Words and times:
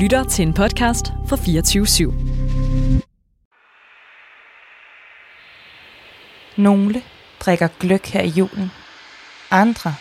lytter 0.00 0.24
til 0.24 0.46
en 0.46 0.54
podcast 0.54 1.12
fra 1.28 1.36
24 1.36 1.86
/7. 1.86 2.12
Nogle 6.56 7.02
drikker 7.40 7.68
gløk 7.80 8.06
her 8.06 8.20
i 8.20 8.28
julen. 8.28 8.70
Andre 9.50 9.94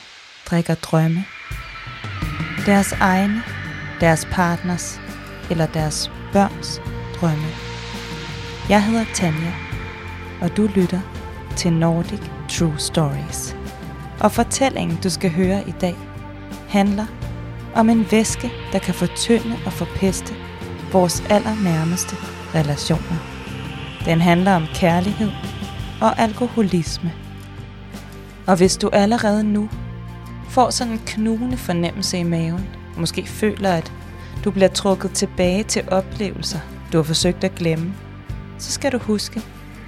drikker 0.50 0.76
drømme. 0.76 1.26
Deres 2.66 2.92
egne, 2.92 3.44
deres 4.00 4.28
partners 4.32 5.02
eller 5.52 5.66
deres 5.66 6.12
børns 6.34 6.82
drømme. 7.16 7.50
Jeg 8.70 8.84
hedder 8.86 9.06
Tanja, 9.14 9.54
og 10.42 10.58
du 10.58 10.70
lytter 10.76 11.02
til 11.56 11.74
Nordic 11.74 12.22
True 12.50 12.80
Stories. 12.80 13.56
Og 14.20 14.32
fortællingen, 14.32 15.00
du 15.04 15.10
skal 15.10 15.32
høre 15.32 15.68
i 15.68 15.74
dag, 15.82 15.96
handler 16.70 17.06
om 17.76 17.90
en 17.90 18.06
væske, 18.12 18.52
der 18.72 18.80
kan 18.80 18.94
fortynde 18.94 19.56
og 19.66 19.74
forpeste 19.74 20.34
vores 20.92 21.24
allernærmeste 21.30 22.16
relationer. 22.56 23.18
Den 24.06 24.22
handler 24.22 24.56
om 24.56 24.66
kærlighed 24.74 25.32
og 26.02 26.20
alkoholisme. 26.20 27.14
Og 28.48 28.58
hvis 28.58 28.78
du 28.78 28.90
allerede 28.94 29.44
nu 29.44 29.70
får 30.50 30.70
sådan 30.70 30.94
en 30.94 31.02
knugende 31.06 31.58
fornemmelse 31.58 32.18
i 32.18 32.24
maven, 32.24 32.70
måske 32.98 33.28
føler, 33.28 33.72
at 33.72 33.94
du 34.44 34.52
bliver 34.52 34.68
trukket 34.68 35.12
tilbage 35.12 35.64
til 35.64 35.84
oplevelser, 35.92 36.60
du 36.94 36.98
har 36.98 37.04
forsøgt 37.04 37.44
at 37.44 37.56
glemme, 37.56 37.94
så 38.58 38.72
skal 38.72 38.92
du 38.92 38.98
huske, 38.98 39.42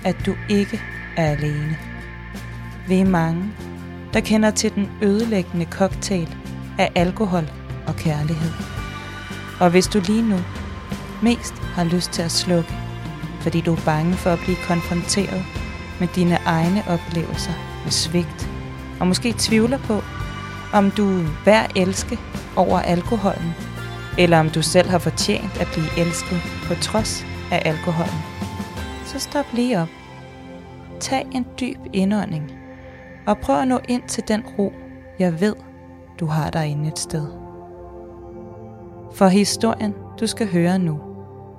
at 0.06 0.16
du 0.26 0.36
ikke 0.50 0.82
er 1.18 1.32
alene. 1.32 1.78
Vi 2.88 3.00
er 3.00 3.06
mange, 3.06 3.44
der 4.14 4.20
kender 4.20 4.52
til 4.52 4.76
den 4.76 4.90
ødelæggende 5.02 5.66
cocktail 5.66 6.36
af 6.80 6.92
alkohol 6.96 7.61
og 7.88 7.96
kærlighed. 7.96 8.52
Og 9.60 9.70
hvis 9.70 9.88
du 9.88 10.02
lige 10.08 10.22
nu 10.22 10.40
mest 11.22 11.54
har 11.54 11.84
lyst 11.84 12.12
til 12.12 12.22
at 12.22 12.32
slukke, 12.32 12.74
fordi 13.42 13.62
du 13.62 13.74
er 13.74 13.82
bange 13.86 14.14
for 14.14 14.30
at 14.30 14.40
blive 14.40 14.58
konfronteret 14.68 15.44
med 16.00 16.08
dine 16.16 16.38
egne 16.46 16.84
oplevelser 16.88 17.54
med 17.84 17.92
svigt, 17.92 18.50
og 19.00 19.08
måske 19.08 19.34
tvivler 19.38 19.78
på, 19.78 20.02
om 20.74 20.92
du 20.92 21.24
er 21.46 21.68
elske 21.76 22.20
over 22.56 22.80
alkoholen, 22.80 23.54
eller 24.18 24.40
om 24.40 24.50
du 24.50 24.62
selv 24.62 24.90
har 24.90 25.00
fortjent 25.00 25.62
at 25.62 25.68
blive 25.74 26.00
elsket 26.00 26.42
på 26.68 26.76
trods 26.76 27.26
af 27.52 27.62
alkoholen, 27.66 28.22
så 29.06 29.20
stop 29.20 29.46
lige 29.54 29.82
op. 29.82 29.88
Tag 31.00 31.28
en 31.32 31.46
dyb 31.60 31.78
indånding, 31.94 32.52
og 33.28 33.38
prøv 33.38 33.62
at 33.62 33.68
nå 33.68 33.80
ind 33.88 34.04
til 34.04 34.24
den 34.28 34.44
ro, 34.60 34.74
jeg 35.20 35.42
ved, 35.42 35.56
du 36.20 36.26
har 36.26 36.50
derinde 36.50 36.88
et 36.88 37.00
sted. 37.00 37.41
For 39.14 39.28
historien, 39.28 39.94
du 40.20 40.28
skal 40.28 40.48
høre 40.48 40.80
nu, 40.80 41.00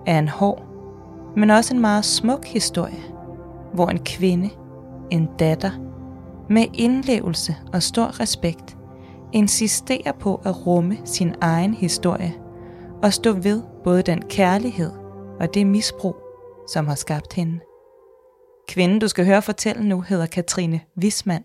er 0.06 0.19
en 0.19 0.28
hård, 0.28 0.62
men 1.36 1.50
også 1.50 1.75
en 1.75 1.81
meget 1.81 2.05
smuk 2.05 2.47
historie, 2.47 3.03
hvor 3.75 3.89
en 3.89 4.05
kvinde, 4.05 4.50
en 5.11 5.28
datter, 5.39 5.70
med 6.50 6.67
indlevelse 6.75 7.56
og 7.73 7.83
stor 7.83 8.20
respekt, 8.20 8.77
insisterer 9.33 10.12
på 10.12 10.41
at 10.45 10.67
rumme 10.67 10.98
sin 11.05 11.34
egen 11.41 11.75
historie 11.75 12.34
og 13.03 13.12
stå 13.12 13.33
ved 13.33 13.62
både 13.84 14.03
den 14.03 14.23
kærlighed 14.23 14.92
og 15.41 15.55
det 15.55 15.67
misbrug, 15.67 16.17
som 16.73 16.86
har 16.86 16.95
skabt 16.95 17.33
hende. 17.33 17.61
Kvinden, 18.69 18.98
du 18.98 19.08
skal 19.08 19.27
høre 19.27 19.42
fortælle 19.42 19.89
nu, 19.89 20.00
hedder 20.00 20.27
Katrine 20.27 20.80
Wismand. 21.03 21.45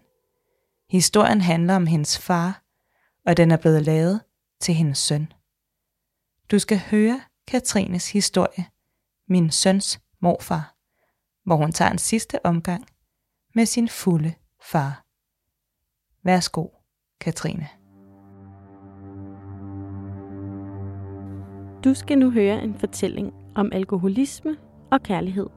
Historien 0.89 1.41
handler 1.41 1.75
om 1.75 1.85
hendes 1.85 2.17
far, 2.17 2.63
og 3.25 3.37
den 3.37 3.51
er 3.51 3.57
blevet 3.57 3.81
lavet 3.81 4.21
til 4.61 4.73
hendes 4.73 4.97
søn. 4.97 5.27
Du 6.51 6.59
skal 6.59 6.77
høre 6.91 7.21
Katrines 7.47 8.11
historie, 8.11 8.65
min 9.27 9.51
søns 9.51 9.99
morfar, 10.19 10.75
hvor 11.43 11.55
hun 11.55 11.71
tager 11.71 11.91
en 11.91 11.97
sidste 11.97 12.45
omgang 12.45 12.85
med 13.55 13.65
sin 13.65 13.89
fulde 13.89 14.33
far. 14.61 15.05
Værsgo, 16.23 16.67
Katrine. 17.19 17.67
Du 21.83 21.93
skal 21.93 22.17
nu 22.17 22.31
høre 22.31 22.63
en 22.63 22.79
fortælling 22.79 23.33
om 23.55 23.69
alkoholisme 23.73 24.57
og 24.91 25.03
kærlighed. 25.03 25.47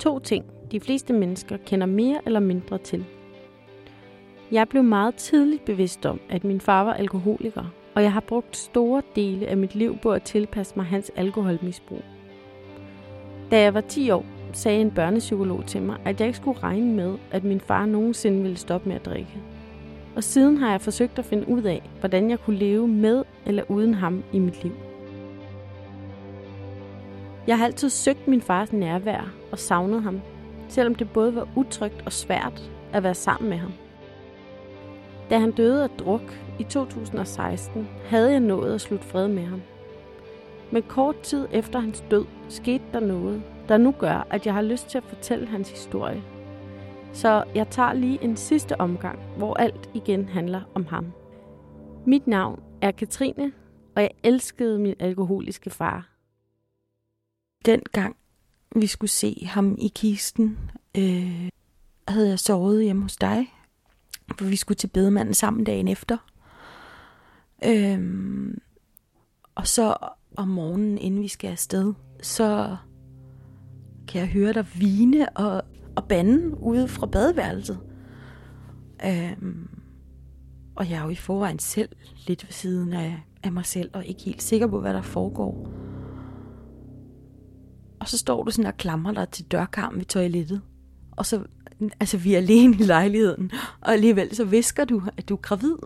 To 0.00 0.18
ting, 0.18 0.44
de 0.70 0.80
fleste 0.80 1.12
mennesker 1.12 1.56
kender 1.56 1.86
mere 1.86 2.20
eller 2.26 2.40
mindre 2.40 2.78
til. 2.78 3.04
Jeg 4.50 4.68
blev 4.68 4.84
meget 4.84 5.14
tidligt 5.14 5.64
bevidst 5.64 6.06
om, 6.06 6.20
at 6.30 6.44
min 6.44 6.60
far 6.60 6.84
var 6.84 6.94
alkoholiker, 6.94 7.81
og 7.94 8.02
jeg 8.02 8.12
har 8.12 8.20
brugt 8.20 8.56
store 8.56 9.02
dele 9.16 9.46
af 9.46 9.56
mit 9.56 9.74
liv 9.74 9.98
på 9.98 10.12
at 10.12 10.22
tilpasse 10.22 10.72
mig 10.76 10.84
hans 10.84 11.10
alkoholmisbrug. 11.16 12.02
Da 13.50 13.60
jeg 13.60 13.74
var 13.74 13.80
10 13.80 14.10
år, 14.10 14.24
sagde 14.52 14.80
en 14.80 14.90
børnepsykolog 14.90 15.66
til 15.66 15.82
mig, 15.82 15.96
at 16.04 16.20
jeg 16.20 16.26
ikke 16.26 16.38
skulle 16.38 16.62
regne 16.62 16.94
med, 16.94 17.18
at 17.30 17.44
min 17.44 17.60
far 17.60 17.86
nogensinde 17.86 18.42
ville 18.42 18.56
stoppe 18.56 18.88
med 18.88 18.96
at 18.96 19.04
drikke. 19.04 19.38
Og 20.16 20.24
siden 20.24 20.56
har 20.56 20.70
jeg 20.70 20.80
forsøgt 20.80 21.18
at 21.18 21.24
finde 21.24 21.48
ud 21.48 21.62
af, 21.62 21.82
hvordan 22.00 22.30
jeg 22.30 22.38
kunne 22.40 22.56
leve 22.56 22.88
med 22.88 23.24
eller 23.46 23.62
uden 23.68 23.94
ham 23.94 24.24
i 24.32 24.38
mit 24.38 24.62
liv. 24.62 24.72
Jeg 27.46 27.58
har 27.58 27.64
altid 27.64 27.88
søgt 27.90 28.28
min 28.28 28.42
fars 28.42 28.72
nærvær 28.72 29.32
og 29.52 29.58
savnet 29.58 30.02
ham, 30.02 30.20
selvom 30.68 30.94
det 30.94 31.10
både 31.10 31.34
var 31.34 31.48
utrygt 31.56 32.02
og 32.06 32.12
svært 32.12 32.70
at 32.92 33.02
være 33.02 33.14
sammen 33.14 33.50
med 33.50 33.58
ham. 33.58 33.72
Da 35.32 35.38
han 35.38 35.52
døde 35.52 35.84
af 35.84 35.90
druk 35.90 36.22
i 36.58 36.64
2016, 36.64 37.88
havde 38.04 38.30
jeg 38.30 38.40
nået 38.40 38.74
at 38.74 38.80
slutte 38.80 39.06
fred 39.06 39.28
med 39.28 39.44
ham. 39.44 39.62
Men 40.72 40.82
kort 40.82 41.20
tid 41.20 41.48
efter 41.52 41.78
hans 41.78 42.04
død 42.10 42.26
skete 42.48 42.84
der 42.92 43.00
noget, 43.00 43.42
der 43.68 43.76
nu 43.76 43.92
gør, 43.92 44.26
at 44.30 44.46
jeg 44.46 44.54
har 44.54 44.62
lyst 44.62 44.88
til 44.88 44.98
at 44.98 45.04
fortælle 45.04 45.46
hans 45.46 45.70
historie. 45.70 46.22
Så 47.12 47.44
jeg 47.54 47.68
tager 47.70 47.92
lige 47.92 48.24
en 48.24 48.36
sidste 48.36 48.80
omgang, 48.80 49.18
hvor 49.36 49.54
alt 49.54 49.90
igen 49.94 50.28
handler 50.28 50.60
om 50.74 50.86
ham. 50.86 51.12
Mit 52.06 52.26
navn 52.26 52.62
er 52.80 52.90
Katrine, 52.90 53.52
og 53.96 54.02
jeg 54.02 54.10
elskede 54.22 54.78
min 54.78 54.94
alkoholiske 54.98 55.70
far. 55.70 56.08
Den 57.64 57.80
gang 57.92 58.16
vi 58.76 58.86
skulle 58.86 59.10
se 59.10 59.46
ham 59.46 59.76
i 59.78 59.88
kisten, 59.94 60.58
øh, 60.98 61.48
havde 62.08 62.28
jeg 62.28 62.38
sovet 62.38 62.84
hjemme 62.84 63.02
hos 63.02 63.16
dig, 63.16 63.48
for 64.38 64.44
vi 64.44 64.56
skulle 64.56 64.76
til 64.76 64.88
bedemanden 64.88 65.34
sammen 65.34 65.64
dagen 65.64 65.88
efter. 65.88 66.16
Øhm, 67.64 68.58
og 69.54 69.66
så 69.66 69.96
om 70.36 70.48
morgenen, 70.48 70.98
inden 70.98 71.22
vi 71.22 71.28
skal 71.28 71.50
afsted, 71.50 71.94
så 72.22 72.76
kan 74.08 74.20
jeg 74.20 74.28
høre 74.28 74.52
dig 74.52 74.66
vine 74.74 75.28
og, 75.36 75.62
og 75.96 76.04
bande 76.08 76.62
ude 76.62 76.88
fra 76.88 77.06
badeværelset. 77.06 77.80
Øhm, 79.06 79.68
og 80.74 80.90
jeg 80.90 80.98
er 80.98 81.02
jo 81.02 81.08
i 81.08 81.14
forvejen 81.14 81.58
selv 81.58 81.88
lidt 82.26 82.44
ved 82.44 82.52
siden 82.52 82.92
af, 82.92 83.22
af 83.42 83.52
mig 83.52 83.66
selv, 83.66 83.90
og 83.92 84.06
ikke 84.06 84.22
helt 84.22 84.42
sikker 84.42 84.66
på, 84.66 84.80
hvad 84.80 84.94
der 84.94 85.02
foregår. 85.02 85.68
Og 88.00 88.08
så 88.08 88.18
står 88.18 88.42
du 88.42 88.50
sådan 88.50 88.68
og 88.68 88.76
klamrer 88.76 89.12
dig 89.12 89.28
til 89.28 89.44
dørkarmen 89.44 89.98
ved 89.98 90.06
toilettet. 90.06 90.62
Og 91.10 91.26
så, 91.26 91.44
altså 92.00 92.18
vi 92.18 92.34
er 92.34 92.38
alene 92.38 92.76
i 92.80 92.82
lejligheden, 92.82 93.50
og 93.80 93.92
alligevel 93.92 94.36
så 94.36 94.44
visker 94.44 94.84
du, 94.84 95.02
at 95.16 95.28
du 95.28 95.34
er 95.34 95.40
gravid. 95.40 95.76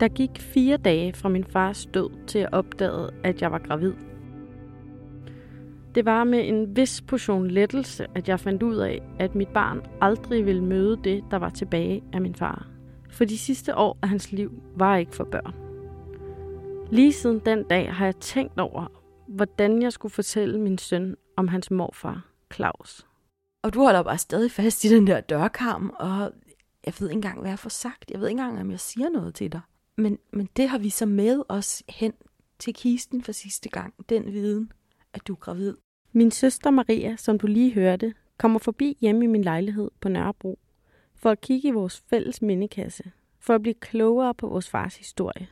Der 0.00 0.08
gik 0.08 0.40
fire 0.40 0.76
dage 0.76 1.12
fra 1.12 1.28
min 1.28 1.44
fars 1.44 1.86
død 1.86 2.10
til 2.26 2.38
jeg 2.38 2.48
opdagede, 2.52 3.10
at 3.24 3.42
jeg 3.42 3.52
var 3.52 3.58
gravid. 3.58 3.92
Det 5.94 6.04
var 6.04 6.24
med 6.24 6.48
en 6.48 6.76
vis 6.76 7.00
portion 7.00 7.50
lettelse, 7.50 8.06
at 8.14 8.28
jeg 8.28 8.40
fandt 8.40 8.62
ud 8.62 8.76
af, 8.76 9.02
at 9.18 9.34
mit 9.34 9.48
barn 9.48 9.80
aldrig 10.00 10.46
ville 10.46 10.64
møde 10.64 10.98
det, 11.04 11.24
der 11.30 11.36
var 11.36 11.50
tilbage 11.50 12.02
af 12.12 12.20
min 12.20 12.34
far. 12.34 12.66
For 13.10 13.24
de 13.24 13.38
sidste 13.38 13.76
år 13.76 13.98
af 14.02 14.08
hans 14.08 14.32
liv 14.32 14.52
var 14.76 14.96
ikke 14.96 15.16
for 15.16 15.24
børn. 15.24 15.54
Lige 16.90 17.12
siden 17.12 17.40
den 17.46 17.62
dag 17.62 17.92
har 17.92 18.04
jeg 18.04 18.16
tænkt 18.16 18.60
over, 18.60 18.86
hvordan 19.28 19.82
jeg 19.82 19.92
skulle 19.92 20.12
fortælle 20.12 20.60
min 20.60 20.78
søn 20.78 21.16
om 21.38 21.48
hans 21.48 21.70
morfar, 21.70 22.26
Claus. 22.54 23.06
Og 23.62 23.74
du 23.74 23.82
holder 23.82 24.02
bare 24.02 24.18
stadig 24.18 24.50
fast 24.50 24.84
i 24.84 24.88
den 24.88 25.06
der 25.06 25.20
dørkarm, 25.20 25.90
og 25.94 26.32
jeg 26.86 26.94
ved 26.98 27.08
ikke 27.08 27.16
engang, 27.16 27.40
hvad 27.40 27.50
jeg 27.50 27.58
får 27.58 27.70
sagt. 27.70 28.10
Jeg 28.10 28.20
ved 28.20 28.28
ikke 28.28 28.40
engang, 28.40 28.60
om 28.60 28.70
jeg 28.70 28.80
siger 28.80 29.08
noget 29.08 29.34
til 29.34 29.52
dig. 29.52 29.60
Men, 29.96 30.18
men 30.32 30.48
det 30.56 30.68
har 30.68 30.78
vi 30.78 30.90
så 30.90 31.06
med 31.06 31.42
os 31.48 31.82
hen 31.88 32.12
til 32.58 32.74
kisten 32.74 33.22
for 33.22 33.32
sidste 33.32 33.68
gang. 33.68 33.94
Den 34.08 34.32
viden, 34.32 34.72
at 35.12 35.26
du 35.26 35.32
er 35.32 35.36
gravid. 35.36 35.74
Min 36.12 36.30
søster 36.30 36.70
Maria, 36.70 37.16
som 37.16 37.38
du 37.38 37.46
lige 37.46 37.74
hørte, 37.74 38.14
kommer 38.38 38.58
forbi 38.58 38.96
hjemme 39.00 39.24
i 39.24 39.28
min 39.28 39.42
lejlighed 39.42 39.90
på 40.00 40.08
Nørrebro 40.08 40.58
for 41.14 41.30
at 41.30 41.40
kigge 41.40 41.68
i 41.68 41.72
vores 41.72 42.02
fælles 42.10 42.42
mindekasse, 42.42 43.12
for 43.40 43.54
at 43.54 43.62
blive 43.62 43.74
klogere 43.74 44.34
på 44.34 44.48
vores 44.48 44.68
fars 44.68 44.96
historie. 44.96 45.48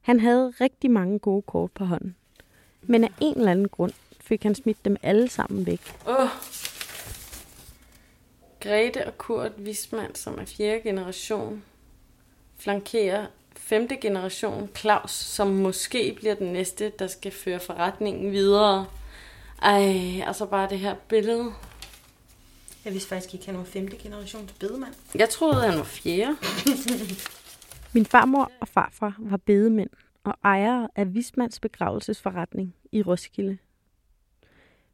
Han 0.00 0.20
havde 0.20 0.50
rigtig 0.50 0.90
mange 0.90 1.18
gode 1.18 1.42
kort 1.42 1.72
på 1.72 1.84
hånden, 1.84 2.16
men 2.82 3.04
af 3.04 3.10
en 3.20 3.38
eller 3.38 3.52
anden 3.52 3.68
grund 3.68 3.92
fik 4.28 4.42
han 4.42 4.54
smidt 4.54 4.84
dem 4.84 4.96
alle 5.02 5.28
sammen 5.28 5.66
væk. 5.66 5.80
Oh. 6.06 6.28
Grete 8.60 9.06
og 9.06 9.18
Kurt 9.18 9.52
Wisman, 9.58 10.14
som 10.14 10.38
er 10.38 10.44
fjerde 10.44 10.80
generation, 10.80 11.62
flankerer 12.58 13.26
femte 13.56 13.96
generation 13.96 14.68
Claus, 14.76 15.10
som 15.10 15.48
måske 15.48 16.16
bliver 16.16 16.34
den 16.34 16.52
næste, 16.52 16.92
der 16.98 17.06
skal 17.06 17.32
føre 17.32 17.60
forretningen 17.60 18.32
videre. 18.32 18.86
Ej, 19.62 20.22
og 20.26 20.34
så 20.34 20.46
bare 20.46 20.68
det 20.70 20.78
her 20.78 20.94
billede. 21.08 21.52
Jeg 22.84 22.92
vidste 22.92 23.08
faktisk 23.08 23.34
ikke, 23.34 23.46
han 23.46 23.58
var 23.58 23.64
femte 23.64 23.96
generations 23.96 24.52
bedemand. 24.52 24.94
Jeg 25.14 25.28
troede, 25.28 25.60
han 25.60 25.78
var 25.78 25.84
fjerde. 25.84 26.36
Min 27.94 28.06
farmor 28.06 28.50
og 28.60 28.68
farfar 28.68 29.14
var 29.18 29.36
bedemænd 29.36 29.90
og 30.24 30.34
ejere 30.44 30.88
af 30.96 31.14
Vismands 31.14 31.60
begravelsesforretning 31.60 32.74
i 32.92 33.02
Roskilde. 33.02 33.58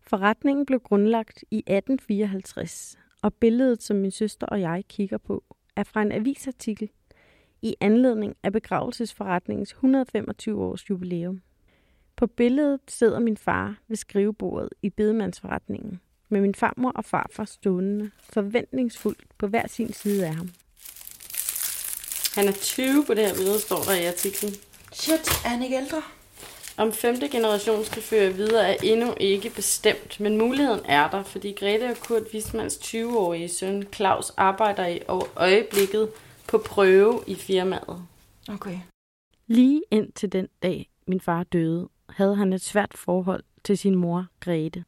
Forretningen 0.07 0.67
blev 0.67 0.81
grundlagt 0.81 1.45
i 1.51 1.59
1854, 1.59 2.99
og 3.23 3.35
billedet, 3.35 3.83
som 3.83 3.97
min 3.97 4.11
søster 4.11 4.47
og 4.47 4.61
jeg 4.61 4.85
kigger 4.89 5.19
på, 5.19 5.45
er 5.77 5.83
fra 5.83 6.03
en 6.03 6.13
avisartikel 6.13 6.91
i 7.63 7.75
anledning 7.81 8.37
af 8.43 8.53
begravelsesforretningens 8.53 9.71
125 9.71 10.63
års 10.63 10.91
jubilæum. 10.91 11.43
På 12.17 12.27
billedet 12.27 12.81
sidder 12.89 13.19
min 13.19 13.37
far 13.37 13.77
ved 13.89 13.97
skrivebordet 13.97 14.69
i 14.83 14.91
bedemandsforretningen, 14.91 16.01
med 16.29 16.41
min 16.41 16.55
farmor 16.55 16.91
og 16.91 17.05
farfar 17.05 17.45
stående 17.45 18.11
forventningsfuldt 18.21 19.25
på 19.39 19.47
hver 19.47 19.67
sin 19.67 19.93
side 19.93 20.27
af 20.27 20.35
ham. 20.35 20.49
Han 22.35 22.49
er 22.49 22.53
20 22.53 23.05
på 23.07 23.15
det 23.15 23.27
her 23.27 23.35
billede, 23.35 23.61
står 23.61 23.83
der 23.83 23.95
i 23.95 24.07
artiklen. 24.07 24.53
Shit, 24.93 25.29
er 25.45 25.49
han 25.49 25.63
ikke 25.63 25.77
ældre? 25.77 26.03
Om 26.77 26.93
femte 26.93 27.29
generation 27.29 27.85
skal 27.85 28.03
føre 28.03 28.33
videre 28.33 28.69
er 28.69 28.77
endnu 28.83 29.15
ikke 29.21 29.51
bestemt, 29.51 30.21
men 30.21 30.39
muligheden 30.39 30.81
er 30.85 31.11
der, 31.11 31.23
fordi 31.23 31.53
Grete 31.53 31.91
og 31.91 31.97
Kurt 31.97 32.23
Wismans 32.35 32.75
20-årige 32.77 33.49
søn 33.49 33.87
Claus 33.95 34.31
arbejder 34.37 34.87
i 34.87 35.01
øjeblikket 35.37 36.09
på 36.49 36.59
prøve 36.59 37.21
i 37.27 37.35
firmaet. 37.35 38.03
Okay. 38.49 38.79
Lige 39.47 39.83
indtil 39.91 40.33
den 40.33 40.49
dag, 40.63 40.91
min 41.07 41.21
far 41.21 41.43
døde, 41.43 41.89
havde 42.09 42.37
han 42.37 42.53
et 42.53 42.61
svært 42.61 42.95
forhold 42.95 43.43
til 43.65 43.79
sin 43.79 43.95
mor, 43.95 44.27
Grete. 44.41 44.85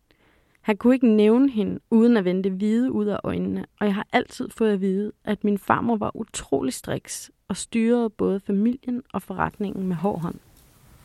Han 0.60 0.76
kunne 0.76 0.94
ikke 0.94 1.08
nævne 1.16 1.50
hende, 1.50 1.80
uden 1.90 2.16
at 2.16 2.24
vende 2.24 2.50
hvide 2.50 2.92
ud 2.92 3.06
af 3.06 3.18
øjnene, 3.24 3.66
og 3.80 3.86
jeg 3.86 3.94
har 3.94 4.06
altid 4.12 4.48
fået 4.50 4.72
at 4.72 4.80
vide, 4.80 5.12
at 5.24 5.44
min 5.44 5.58
farmor 5.58 5.96
var 5.96 6.16
utrolig 6.16 6.72
striks 6.72 7.30
og 7.48 7.56
styrede 7.56 8.10
både 8.10 8.40
familien 8.40 9.02
og 9.12 9.22
forretningen 9.22 9.86
med 9.86 9.96
hård 9.96 10.20
hånd. 10.20 10.38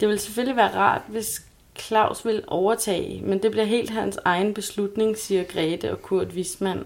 Det 0.01 0.09
ville 0.09 0.19
selvfølgelig 0.19 0.56
være 0.56 0.75
rart, 0.75 1.01
hvis 1.07 1.45
Claus 1.80 2.25
vil 2.25 2.44
overtage, 2.48 3.21
men 3.21 3.44
det 3.44 3.51
bliver 3.51 3.65
helt 3.65 3.89
hans 3.89 4.18
egen 4.25 4.53
beslutning, 4.53 5.18
siger 5.18 5.44
Grete 5.44 5.92
og 5.92 6.01
Kurt 6.01 6.27
Wisman. 6.27 6.86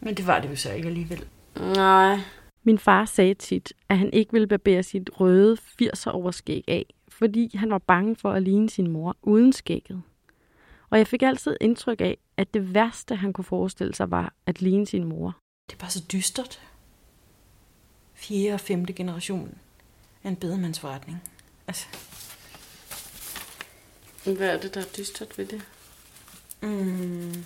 Men 0.00 0.14
det 0.14 0.26
var 0.26 0.40
det 0.40 0.50
jo 0.50 0.56
så 0.56 0.72
ikke 0.72 0.88
alligevel. 0.88 1.24
Nej. 1.56 2.18
Min 2.62 2.78
far 2.78 3.04
sagde 3.04 3.34
tit, 3.34 3.72
at 3.88 3.98
han 3.98 4.10
ikke 4.12 4.32
ville 4.32 4.46
barbere 4.46 4.82
sit 4.82 5.10
røde 5.20 5.56
80'er 5.82 6.10
overskæg 6.10 6.64
af, 6.68 6.94
fordi 7.08 7.56
han 7.56 7.70
var 7.70 7.78
bange 7.78 8.16
for 8.16 8.32
at 8.32 8.42
ligne 8.42 8.70
sin 8.70 8.90
mor 8.90 9.16
uden 9.22 9.52
skægget. 9.52 10.02
Og 10.90 10.98
jeg 10.98 11.06
fik 11.06 11.22
altid 11.22 11.56
indtryk 11.60 12.00
af, 12.00 12.18
at 12.36 12.54
det 12.54 12.74
værste, 12.74 13.16
han 13.16 13.32
kunne 13.32 13.44
forestille 13.44 13.94
sig, 13.94 14.10
var 14.10 14.32
at 14.46 14.62
ligne 14.62 14.86
sin 14.86 15.04
mor. 15.04 15.36
Det 15.70 15.76
er 15.76 15.80
bare 15.80 15.90
så 15.90 16.04
dystert. 16.12 16.60
Fjerde 18.14 18.54
og 18.54 18.60
femte 18.60 18.92
generation 18.92 19.58
af 20.24 20.28
en 20.28 20.36
bedemandsforretning. 20.36 21.22
Altså, 21.66 21.86
Hvad 24.24 24.48
er 24.54 24.60
det, 24.60 24.74
der 24.74 24.80
er 24.80 24.84
dystert 24.96 25.38
ved 25.38 25.46
det? 25.46 25.62
mm, 26.62 27.44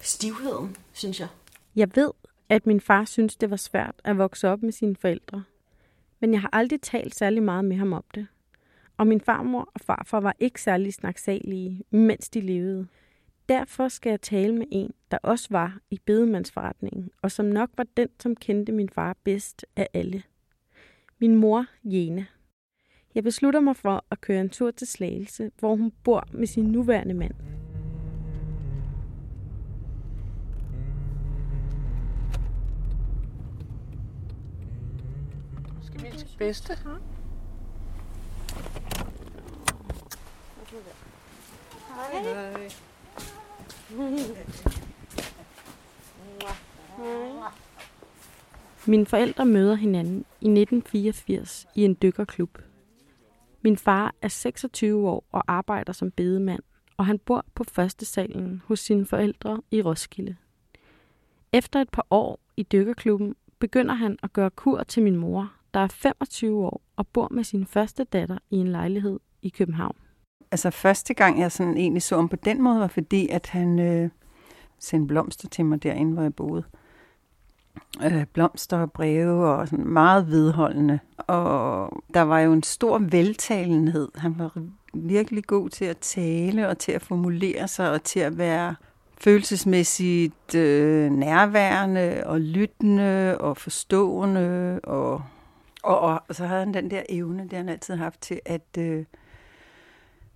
stivheden, 0.00 0.76
synes 0.92 1.20
jeg. 1.20 1.28
Jeg 1.76 1.88
ved, 1.94 2.10
at 2.48 2.66
min 2.66 2.80
far 2.80 3.04
synes, 3.04 3.36
det 3.36 3.50
var 3.50 3.56
svært 3.56 3.94
at 4.04 4.18
vokse 4.18 4.48
op 4.48 4.62
med 4.62 4.72
sine 4.72 4.96
forældre. 4.96 5.44
Men 6.20 6.32
jeg 6.32 6.40
har 6.40 6.50
aldrig 6.52 6.80
talt 6.80 7.14
særlig 7.14 7.42
meget 7.42 7.64
med 7.64 7.76
ham 7.76 7.92
om 7.92 8.04
det. 8.14 8.26
Og 8.96 9.06
min 9.06 9.20
farmor 9.20 9.70
og 9.74 9.80
farfar 9.80 10.20
var 10.20 10.36
ikke 10.40 10.62
særlig 10.62 10.94
snaksalige, 10.94 11.84
mens 11.90 12.28
de 12.28 12.40
levede. 12.40 12.86
Derfor 13.48 13.88
skal 13.88 14.10
jeg 14.10 14.20
tale 14.20 14.54
med 14.54 14.66
en, 14.70 14.94
der 15.10 15.18
også 15.22 15.48
var 15.50 15.78
i 15.90 16.00
bedemandsforretningen, 16.06 17.10
og 17.22 17.32
som 17.32 17.46
nok 17.46 17.70
var 17.76 17.86
den, 17.96 18.08
som 18.20 18.36
kendte 18.36 18.72
min 18.72 18.88
far 18.88 19.16
bedst 19.24 19.66
af 19.76 19.88
alle. 19.94 20.22
Min 21.18 21.34
mor, 21.34 21.66
Jene. 21.84 22.26
Jeg 23.14 23.24
beslutter 23.24 23.60
mig 23.60 23.76
for 23.76 24.04
at 24.10 24.20
køre 24.20 24.40
en 24.40 24.50
tur 24.50 24.70
til 24.70 24.86
Slagelse, 24.86 25.50
hvor 25.58 25.76
hun 25.76 25.92
bor 26.04 26.28
med 26.32 26.46
sin 26.46 26.64
nuværende 26.64 27.14
mand. 27.14 27.34
Skal 35.82 36.12
vi 36.12 36.18
til 36.18 36.28
bedste? 36.38 36.74
Hej. 36.74 36.98
Mine 48.86 49.06
forældre 49.06 49.46
møder 49.46 49.74
hinanden 49.74 50.24
i 50.40 50.48
1984 50.48 51.66
i 51.74 51.84
en 51.84 51.96
dykkerklub. 52.02 52.58
Min 53.64 53.76
far 53.76 54.14
er 54.22 54.28
26 54.28 55.08
år 55.08 55.24
og 55.32 55.44
arbejder 55.48 55.92
som 55.92 56.10
bedemand, 56.10 56.62
og 56.96 57.06
han 57.06 57.18
bor 57.18 57.44
på 57.54 57.64
første 57.64 58.04
salen 58.04 58.62
hos 58.64 58.80
sine 58.80 59.06
forældre 59.06 59.62
i 59.70 59.82
Roskilde. 59.82 60.36
Efter 61.52 61.80
et 61.80 61.90
par 61.90 62.06
år 62.10 62.40
i 62.56 62.62
dykkerklubben 62.62 63.34
begynder 63.58 63.94
han 63.94 64.18
at 64.22 64.32
gøre 64.32 64.50
kur 64.50 64.82
til 64.82 65.02
min 65.02 65.16
mor, 65.16 65.52
der 65.74 65.80
er 65.80 65.88
25 65.88 66.64
år 66.64 66.82
og 66.96 67.06
bor 67.06 67.28
med 67.30 67.44
sin 67.44 67.66
første 67.66 68.04
datter 68.04 68.38
i 68.50 68.56
en 68.56 68.68
lejlighed 68.68 69.20
i 69.42 69.48
København. 69.48 69.96
Altså 70.50 70.70
første 70.70 71.14
gang, 71.14 71.40
jeg 71.40 71.52
sådan 71.52 71.76
egentlig 71.76 72.02
så 72.02 72.16
ham 72.16 72.28
på 72.28 72.36
den 72.36 72.62
måde, 72.62 72.80
var 72.80 72.86
fordi, 72.86 73.28
at 73.28 73.46
han 73.46 73.78
øh, 73.78 74.10
sendte 74.78 75.06
blomster 75.08 75.48
til 75.48 75.64
mig 75.64 75.82
derinde, 75.82 76.12
hvor 76.12 76.22
jeg 76.22 76.34
boede. 76.34 76.64
Øh, 78.04 78.24
blomster 78.32 78.78
og 78.78 78.92
breve 78.92 79.48
og 79.48 79.68
sådan 79.68 79.88
meget 79.88 80.30
vedholdende. 80.30 80.98
Og 81.16 81.90
der 82.14 82.22
var 82.22 82.40
jo 82.40 82.52
en 82.52 82.62
stor 82.62 82.98
veltalenhed. 82.98 84.08
Han 84.14 84.34
var 84.38 84.52
virkelig 84.94 85.44
god 85.44 85.70
til 85.70 85.84
at 85.84 85.98
tale 85.98 86.68
og 86.68 86.78
til 86.78 86.92
at 86.92 87.02
formulere 87.02 87.68
sig 87.68 87.90
og 87.90 88.02
til 88.02 88.20
at 88.20 88.38
være 88.38 88.74
følelsesmæssigt 89.18 90.54
øh, 90.54 91.10
nærværende 91.10 92.22
og 92.26 92.40
lyttende 92.40 93.38
og 93.38 93.56
forstående. 93.56 94.80
Og, 94.82 95.22
og, 95.82 96.00
og, 96.00 96.22
og 96.28 96.34
så 96.34 96.46
havde 96.46 96.60
han 96.60 96.74
den 96.74 96.90
der 96.90 97.02
evne, 97.08 97.42
det 97.42 97.52
han 97.52 97.68
altid 97.68 97.94
har 97.94 98.04
haft 98.04 98.20
til 98.20 98.40
at 98.44 98.78
øh, 98.78 99.04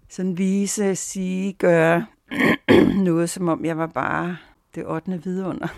sådan 0.09 0.39
vise, 0.39 0.97
sige, 0.97 1.53
gøre 1.53 2.07
noget, 3.09 3.31
som 3.31 3.49
om 3.49 3.65
jeg 3.65 3.79
var 3.79 3.87
bare 3.87 4.37
det 4.75 4.87
8. 4.87 5.21
vidunder. 5.25 5.69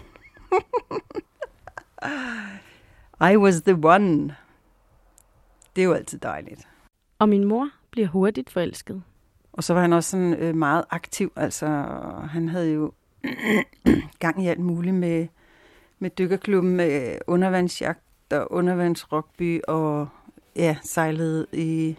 I 3.23 3.37
was 3.37 3.63
the 3.63 3.79
one. 3.83 4.37
Det 5.77 5.83
er 5.83 5.87
jo 5.87 5.93
altid 5.93 6.19
dejligt. 6.19 6.69
Og 7.19 7.29
min 7.29 7.45
mor 7.45 7.71
bliver 7.91 8.09
hurtigt 8.09 8.51
forelsket. 8.51 9.03
Og 9.53 9.65
så 9.65 9.75
var 9.75 9.81
han 9.81 9.93
også 9.93 10.11
sådan 10.11 10.35
øh, 10.35 10.55
meget 10.55 10.85
aktiv. 10.91 11.33
Altså, 11.37 11.67
han 12.31 12.49
havde 12.49 12.73
jo 12.73 12.93
gang 14.19 14.45
i 14.45 14.49
alt 14.49 14.61
muligt 14.61 14.95
med, 14.95 15.27
med 15.99 16.11
dykkerklubben, 16.11 16.77
med 16.77 17.19
undervandsjagt 17.27 18.33
og 18.33 18.53
undervandsrugby, 18.53 19.61
og 19.69 20.09
ja, 20.57 20.77
sejlede 20.83 21.47
i 21.53 21.97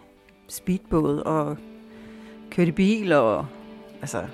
speedbåd 0.48 1.18
og 1.18 1.56
kørte 2.50 2.72
bil, 2.72 3.12
og 3.12 3.46
altså, 4.00 4.26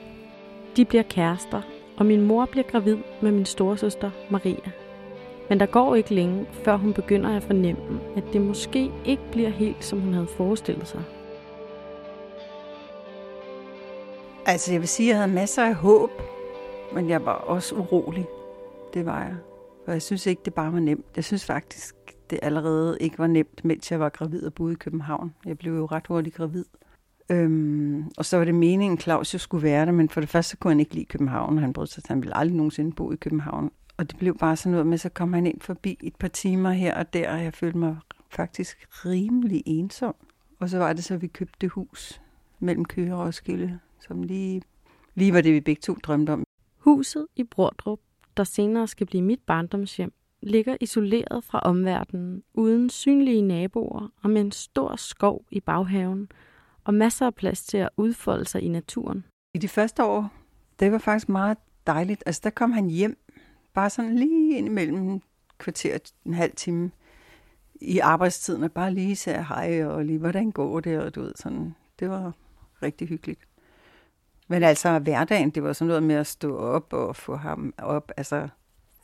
De 0.77 0.85
bliver 0.85 1.03
kærester, 1.03 1.63
og 1.97 2.07
min 2.07 2.23
mor 2.23 2.47
bliver 2.47 2.67
gravid 2.71 2.97
med 3.23 3.33
min 3.33 3.47
storesøster 3.47 4.11
Maria. 4.31 4.88
Men 5.49 5.61
der 5.61 5.67
går 5.67 5.95
ikke 5.95 6.15
længe, 6.15 6.47
før 6.53 6.77
hun 6.77 6.93
begynder 6.93 7.37
at 7.37 7.43
fornemme, 7.43 8.01
at 8.17 8.25
det 8.33 8.41
måske 8.41 8.91
ikke 9.05 9.23
bliver 9.33 9.49
helt, 9.49 9.85
som 9.85 10.01
hun 10.01 10.13
havde 10.13 10.27
forestillet 10.27 10.89
sig. 10.89 11.03
Altså, 14.47 14.73
jeg 14.73 14.81
vil 14.81 14.89
sige, 14.89 15.07
at 15.07 15.11
jeg 15.11 15.19
havde 15.19 15.33
masser 15.33 15.65
af 15.65 15.75
håb, 15.75 16.11
men 16.95 17.09
jeg 17.09 17.25
var 17.25 17.33
også 17.33 17.75
urolig. 17.75 18.27
Det 18.95 19.07
var 19.07 19.23
jeg. 19.23 19.37
For 19.85 19.93
jeg 19.93 20.03
synes 20.03 20.27
ikke, 20.27 20.43
det 20.45 20.55
bare 20.55 20.73
var 20.73 20.81
nemt. 20.81 21.07
Jeg 21.17 21.25
synes 21.25 21.45
faktisk, 21.45 21.95
det 22.31 22.39
allerede 22.43 22.99
ikke 23.01 23.19
var 23.19 23.27
nemt, 23.27 23.65
mens 23.65 23.91
jeg 23.91 24.01
var 24.01 24.09
gravid 24.09 24.47
og 24.47 24.55
boede 24.55 24.73
i 24.73 24.77
København. 24.77 25.35
Jeg 25.47 25.59
blev 25.59 25.77
jo 25.77 25.87
ret 25.87 26.07
hurtigt 26.07 26.37
gravid. 26.37 26.65
Øhm, 27.31 28.05
og 28.17 28.25
så 28.25 28.37
var 28.37 28.45
det 28.45 28.55
meningen, 28.55 28.99
at 28.99 29.03
Claus 29.03 29.35
jo 29.35 29.39
skulle 29.39 29.63
være 29.63 29.87
der, 29.87 29.93
men 29.93 30.09
for 30.09 30.21
det 30.21 30.31
første 30.31 30.57
kunne 30.57 30.71
han 30.71 30.81
ikke 30.81 30.95
lide 30.95 31.05
København, 31.05 31.57
og 31.57 31.61
han 31.61 31.73
brød 31.73 31.87
sig, 31.87 32.01
at 32.05 32.09
han 32.09 32.21
ville 32.21 32.37
aldrig 32.37 32.57
nogensinde 32.57 32.93
bo 32.93 33.13
i 33.13 33.17
København. 33.17 33.71
Og 33.99 34.11
det 34.11 34.19
blev 34.19 34.39
bare 34.39 34.57
sådan 34.57 34.71
noget 34.71 34.87
med, 34.87 34.99
så 34.99 35.09
kom 35.09 35.33
han 35.33 35.47
ind 35.47 35.61
forbi 35.61 35.99
et 36.03 36.17
par 36.17 36.29
timer 36.29 36.71
her 36.71 36.99
og 36.99 37.13
der, 37.13 37.33
og 37.33 37.45
jeg 37.45 37.55
følte 37.55 37.79
mig 37.79 37.97
faktisk 38.31 38.87
rimelig 38.91 39.63
ensom. 39.67 40.15
Og 40.59 40.69
så 40.69 40.79
var 40.79 40.93
det 40.93 41.05
så, 41.05 41.15
at 41.15 41.23
vi 41.23 41.27
købte 41.27 41.57
det 41.61 41.71
hus 41.71 42.21
mellem 42.61 42.85
Køge 42.85 43.15
og 43.15 43.27
Roskilde, 43.27 43.79
som 44.01 44.23
lige, 44.23 44.63
lige 45.15 45.33
var 45.33 45.41
det, 45.41 45.53
vi 45.53 45.61
begge 45.61 45.81
to 45.81 45.95
drømte 46.03 46.31
om. 46.31 46.45
Huset 46.79 47.27
i 47.37 47.45
Brordrup, 47.45 48.01
der 48.37 48.45
senere 48.45 48.87
skal 48.87 49.07
blive 49.07 49.23
mit 49.23 49.41
barndomshjem, 49.47 50.13
ligger 50.43 50.77
isoleret 50.81 51.45
fra 51.45 51.59
omverdenen, 51.59 52.43
uden 52.55 52.91
synlige 52.91 53.43
naboer 53.43 54.09
og 54.23 54.31
med 54.31 54.41
en 54.41 54.53
stor 54.53 54.97
skov 54.97 55.45
i 55.51 55.61
baghaven 55.61 56.29
og 56.85 56.95
masser 56.95 57.27
af 57.27 57.35
plads 57.35 57.65
til 57.65 57.79
at 57.79 57.89
udfolde 57.97 58.45
sig 58.45 58.63
i 58.63 58.69
naturen. 58.69 59.25
I 59.55 59.59
de 59.59 59.69
første 59.69 60.05
år, 60.05 60.33
det 60.81 60.93
var 60.93 60.99
faktisk 60.99 61.29
meget 61.29 61.59
dejligt. 61.87 62.23
Altså, 62.27 62.41
der 62.45 62.51
kom 62.51 62.73
han 62.73 62.91
hjem, 62.91 63.19
bare 63.75 63.91
sådan 63.91 64.15
lige 64.15 64.59
ind 64.59 64.67
imellem 64.67 65.21
kvarter, 65.59 65.99
en 66.27 66.35
halv 66.35 66.53
time 66.57 66.91
i 67.81 67.99
arbejdstiden, 67.99 68.63
og 68.63 68.73
bare 68.73 68.95
lige 68.95 69.17
sagde 69.17 69.45
hej, 69.45 69.85
og 69.85 70.05
lige, 70.05 70.19
hvordan 70.19 70.51
går 70.51 70.81
det, 70.81 70.99
og 70.99 71.15
du 71.15 71.21
ved, 71.21 71.33
sådan, 71.37 71.75
det 72.01 72.11
var 72.11 72.33
rigtig 72.83 73.09
hyggeligt. 73.09 73.41
Men 74.49 74.63
altså, 74.63 74.99
hverdagen, 74.99 75.51
det 75.51 75.63
var 75.63 75.73
sådan 75.73 75.89
noget 75.89 76.03
med 76.03 76.15
at 76.15 76.27
stå 76.27 76.57
op 76.57 76.93
og 76.93 77.17
få 77.17 77.37
ham 77.37 77.75
op, 77.79 78.13
altså, 78.17 78.49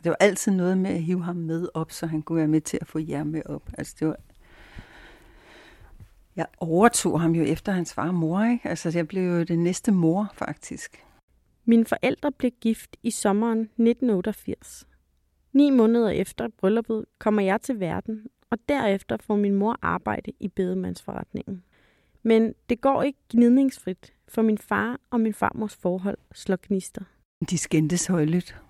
det 0.04 0.11
var 0.11 0.16
altid 0.21 0.52
noget 0.52 0.78
med 0.78 0.90
at 0.90 1.02
hive 1.02 1.23
ham 1.23 1.37
med 1.37 1.68
op, 1.75 1.92
så 1.92 2.06
han 2.06 2.23
kunne 2.23 2.38
være 2.38 2.49
med 2.49 2.61
til 2.61 2.78
at 2.80 2.87
få 2.87 2.99
jer 2.99 3.25
med 3.25 3.42
op. 3.47 3.71
Altså, 3.78 3.97
det 4.00 4.09
var 4.09 4.16
jeg 6.37 6.47
overtog 6.59 7.21
ham 7.21 7.33
jo 7.33 7.44
efter 7.44 7.73
hans 7.73 7.94
far 7.94 8.09
og 8.09 8.14
mor, 8.14 8.44
ikke? 8.44 8.68
Altså, 8.68 8.90
jeg 8.94 9.09
blev 9.09 9.23
jo 9.23 9.42
den 9.42 9.59
næste 9.59 9.92
mor, 9.92 10.33
faktisk. 10.35 11.04
Mine 11.64 11.85
forældre 11.85 12.33
blev 12.33 12.50
gift 12.61 12.97
i 13.02 13.11
sommeren 13.11 13.61
1988. 13.61 14.87
Ni 15.52 15.71
måneder 15.71 16.09
efter 16.09 16.49
brylluppet 16.59 17.04
kommer 17.18 17.42
jeg 17.42 17.61
til 17.61 17.80
verden, 17.80 18.26
og 18.50 18.59
derefter 18.68 19.16
får 19.16 19.37
min 19.37 19.54
mor 19.54 19.78
arbejde 19.83 20.33
i 20.40 20.49
bedemandsforretningen. 20.49 21.62
Men 22.23 22.54
det 22.68 22.80
går 22.80 23.02
ikke 23.02 23.18
gnidningsfrit, 23.33 24.12
for 24.28 24.42
min 24.42 24.59
far 24.59 25.00
og 25.11 25.21
min 25.21 25.35
farmors 25.35 25.76
forhold 25.76 26.18
slår 26.33 26.59
gnister. 26.62 27.02
De 27.50 27.59
skændtes 27.59 28.06
højligt. 28.06 28.61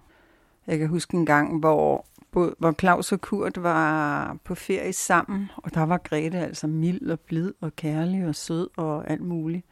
Jeg 0.67 0.79
kan 0.79 0.89
huske 0.89 1.17
en 1.17 1.27
gang, 1.27 1.59
hvor, 1.59 2.07
hvor 2.33 2.73
Claus 2.81 3.13
og 3.13 3.21
Kurt 3.21 3.63
var 3.63 4.37
på 4.45 4.55
ferie 4.55 4.93
sammen, 4.93 5.51
og 5.57 5.75
der 5.75 5.83
var 5.83 5.99
Grete 5.99 6.39
altså 6.39 6.67
mild 6.67 7.11
og 7.11 7.21
blid 7.21 7.53
og 7.61 7.77
kærlig 7.77 8.27
og 8.27 8.35
sød 8.35 8.69
og 8.77 9.11
alt 9.11 9.23
muligt. 9.23 9.67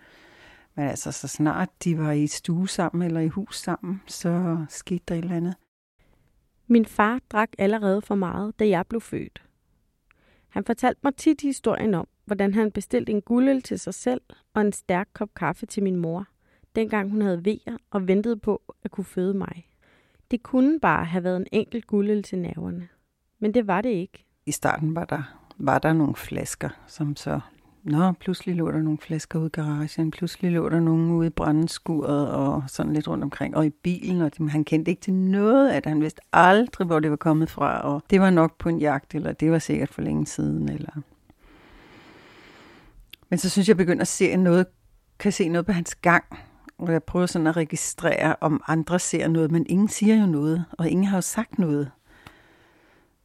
Men 0.74 0.88
altså, 0.88 1.12
så 1.12 1.28
snart 1.28 1.68
de 1.84 1.98
var 1.98 2.12
i 2.12 2.26
stue 2.26 2.68
sammen 2.68 3.06
eller 3.06 3.20
i 3.20 3.28
hus 3.28 3.58
sammen, 3.58 4.02
så 4.06 4.64
skete 4.68 5.04
der 5.08 5.14
et 5.14 5.18
eller 5.18 5.36
andet. 5.36 5.54
Min 6.66 6.86
far 6.86 7.20
drak 7.30 7.48
allerede 7.58 8.02
for 8.02 8.14
meget, 8.14 8.58
da 8.58 8.68
jeg 8.68 8.86
blev 8.86 9.00
født. 9.00 9.42
Han 10.48 10.64
fortalte 10.64 11.00
mig 11.04 11.16
tit 11.16 11.40
historien 11.40 11.94
om, 11.94 12.08
hvordan 12.24 12.54
han 12.54 12.72
bestilte 12.72 13.12
en 13.12 13.22
guldøl 13.22 13.62
til 13.62 13.78
sig 13.78 13.94
selv 13.94 14.20
og 14.54 14.60
en 14.60 14.72
stærk 14.72 15.08
kop 15.12 15.34
kaffe 15.36 15.66
til 15.66 15.82
min 15.82 15.96
mor, 15.96 16.26
dengang 16.74 17.10
hun 17.10 17.22
havde 17.22 17.44
vejer 17.44 17.78
og 17.90 18.08
ventede 18.08 18.36
på 18.36 18.62
at 18.84 18.90
kunne 18.90 19.04
føde 19.04 19.34
mig. 19.34 19.68
Det 20.30 20.42
kunne 20.42 20.80
bare 20.80 21.04
have 21.04 21.24
været 21.24 21.36
en 21.36 21.46
enkelt 21.52 21.86
guldøl 21.86 22.22
til 22.22 22.38
nerverne. 22.38 22.88
Men 23.38 23.54
det 23.54 23.66
var 23.66 23.80
det 23.80 23.90
ikke. 23.90 24.24
I 24.46 24.52
starten 24.52 24.94
var 24.94 25.04
der, 25.04 25.22
var 25.58 25.78
der 25.78 25.92
nogle 25.92 26.14
flasker, 26.16 26.68
som 26.86 27.16
så... 27.16 27.40
Nå, 27.84 28.12
pludselig 28.12 28.56
lå 28.56 28.70
der 28.70 28.82
nogle 28.82 28.98
flasker 28.98 29.38
ude 29.38 29.46
i 29.46 29.50
garagen, 29.50 30.10
pludselig 30.10 30.52
lå 30.52 30.68
der 30.68 30.80
nogle 30.80 31.14
ude 31.14 31.26
i 31.26 31.30
brændeskuret 31.30 32.30
og 32.30 32.62
sådan 32.66 32.92
lidt 32.92 33.08
rundt 33.08 33.24
omkring, 33.24 33.56
og 33.56 33.66
i 33.66 33.70
bilen, 33.70 34.22
og 34.22 34.30
han 34.50 34.64
kendte 34.64 34.90
ikke 34.90 35.02
til 35.02 35.14
noget 35.14 35.70
at. 35.70 35.86
Han 35.86 36.00
vidste 36.00 36.20
aldrig, 36.32 36.86
hvor 36.86 37.00
det 37.00 37.10
var 37.10 37.16
kommet 37.16 37.50
fra, 37.50 37.80
og 37.80 38.02
det 38.10 38.20
var 38.20 38.30
nok 38.30 38.58
på 38.58 38.68
en 38.68 38.78
jagt, 38.78 39.14
eller 39.14 39.32
det 39.32 39.50
var 39.50 39.58
sikkert 39.58 39.88
for 39.88 40.02
længe 40.02 40.26
siden, 40.26 40.68
eller... 40.68 41.02
Men 43.30 43.38
så 43.38 43.48
synes 43.48 43.68
jeg, 43.68 43.72
jeg 43.72 43.86
begynder 43.86 44.02
at 44.02 44.08
se 44.08 44.36
noget, 44.36 44.66
kan 45.18 45.32
se 45.32 45.48
noget 45.48 45.66
på 45.66 45.72
hans 45.72 45.94
gang, 45.94 46.24
og 46.78 46.92
jeg 46.92 47.02
prøver 47.02 47.26
sådan 47.26 47.46
at 47.46 47.56
registrere, 47.56 48.36
om 48.40 48.62
andre 48.66 48.98
ser 48.98 49.28
noget, 49.28 49.50
men 49.50 49.66
ingen 49.68 49.88
siger 49.88 50.20
jo 50.20 50.26
noget, 50.26 50.64
og 50.72 50.88
ingen 50.88 51.06
har 51.06 51.16
jo 51.16 51.20
sagt 51.20 51.58
noget. 51.58 51.90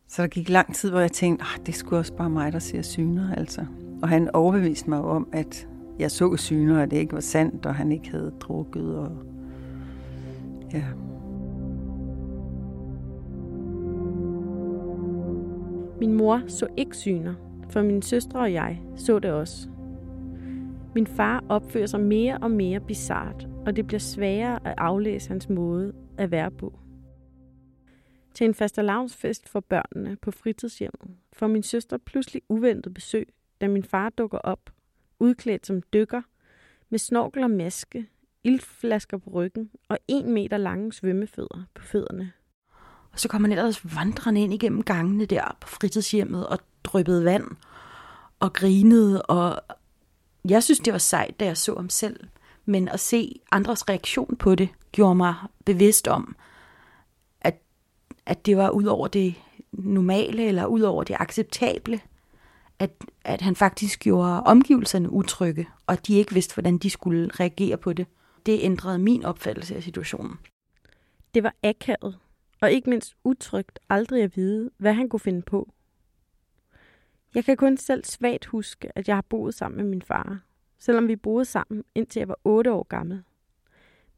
Så 0.07 0.21
der 0.21 0.27
gik 0.27 0.49
lang 0.49 0.75
tid, 0.75 0.89
hvor 0.89 0.99
jeg 0.99 1.11
tænkte, 1.11 1.43
ah, 1.43 1.65
det 1.65 1.75
skulle 1.75 1.99
også 1.99 2.13
bare 2.13 2.29
mig, 2.29 2.53
der 2.53 2.59
ser 2.59 2.81
syner, 2.81 3.35
altså. 3.35 3.65
Og 4.01 4.09
han 4.09 4.29
overbeviste 4.35 4.89
mig 4.89 4.99
om, 4.99 5.27
at 5.33 5.67
jeg 5.99 6.11
så 6.11 6.37
syner, 6.37 6.81
og 6.81 6.91
det 6.91 6.97
ikke 6.97 7.13
var 7.13 7.19
sandt, 7.19 7.65
og 7.65 7.75
han 7.75 7.91
ikke 7.91 8.11
havde 8.11 8.33
drukket, 8.39 8.95
og 8.95 9.11
ja. 10.73 10.83
Min 15.99 16.13
mor 16.13 16.41
så 16.47 16.67
ikke 16.77 16.97
syner, 16.97 17.33
for 17.69 17.81
min 17.81 18.01
søstre 18.01 18.39
og 18.39 18.53
jeg 18.53 18.81
så 18.95 19.19
det 19.19 19.31
også. 19.31 19.69
Min 20.95 21.07
far 21.07 21.43
opfører 21.49 21.85
sig 21.85 21.99
mere 21.99 22.37
og 22.37 22.51
mere 22.51 22.79
bizart, 22.79 23.47
og 23.65 23.75
det 23.75 23.87
bliver 23.87 23.99
sværere 23.99 24.67
at 24.67 24.73
aflæse 24.77 25.29
hans 25.29 25.49
måde 25.49 25.93
at 26.17 26.31
være 26.31 26.51
på. 26.51 26.79
Til 28.37 28.45
en 28.45 28.53
fastelavnsfest 28.53 29.49
for 29.49 29.59
børnene 29.59 30.15
på 30.15 30.31
fritidshjemmet 30.31 31.09
får 31.33 31.47
min 31.47 31.63
søster 31.63 31.97
pludselig 31.97 32.41
uventet 32.49 32.93
besøg, 32.93 33.33
da 33.61 33.67
min 33.67 33.83
far 33.83 34.09
dukker 34.09 34.37
op, 34.37 34.69
udklædt 35.19 35.67
som 35.67 35.81
dykker, 35.81 36.21
med 36.89 36.99
snorkel 36.99 37.43
og 37.43 37.51
maske, 37.51 38.07
ildflasker 38.43 39.17
på 39.17 39.29
ryggen 39.29 39.71
og 39.89 39.97
en 40.07 40.33
meter 40.33 40.57
lange 40.57 40.93
svømmefødder 40.93 41.63
på 41.73 41.83
fødderne. 41.83 42.31
Og 43.11 43.19
så 43.19 43.29
kom 43.29 43.43
han 43.43 43.51
ellers 43.51 43.95
vandrende 43.95 44.41
ind 44.41 44.53
igennem 44.53 44.83
gangene 44.83 45.25
der 45.25 45.57
på 45.61 45.67
fritidshjemmet 45.67 46.47
og 46.47 46.59
dryppede 46.83 47.25
vand 47.25 47.47
og 48.39 48.53
grinede 48.53 49.21
og 49.21 49.61
jeg 50.49 50.63
synes, 50.63 50.79
det 50.79 50.93
var 50.93 50.99
sejt, 50.99 51.39
da 51.39 51.45
jeg 51.45 51.57
så 51.57 51.75
ham 51.75 51.89
selv. 51.89 52.19
Men 52.65 52.87
at 52.87 52.99
se 52.99 53.39
andres 53.51 53.89
reaktion 53.89 54.35
på 54.35 54.55
det, 54.55 54.69
gjorde 54.91 55.15
mig 55.15 55.35
bevidst 55.65 56.07
om, 56.07 56.35
at 58.27 58.45
det 58.45 58.57
var 58.57 58.69
ud 58.69 58.83
over 58.83 59.07
det 59.07 59.35
normale, 59.71 60.43
eller 60.43 60.65
ud 60.65 60.81
over 60.81 61.03
det 61.03 61.15
acceptable, 61.19 61.99
at, 62.79 62.91
at 63.23 63.41
han 63.41 63.55
faktisk 63.55 63.99
gjorde 63.99 64.43
omgivelserne 64.43 65.09
utrygge, 65.09 65.67
og 65.87 65.93
at 65.93 66.07
de 66.07 66.15
ikke 66.15 66.33
vidste, 66.33 66.53
hvordan 66.53 66.77
de 66.77 66.89
skulle 66.89 67.29
reagere 67.33 67.77
på 67.77 67.93
det. 67.93 68.07
Det 68.45 68.59
ændrede 68.61 68.99
min 68.99 69.25
opfattelse 69.25 69.75
af 69.75 69.83
situationen. 69.83 70.35
Det 71.33 71.43
var 71.43 71.53
akavet, 71.63 72.17
og 72.61 72.71
ikke 72.71 72.89
mindst 72.89 73.15
utrygt 73.23 73.79
aldrig 73.89 74.23
at 74.23 74.35
vide, 74.35 74.69
hvad 74.77 74.93
han 74.93 75.09
kunne 75.09 75.19
finde 75.19 75.41
på. 75.41 75.73
Jeg 77.35 77.45
kan 77.45 77.57
kun 77.57 77.77
selv 77.77 78.05
svagt 78.05 78.45
huske, 78.45 78.97
at 78.97 79.07
jeg 79.07 79.15
har 79.15 79.25
boet 79.29 79.53
sammen 79.53 79.77
med 79.77 79.85
min 79.85 80.01
far, 80.01 80.39
selvom 80.79 81.07
vi 81.07 81.15
boede 81.15 81.45
sammen, 81.45 81.83
indtil 81.95 82.19
jeg 82.19 82.27
var 82.27 82.39
8 82.43 82.71
år 82.71 82.83
gammel. 82.83 83.23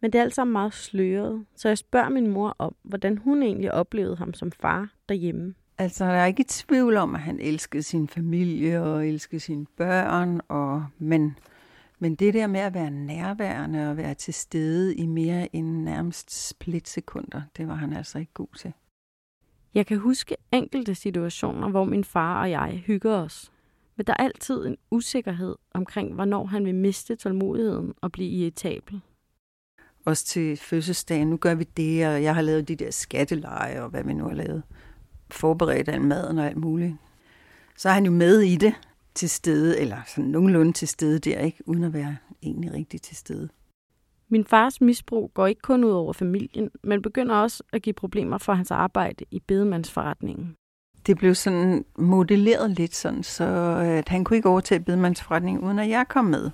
Men 0.01 0.13
det 0.13 0.19
er 0.19 0.23
alt 0.23 0.35
sammen 0.35 0.51
meget 0.51 0.73
sløret, 0.73 1.45
så 1.55 1.67
jeg 1.67 1.77
spørger 1.77 2.09
min 2.09 2.27
mor 2.27 2.55
om, 2.59 2.75
hvordan 2.83 3.17
hun 3.17 3.43
egentlig 3.43 3.73
oplevede 3.73 4.15
ham 4.15 4.33
som 4.33 4.51
far 4.51 4.89
derhjemme. 5.09 5.53
Altså, 5.77 6.05
der 6.05 6.11
er 6.11 6.25
ikke 6.25 6.45
tvivl 6.47 6.97
om, 6.97 7.15
at 7.15 7.21
han 7.21 7.39
elskede 7.39 7.83
sin 7.83 8.07
familie 8.07 8.81
og 8.83 9.07
elskede 9.07 9.39
sine 9.39 9.65
børn, 9.77 10.41
og, 10.47 10.85
men, 10.97 11.37
men 11.99 12.15
det 12.15 12.33
der 12.33 12.47
med 12.47 12.59
at 12.59 12.73
være 12.73 12.91
nærværende 12.91 13.89
og 13.89 13.97
være 13.97 14.13
til 14.13 14.33
stede 14.33 14.95
i 14.95 15.05
mere 15.05 15.55
end 15.55 15.83
nærmest 15.83 16.47
splitsekunder, 16.49 17.41
det 17.57 17.67
var 17.67 17.75
han 17.75 17.93
altså 17.93 18.19
ikke 18.19 18.33
god 18.33 18.55
til. 18.57 18.73
Jeg 19.73 19.85
kan 19.85 19.97
huske 19.97 20.35
enkelte 20.51 20.95
situationer, 20.95 21.69
hvor 21.69 21.83
min 21.83 22.03
far 22.03 22.41
og 22.41 22.51
jeg 22.51 22.83
hygger 22.85 23.15
os. 23.15 23.51
Men 23.95 24.05
der 24.05 24.13
er 24.13 24.23
altid 24.23 24.65
en 24.65 24.77
usikkerhed 24.91 25.55
omkring, 25.73 26.13
hvornår 26.13 26.45
han 26.45 26.65
vil 26.65 26.75
miste 26.75 27.15
tålmodigheden 27.15 27.93
og 28.01 28.11
blive 28.11 28.29
irritabel. 28.29 29.01
Også 30.09 30.25
til 30.25 30.57
fødselsdagen, 30.57 31.27
nu 31.27 31.37
gør 31.37 31.55
vi 31.55 31.63
det, 31.63 32.07
og 32.07 32.23
jeg 32.23 32.35
har 32.35 32.41
lavet 32.41 32.67
de 32.67 32.75
der 32.75 32.91
skatteleje, 32.91 33.81
og 33.81 33.89
hvad 33.89 34.03
vi 34.03 34.13
nu 34.13 34.23
har 34.23 34.33
lavet. 34.33 34.63
Forberedt 35.31 35.89
al 35.89 36.01
maden 36.01 36.37
og 36.37 36.45
alt 36.45 36.57
muligt. 36.57 36.93
Så 37.77 37.89
er 37.89 37.93
han 37.93 38.05
jo 38.05 38.11
med 38.11 38.39
i 38.39 38.55
det 38.55 38.73
til 39.15 39.29
stede, 39.29 39.79
eller 39.79 39.97
sådan 40.07 40.29
nogenlunde 40.29 40.73
til 40.73 40.87
stede 40.87 41.19
der, 41.19 41.39
ikke? 41.39 41.57
uden 41.65 41.83
at 41.83 41.93
være 41.93 42.17
egentlig 42.43 42.73
rigtig 42.73 43.01
til 43.01 43.15
stede. 43.15 43.49
Min 44.29 44.45
fars 44.45 44.81
misbrug 44.81 45.31
går 45.33 45.47
ikke 45.47 45.61
kun 45.61 45.83
ud 45.83 45.91
over 45.91 46.13
familien, 46.13 46.69
men 46.83 47.01
begynder 47.01 47.35
også 47.35 47.63
at 47.73 47.81
give 47.81 47.93
problemer 47.93 48.37
for 48.37 48.53
hans 48.53 48.71
arbejde 48.71 49.25
i 49.31 49.39
bedemandsforretningen. 49.47 50.55
Det 51.05 51.17
blev 51.17 51.35
sådan 51.35 51.85
modelleret 51.97 52.71
lidt 52.71 52.95
sådan, 52.95 53.23
så 53.23 53.45
at 53.83 54.09
han 54.09 54.23
kunne 54.23 54.37
ikke 54.37 54.49
overtage 54.49 54.79
bedemandsforretningen, 54.79 55.63
uden 55.63 55.79
at 55.79 55.89
jeg 55.89 56.05
kom 56.09 56.25
med. 56.25 56.51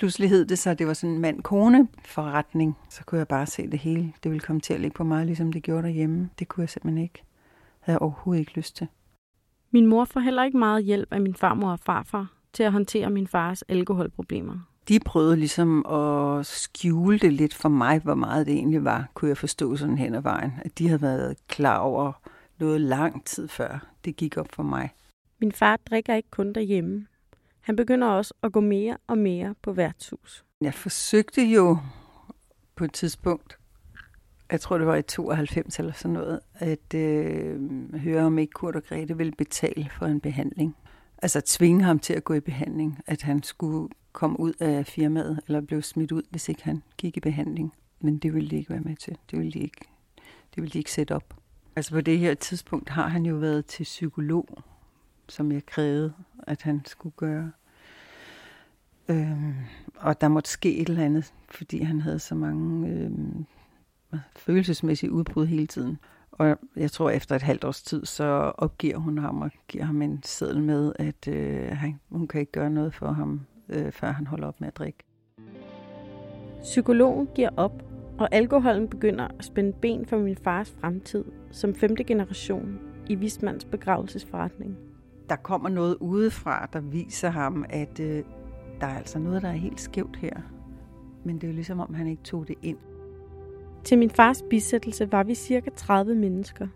Pludselig 0.00 0.30
hed 0.30 0.44
det 0.44 0.58
så, 0.58 0.70
at 0.70 0.78
det 0.78 0.86
var 0.86 0.92
sådan 0.92 1.14
en 1.14 1.20
mand-kone 1.20 1.88
forretning. 2.04 2.76
Så 2.88 3.04
kunne 3.04 3.18
jeg 3.18 3.28
bare 3.28 3.46
se 3.46 3.70
det 3.70 3.78
hele. 3.78 4.12
Det 4.22 4.30
ville 4.30 4.40
komme 4.40 4.60
til 4.60 4.74
at 4.74 4.80
ligge 4.80 4.94
på 4.94 5.04
mig, 5.04 5.26
ligesom 5.26 5.52
det 5.52 5.62
gjorde 5.62 5.82
derhjemme. 5.82 6.30
Det 6.38 6.48
kunne 6.48 6.62
jeg 6.62 6.70
simpelthen 6.70 7.02
ikke. 7.02 7.22
Havde 7.80 7.94
jeg 7.94 8.02
overhovedet 8.02 8.40
ikke 8.40 8.56
lyst 8.56 8.76
til. 8.76 8.86
Min 9.70 9.86
mor 9.86 10.04
får 10.04 10.20
heller 10.20 10.44
ikke 10.44 10.58
meget 10.58 10.84
hjælp 10.84 11.12
af 11.12 11.20
min 11.20 11.34
farmor 11.34 11.72
og 11.72 11.78
farfar 11.78 12.32
til 12.52 12.62
at 12.62 12.72
håndtere 12.72 13.10
min 13.10 13.26
fars 13.26 13.62
alkoholproblemer 13.62 14.70
de 14.88 15.00
prøvede 15.00 15.36
ligesom 15.36 15.86
at 15.86 16.46
skjule 16.46 17.18
det 17.18 17.32
lidt 17.32 17.54
for 17.54 17.68
mig, 17.68 17.98
hvor 17.98 18.14
meget 18.14 18.46
det 18.46 18.54
egentlig 18.54 18.84
var, 18.84 19.08
kunne 19.14 19.28
jeg 19.28 19.36
forstå 19.36 19.76
sådan 19.76 19.98
hen 19.98 20.14
ad 20.14 20.22
vejen. 20.22 20.52
At 20.64 20.78
de 20.78 20.88
havde 20.88 21.02
været 21.02 21.36
klar 21.48 21.78
over 21.78 22.12
noget 22.58 22.80
lang 22.80 23.24
tid 23.24 23.48
før 23.48 23.86
det 24.04 24.16
gik 24.16 24.36
op 24.36 24.52
for 24.52 24.62
mig. 24.62 24.90
Min 25.40 25.52
far 25.52 25.76
drikker 25.76 26.14
ikke 26.14 26.30
kun 26.30 26.52
derhjemme. 26.52 27.06
Han 27.60 27.76
begynder 27.76 28.08
også 28.08 28.34
at 28.42 28.52
gå 28.52 28.60
mere 28.60 28.96
og 29.06 29.18
mere 29.18 29.54
på 29.62 29.72
værtshus. 29.72 30.44
Jeg 30.60 30.74
forsøgte 30.74 31.42
jo 31.42 31.78
på 32.76 32.84
et 32.84 32.92
tidspunkt 32.92 33.60
jeg 34.50 34.60
tror 34.60 34.78
det 34.78 34.86
var 34.86 34.96
i 34.96 35.02
92 35.02 35.78
eller 35.78 35.92
sådan 35.92 36.12
noget, 36.12 36.40
at 36.54 36.94
øh, 36.94 37.60
høre 37.94 38.24
om 38.24 38.38
ikke 38.38 38.50
Kurt 38.50 38.76
og 38.76 38.82
Grete 38.84 39.16
ville 39.16 39.32
betale 39.32 39.90
for 39.98 40.06
en 40.06 40.20
behandling. 40.20 40.76
Altså 41.22 41.40
tvinge 41.40 41.84
ham 41.84 41.98
til 41.98 42.12
at 42.12 42.24
gå 42.24 42.34
i 42.34 42.40
behandling, 42.40 42.98
at 43.06 43.22
han 43.22 43.42
skulle 43.42 43.88
komme 44.12 44.40
ud 44.40 44.52
af 44.60 44.86
firmaet, 44.86 45.40
eller 45.46 45.60
blev 45.60 45.82
smidt 45.82 46.12
ud, 46.12 46.22
hvis 46.30 46.48
ikke 46.48 46.64
han 46.64 46.82
gik 46.96 47.16
i 47.16 47.20
behandling. 47.20 47.72
Men 48.00 48.18
det 48.18 48.34
ville 48.34 48.50
de 48.50 48.56
ikke 48.56 48.70
være 48.70 48.80
med 48.80 48.96
til. 48.96 49.16
Det 49.30 49.38
ville 49.38 49.52
de 49.52 49.58
ikke, 49.58 49.80
det 50.54 50.62
ville 50.62 50.72
de 50.72 50.78
ikke 50.78 50.92
sætte 50.92 51.14
op. 51.14 51.34
Altså 51.76 51.92
på 51.92 52.00
det 52.00 52.18
her 52.18 52.34
tidspunkt 52.34 52.88
har 52.88 53.08
han 53.08 53.26
jo 53.26 53.34
været 53.34 53.66
til 53.66 53.84
psykolog, 53.84 54.64
som 55.30 55.52
jeg 55.52 55.66
krævede, 55.66 56.12
at 56.42 56.62
han 56.62 56.82
skulle 56.86 57.14
gøre. 57.16 57.50
Øhm, 59.08 59.54
og 59.96 60.20
der 60.20 60.28
måtte 60.28 60.50
ske 60.50 60.76
et 60.76 60.88
eller 60.88 61.04
andet, 61.04 61.32
fordi 61.50 61.82
han 61.82 62.00
havde 62.00 62.18
så 62.18 62.34
mange 62.34 62.88
øhm, 62.88 63.46
følelsesmæssige 64.36 65.12
udbrud 65.12 65.46
hele 65.46 65.66
tiden. 65.66 65.98
Og 66.32 66.56
jeg 66.76 66.90
tror, 66.90 67.10
efter 67.10 67.36
et 67.36 67.42
halvt 67.42 67.64
års 67.64 67.82
tid, 67.82 68.06
så 68.06 68.24
opgiver 68.58 68.98
hun 68.98 69.18
ham 69.18 69.42
og 69.42 69.50
giver 69.68 69.84
ham 69.84 70.02
en 70.02 70.22
seddel 70.22 70.62
med, 70.62 70.92
at 70.98 71.28
øh, 71.28 71.68
han, 71.72 72.00
hun 72.10 72.28
kan 72.28 72.40
ikke 72.40 72.52
gøre 72.52 72.70
noget 72.70 72.94
for 72.94 73.12
ham, 73.12 73.40
øh, 73.68 73.92
før 73.92 74.12
han 74.12 74.26
holder 74.26 74.48
op 74.48 74.60
med 74.60 74.68
at 74.68 74.76
drikke. 74.76 74.98
Psykologen 76.62 77.28
giver 77.34 77.50
op, 77.56 77.82
og 78.18 78.28
alkoholen 78.34 78.88
begynder 78.88 79.28
at 79.38 79.44
spænde 79.44 79.72
ben 79.72 80.06
for 80.06 80.18
min 80.18 80.36
fars 80.36 80.74
fremtid 80.80 81.24
som 81.50 81.74
femte 81.74 82.04
generation 82.04 82.78
i 83.08 83.14
Vismands 83.14 83.64
begravelsesforretning. 83.64 84.89
Der 85.30 85.36
kommer 85.36 85.68
noget 85.68 85.96
udefra, 86.00 86.68
der 86.72 86.80
viser 86.80 87.30
ham, 87.30 87.64
at 87.68 88.00
øh, 88.00 88.24
der 88.80 88.86
er 88.86 88.98
altså 88.98 89.18
noget, 89.18 89.42
der 89.42 89.48
er 89.48 89.52
helt 89.52 89.80
skævt 89.80 90.16
her. 90.16 90.40
Men 91.24 91.34
det 91.34 91.44
er 91.44 91.48
jo 91.48 91.54
ligesom, 91.54 91.80
om 91.80 91.94
han 91.94 92.06
ikke 92.06 92.22
tog 92.22 92.48
det 92.48 92.56
ind. 92.62 92.78
Til 93.84 93.98
min 93.98 94.10
fars 94.10 94.42
bisættelse 94.50 95.12
var 95.12 95.22
vi 95.22 95.34
cirka 95.34 95.70
30 95.76 96.14
mennesker. 96.14 96.68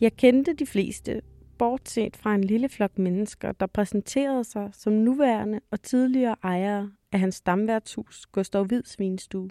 Jeg 0.00 0.16
kendte 0.16 0.54
de 0.54 0.66
fleste, 0.66 1.22
bortset 1.58 2.16
fra 2.16 2.34
en 2.34 2.44
lille 2.44 2.68
flok 2.68 2.98
mennesker, 2.98 3.52
der 3.52 3.66
præsenterede 3.66 4.44
sig 4.44 4.70
som 4.72 4.92
nuværende 4.92 5.60
og 5.70 5.82
tidligere 5.82 6.36
ejere 6.42 6.90
af 7.12 7.20
hans 7.20 7.34
stamværtshus 7.34 8.26
Gustav 8.26 8.64
Hvids 8.64 8.98
vinstue. 8.98 9.50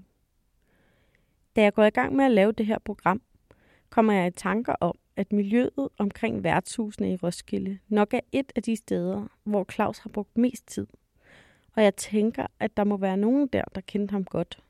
Da 1.56 1.62
jeg 1.62 1.74
går 1.74 1.84
i 1.84 1.90
gang 1.90 2.16
med 2.16 2.26
at 2.26 2.32
lave 2.32 2.52
det 2.52 2.66
her 2.66 2.80
program, 2.86 3.22
kommer 3.90 4.14
jeg 4.14 4.28
i 4.28 4.32
tanker 4.32 4.76
om, 4.80 4.96
at 5.18 5.34
miljøet 5.34 5.90
omkring 5.98 6.44
værtshusene 6.44 7.14
i 7.14 7.16
Roskilde 7.16 7.80
nok 7.88 8.14
er 8.14 8.20
et 8.32 8.52
af 8.56 8.64
de 8.64 8.76
steder, 8.76 9.28
hvor 9.44 9.66
Claus 9.72 9.98
har 9.98 10.10
brugt 10.10 10.38
mest 10.38 10.68
tid. 10.68 10.88
Og 11.76 11.84
jeg 11.84 11.96
tænker, 11.96 12.48
at 12.60 12.78
der 12.78 12.84
må 12.84 12.98
være 12.98 13.18
nogen 13.18 13.48
der, 13.48 13.64
der 13.76 13.82
kendte 13.82 14.12
ham 14.12 14.24
godt. 14.24 14.64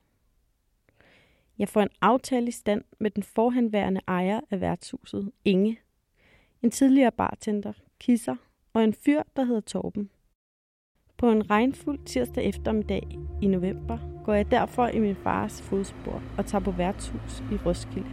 Jeg 1.57 1.69
får 1.69 1.81
en 1.81 1.89
aftale 2.01 2.47
i 2.47 2.51
stand 2.51 2.83
med 2.99 3.11
den 3.11 3.23
forhenværende 3.23 4.01
ejer 4.07 4.39
af 4.51 4.61
værtshuset, 4.61 5.31
Inge. 5.45 5.79
En 6.61 6.71
tidligere 6.71 7.11
bartender, 7.11 7.73
Kisser, 7.99 8.35
og 8.73 8.83
en 8.83 8.93
fyr, 8.93 9.21
der 9.35 9.43
hedder 9.43 9.61
Torben. 9.61 10.09
På 11.17 11.31
en 11.31 11.49
regnfuld 11.49 11.99
tirsdag 12.05 12.45
eftermiddag 12.45 13.17
i 13.41 13.47
november 13.47 14.23
går 14.25 14.33
jeg 14.33 14.51
derfor 14.51 14.87
i 14.87 14.99
min 14.99 15.15
fars 15.15 15.61
fodspor 15.61 16.23
og 16.37 16.45
tager 16.45 16.63
på 16.63 16.71
værtshus 16.71 17.43
i 17.51 17.55
Roskilde. 17.65 18.11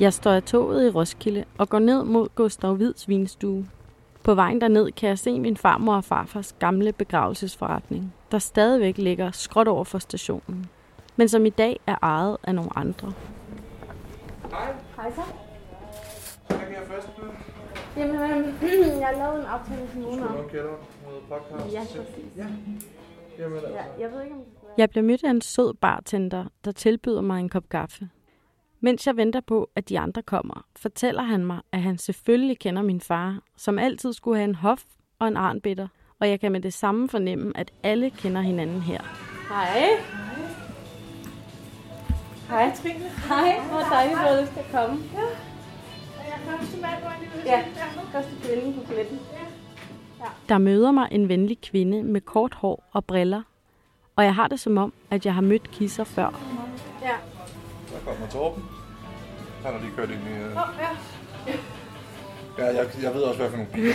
Jeg 0.00 0.12
står 0.12 0.30
af 0.30 0.42
toget 0.42 0.86
i 0.86 0.90
Roskilde 0.90 1.44
og 1.58 1.68
går 1.68 1.78
ned 1.78 2.04
mod 2.04 2.28
Gustav 2.34 2.74
Hvids 2.74 3.08
vinstue. 3.08 3.66
På 4.22 4.34
vejen 4.34 4.60
derned 4.60 4.92
kan 4.92 5.08
jeg 5.08 5.18
se 5.18 5.40
min 5.40 5.56
farmor 5.56 5.96
og 5.96 6.04
farfars 6.04 6.56
gamle 6.58 6.92
begravelsesforretning, 6.92 8.14
der 8.30 8.38
stadigvæk 8.38 8.98
ligger 8.98 9.30
skråt 9.30 9.68
over 9.68 9.84
for 9.84 9.98
stationen 9.98 10.68
men 11.16 11.28
som 11.28 11.46
i 11.46 11.50
dag 11.50 11.80
er 11.86 11.96
ejet 12.02 12.36
af 12.42 12.54
nogle 12.54 12.70
andre. 12.76 13.12
Hej. 14.50 14.74
Hej 14.96 15.12
så. 15.14 15.22
Hvad 16.48 16.58
kan 16.58 16.74
jeg 16.74 16.82
først 16.88 17.16
byde? 17.16 17.30
Jamen, 17.96 18.14
øh, 18.14 18.98
jeg 19.00 19.06
har 19.06 19.18
lavet 19.18 19.40
en 19.40 19.46
aftale 19.46 19.88
med 19.94 20.02
nogen 20.02 20.22
om. 20.22 20.32
Nogle 20.32 20.48
kælder, 20.48 20.72
noget 21.06 21.22
podcast. 21.28 21.74
Ja, 21.74 21.80
præcis. 21.80 22.36
Ja. 22.36 22.46
Jamen 23.38 23.56
altså. 23.56 23.72
Ja, 23.72 23.82
jeg 24.00 24.12
ved 24.12 24.22
ikke, 24.22 24.34
om 24.34 24.40
det 24.40 24.52
skal 24.56 24.66
være. 24.68 24.74
Jeg 24.78 24.90
bliver 24.90 25.04
mødt 25.04 25.24
af 25.24 25.30
en 25.30 25.40
sød 25.40 25.74
bartender, 25.74 26.44
der 26.64 26.72
tilbyder 26.72 27.20
mig 27.20 27.40
en 27.40 27.48
kop 27.48 27.68
kaffe. 27.68 28.08
Mens 28.84 29.06
jeg 29.06 29.16
venter 29.16 29.40
på, 29.40 29.70
at 29.76 29.88
de 29.88 29.98
andre 29.98 30.22
kommer, 30.22 30.66
fortæller 30.76 31.22
han 31.22 31.46
mig, 31.46 31.60
at 31.72 31.82
han 31.82 31.98
selvfølgelig 31.98 32.58
kender 32.58 32.82
min 32.82 33.00
far, 33.00 33.38
som 33.56 33.78
altid 33.78 34.12
skulle 34.12 34.36
have 34.36 34.48
en 34.48 34.54
hof 34.54 34.82
og 35.18 35.28
en 35.28 35.36
arnbitter, 35.36 35.88
og 36.20 36.28
jeg 36.28 36.40
kan 36.40 36.52
med 36.52 36.60
det 36.60 36.72
samme 36.72 37.08
fornemme, 37.08 37.52
at 37.54 37.72
alle 37.82 38.10
kender 38.10 38.40
hinanden 38.40 38.80
her. 38.80 39.00
Hej. 39.48 39.88
Hej. 42.48 42.74
Trine. 42.76 43.04
Hej. 43.28 43.60
Hvor 43.70 43.80
dejligt, 43.80 44.18
at 44.18 44.36
du 44.36 44.42
lyst 44.42 44.52
til 44.52 44.60
at 44.60 44.66
komme. 44.72 45.02
Ja. 45.14 45.20
Er 45.20 46.26
jeg 46.26 46.40
første 46.46 46.80
mand, 46.80 47.00
hvor 47.00 47.10
jeg 47.10 47.46
Ja, 47.46 47.64
første 48.12 48.32
kvinde 48.42 48.80
på 48.80 48.86
pletten. 48.86 49.18
Der 50.48 50.58
møder 50.58 50.92
mig 50.92 51.08
en 51.10 51.28
venlig 51.28 51.60
kvinde 51.60 52.02
med 52.02 52.20
kort 52.20 52.54
hår 52.54 52.84
og 52.92 53.04
briller, 53.04 53.42
og 54.16 54.24
jeg 54.24 54.34
har 54.34 54.48
det 54.48 54.60
som 54.60 54.78
om, 54.78 54.92
at 55.10 55.26
jeg 55.26 55.34
har 55.34 55.42
mødt 55.42 55.70
kisser 55.70 56.04
før. 56.04 56.40
Ja. 57.02 57.16
Der 57.92 58.10
kommer 58.10 58.26
Torben. 58.28 58.73
Han 59.64 59.72
har 59.72 59.80
lige 59.80 59.92
kørt 59.96 60.10
ind 60.10 60.20
i... 60.20 60.32
Uh... 60.32 60.46
Åh, 60.46 60.68
ja. 60.80 60.90
Ja, 62.58 62.64
jeg, 62.64 62.86
jeg 63.02 63.14
ved 63.14 63.22
også, 63.22 63.40
hvad 63.40 63.50
for 63.50 63.56
nogle 63.56 63.72
biler. 63.72 63.94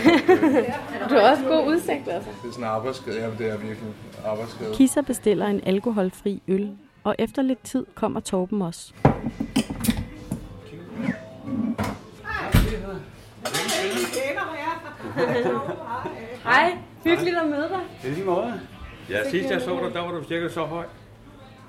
det 1.00 1.10
Du 1.10 1.14
har 1.14 1.30
også 1.30 1.44
god 1.44 1.66
udsigt, 1.66 2.08
altså. 2.08 2.30
er 2.30 2.52
sådan 2.52 2.64
en 2.64 2.70
arbejdsskade. 2.70 3.20
Ja, 3.20 3.30
det 3.38 3.52
er 3.52 3.56
virkelig 3.56 3.94
arbejdsskade. 4.24 4.74
Kisser 4.74 5.02
bestiller 5.02 5.46
en 5.46 5.60
alkoholfri 5.66 6.42
øl, 6.48 6.76
og 7.04 7.16
efter 7.18 7.42
lidt 7.42 7.62
tid 7.62 7.86
kommer 7.94 8.20
Torben 8.20 8.62
også. 8.62 8.92
Hej. 16.44 16.78
Hyggeligt 17.04 17.36
at 17.36 17.48
møde 17.48 17.68
dig. 17.68 17.80
Det 18.02 18.10
er 18.10 18.14
lige 18.14 18.26
måde. 18.26 18.60
Ja, 19.10 19.30
sidst 19.30 19.50
jeg 19.50 19.60
så 19.60 19.80
dig, 19.84 19.94
der 19.94 20.00
var 20.00 20.10
du 20.10 20.24
cirka 20.24 20.48
så 20.48 20.64
høj. 20.64 20.84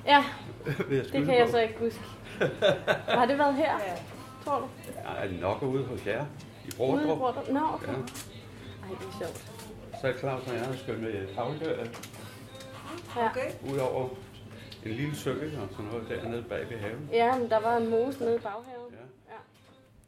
Ja, 0.06 0.24
det 1.14 1.26
kan 1.26 1.38
jeg 1.38 1.48
så 1.52 1.60
ikke 1.60 1.76
huske. 1.80 2.02
Har 3.20 3.26
det 3.26 3.38
været 3.38 3.56
her, 3.56 3.72
tror 4.46 4.60
du? 4.60 4.66
Ja, 4.96 5.24
er 5.24 5.28
det 5.28 5.40
nok 5.42 5.64
ude 5.64 5.84
hos 5.84 6.08
jer? 6.08 6.26
I 6.66 6.70
Ude 6.82 7.04
i? 7.04 7.06
Brøndrup? 7.06 7.50
Nå, 7.50 7.60
okay. 7.74 7.88
Ja. 7.88 7.94
Ej, 7.94 8.90
det 8.90 9.08
er 9.08 9.18
sjovt. 9.20 9.52
Så 10.02 10.08
er 10.08 10.14
Claus 10.20 10.48
og 10.48 10.54
jeg 10.54 10.62
har 10.66 10.74
skønt 10.76 11.02
med 11.02 11.36
havlgøret 11.36 12.10
Ja. 13.18 13.30
Okay. 13.30 13.74
ud 13.74 13.78
over 13.78 14.10
en 14.86 14.92
lille 14.92 15.16
sø 15.16 15.32
og 15.32 15.68
sådan 15.72 15.86
noget 15.86 16.10
dernede 16.10 16.44
bag 16.44 16.70
ved 16.70 16.78
haven. 16.78 17.10
Ja, 17.12 17.38
men 17.38 17.50
der 17.50 17.60
var 17.60 17.78
en 17.78 17.90
mose 17.90 18.20
nede 18.20 18.36
i 18.36 18.40
baghaven. 18.40 18.92
Ja. 18.92 19.36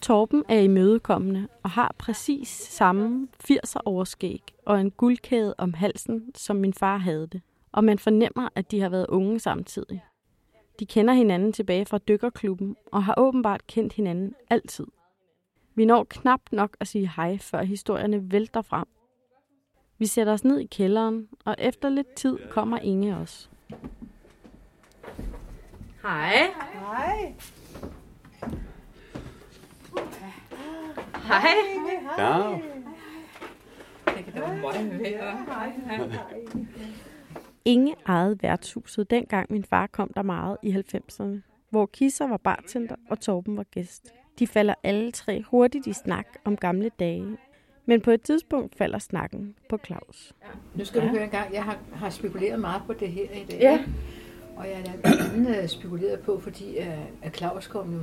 Torben 0.01 0.43
er 0.49 0.59
imødekommende 0.59 1.47
og 1.63 1.69
har 1.69 1.95
præcis 1.97 2.47
samme 2.49 3.27
80'er 3.51 3.79
overskæg 3.85 4.41
og 4.65 4.81
en 4.81 4.91
guldkæde 4.91 5.55
om 5.57 5.73
halsen, 5.73 6.31
som 6.35 6.55
min 6.55 6.73
far 6.73 6.97
havde 6.97 7.27
det. 7.27 7.41
Og 7.71 7.83
man 7.83 7.99
fornemmer, 7.99 8.49
at 8.55 8.71
de 8.71 8.81
har 8.81 8.89
været 8.89 9.07
unge 9.07 9.39
samtidig. 9.39 10.03
De 10.79 10.85
kender 10.85 11.13
hinanden 11.13 11.53
tilbage 11.53 11.85
fra 11.85 11.97
dykkerklubben 11.97 12.75
og 12.91 13.03
har 13.03 13.15
åbenbart 13.17 13.67
kendt 13.67 13.93
hinanden 13.93 14.35
altid. 14.49 14.87
Vi 15.75 15.85
når 15.85 16.03
knap 16.03 16.41
nok 16.51 16.77
at 16.79 16.87
sige 16.87 17.11
hej, 17.15 17.37
før 17.37 17.63
historierne 17.63 18.31
vælter 18.31 18.61
frem. 18.61 18.87
Vi 19.97 20.05
sætter 20.05 20.33
os 20.33 20.43
ned 20.43 20.59
i 20.59 20.65
kælderen, 20.65 21.29
og 21.45 21.55
efter 21.59 21.89
lidt 21.89 22.13
tid 22.15 22.37
kommer 22.49 22.79
Inge 22.79 23.17
også. 23.17 23.49
Hej. 26.01 26.35
Hej. 26.73 27.33
Hej. 31.13 31.47
Ja, 32.17 32.59
Inge 37.65 37.95
ejede 38.07 38.37
værtshuset, 38.41 39.09
dengang 39.09 39.51
min 39.51 39.63
far 39.63 39.87
kom 39.87 40.11
der 40.15 40.21
meget 40.21 40.57
i 40.63 40.71
90'erne, 40.71 41.39
hvor 41.69 41.85
Kisser 41.85 42.27
var 42.27 42.37
bartender 42.37 42.95
og 43.09 43.19
Torben 43.19 43.57
var 43.57 43.63
gæst. 43.63 44.13
De 44.39 44.47
falder 44.47 44.73
alle 44.83 45.11
tre 45.11 45.41
hurtigt 45.41 45.87
i 45.87 45.93
snak 45.93 46.27
om 46.43 46.57
gamle 46.57 46.91
dage, 46.99 47.37
men 47.85 48.01
på 48.01 48.11
et 48.11 48.21
tidspunkt 48.21 48.75
falder 48.75 48.99
snakken 48.99 49.55
på 49.69 49.79
Claus. 49.85 50.33
Nu 50.75 50.85
skal 50.85 51.01
ja. 51.01 51.07
du 51.07 51.11
høre 51.11 51.23
en 51.23 51.29
gang, 51.29 51.53
jeg 51.53 51.63
har, 51.63 51.77
har 51.93 52.09
spekuleret 52.09 52.59
meget 52.59 52.81
på 52.87 52.93
det 52.93 53.07
her 53.07 53.23
i 53.23 53.45
dag. 53.49 53.59
Ja. 53.59 53.83
Og 54.55 54.67
jeg 54.67 54.77
har 54.77 54.97
blandt 54.97 55.21
andet 55.33 55.61
øh, 55.61 55.67
spekuleret 55.67 56.19
på, 56.19 56.39
fordi 56.39 56.77
uh, 56.77 57.25
at 57.25 57.37
Claus 57.37 57.67
kom 57.67 57.93
jo 57.93 57.99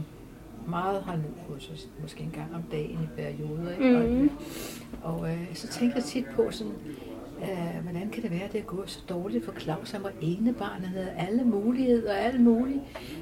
meget 0.68 1.04
herned 1.04 1.32
hos 1.48 1.70
os, 1.70 1.88
måske 2.02 2.22
en 2.22 2.30
gang 2.30 2.54
om 2.54 2.62
dagen 2.62 2.98
i 3.02 3.22
perioder. 3.22 3.72
Ikke? 3.72 4.00
Mhm. 4.00 4.30
Og, 5.02 5.14
og 5.14 5.20
uh, 5.20 5.54
så 5.54 5.68
tænker 5.68 5.96
jeg 5.96 6.04
tit 6.04 6.24
på 6.34 6.50
sådan, 6.50 6.72
uh, 7.42 7.82
hvordan 7.82 8.10
kan 8.10 8.22
det 8.22 8.30
være, 8.30 8.42
at 8.42 8.52
det 8.52 8.58
er 8.60 8.64
gået 8.64 8.90
så 8.90 9.00
dårligt 9.08 9.44
for 9.44 9.52
Claus? 9.58 9.90
Han 9.90 10.02
var 10.02 10.12
ene 10.20 10.52
barn, 10.52 10.84
han 10.84 10.94
havde 10.94 11.10
alle 11.18 11.44
muligheder 11.44 12.12
og 12.12 12.18
alt 12.20 12.40
muligt. 12.40 12.80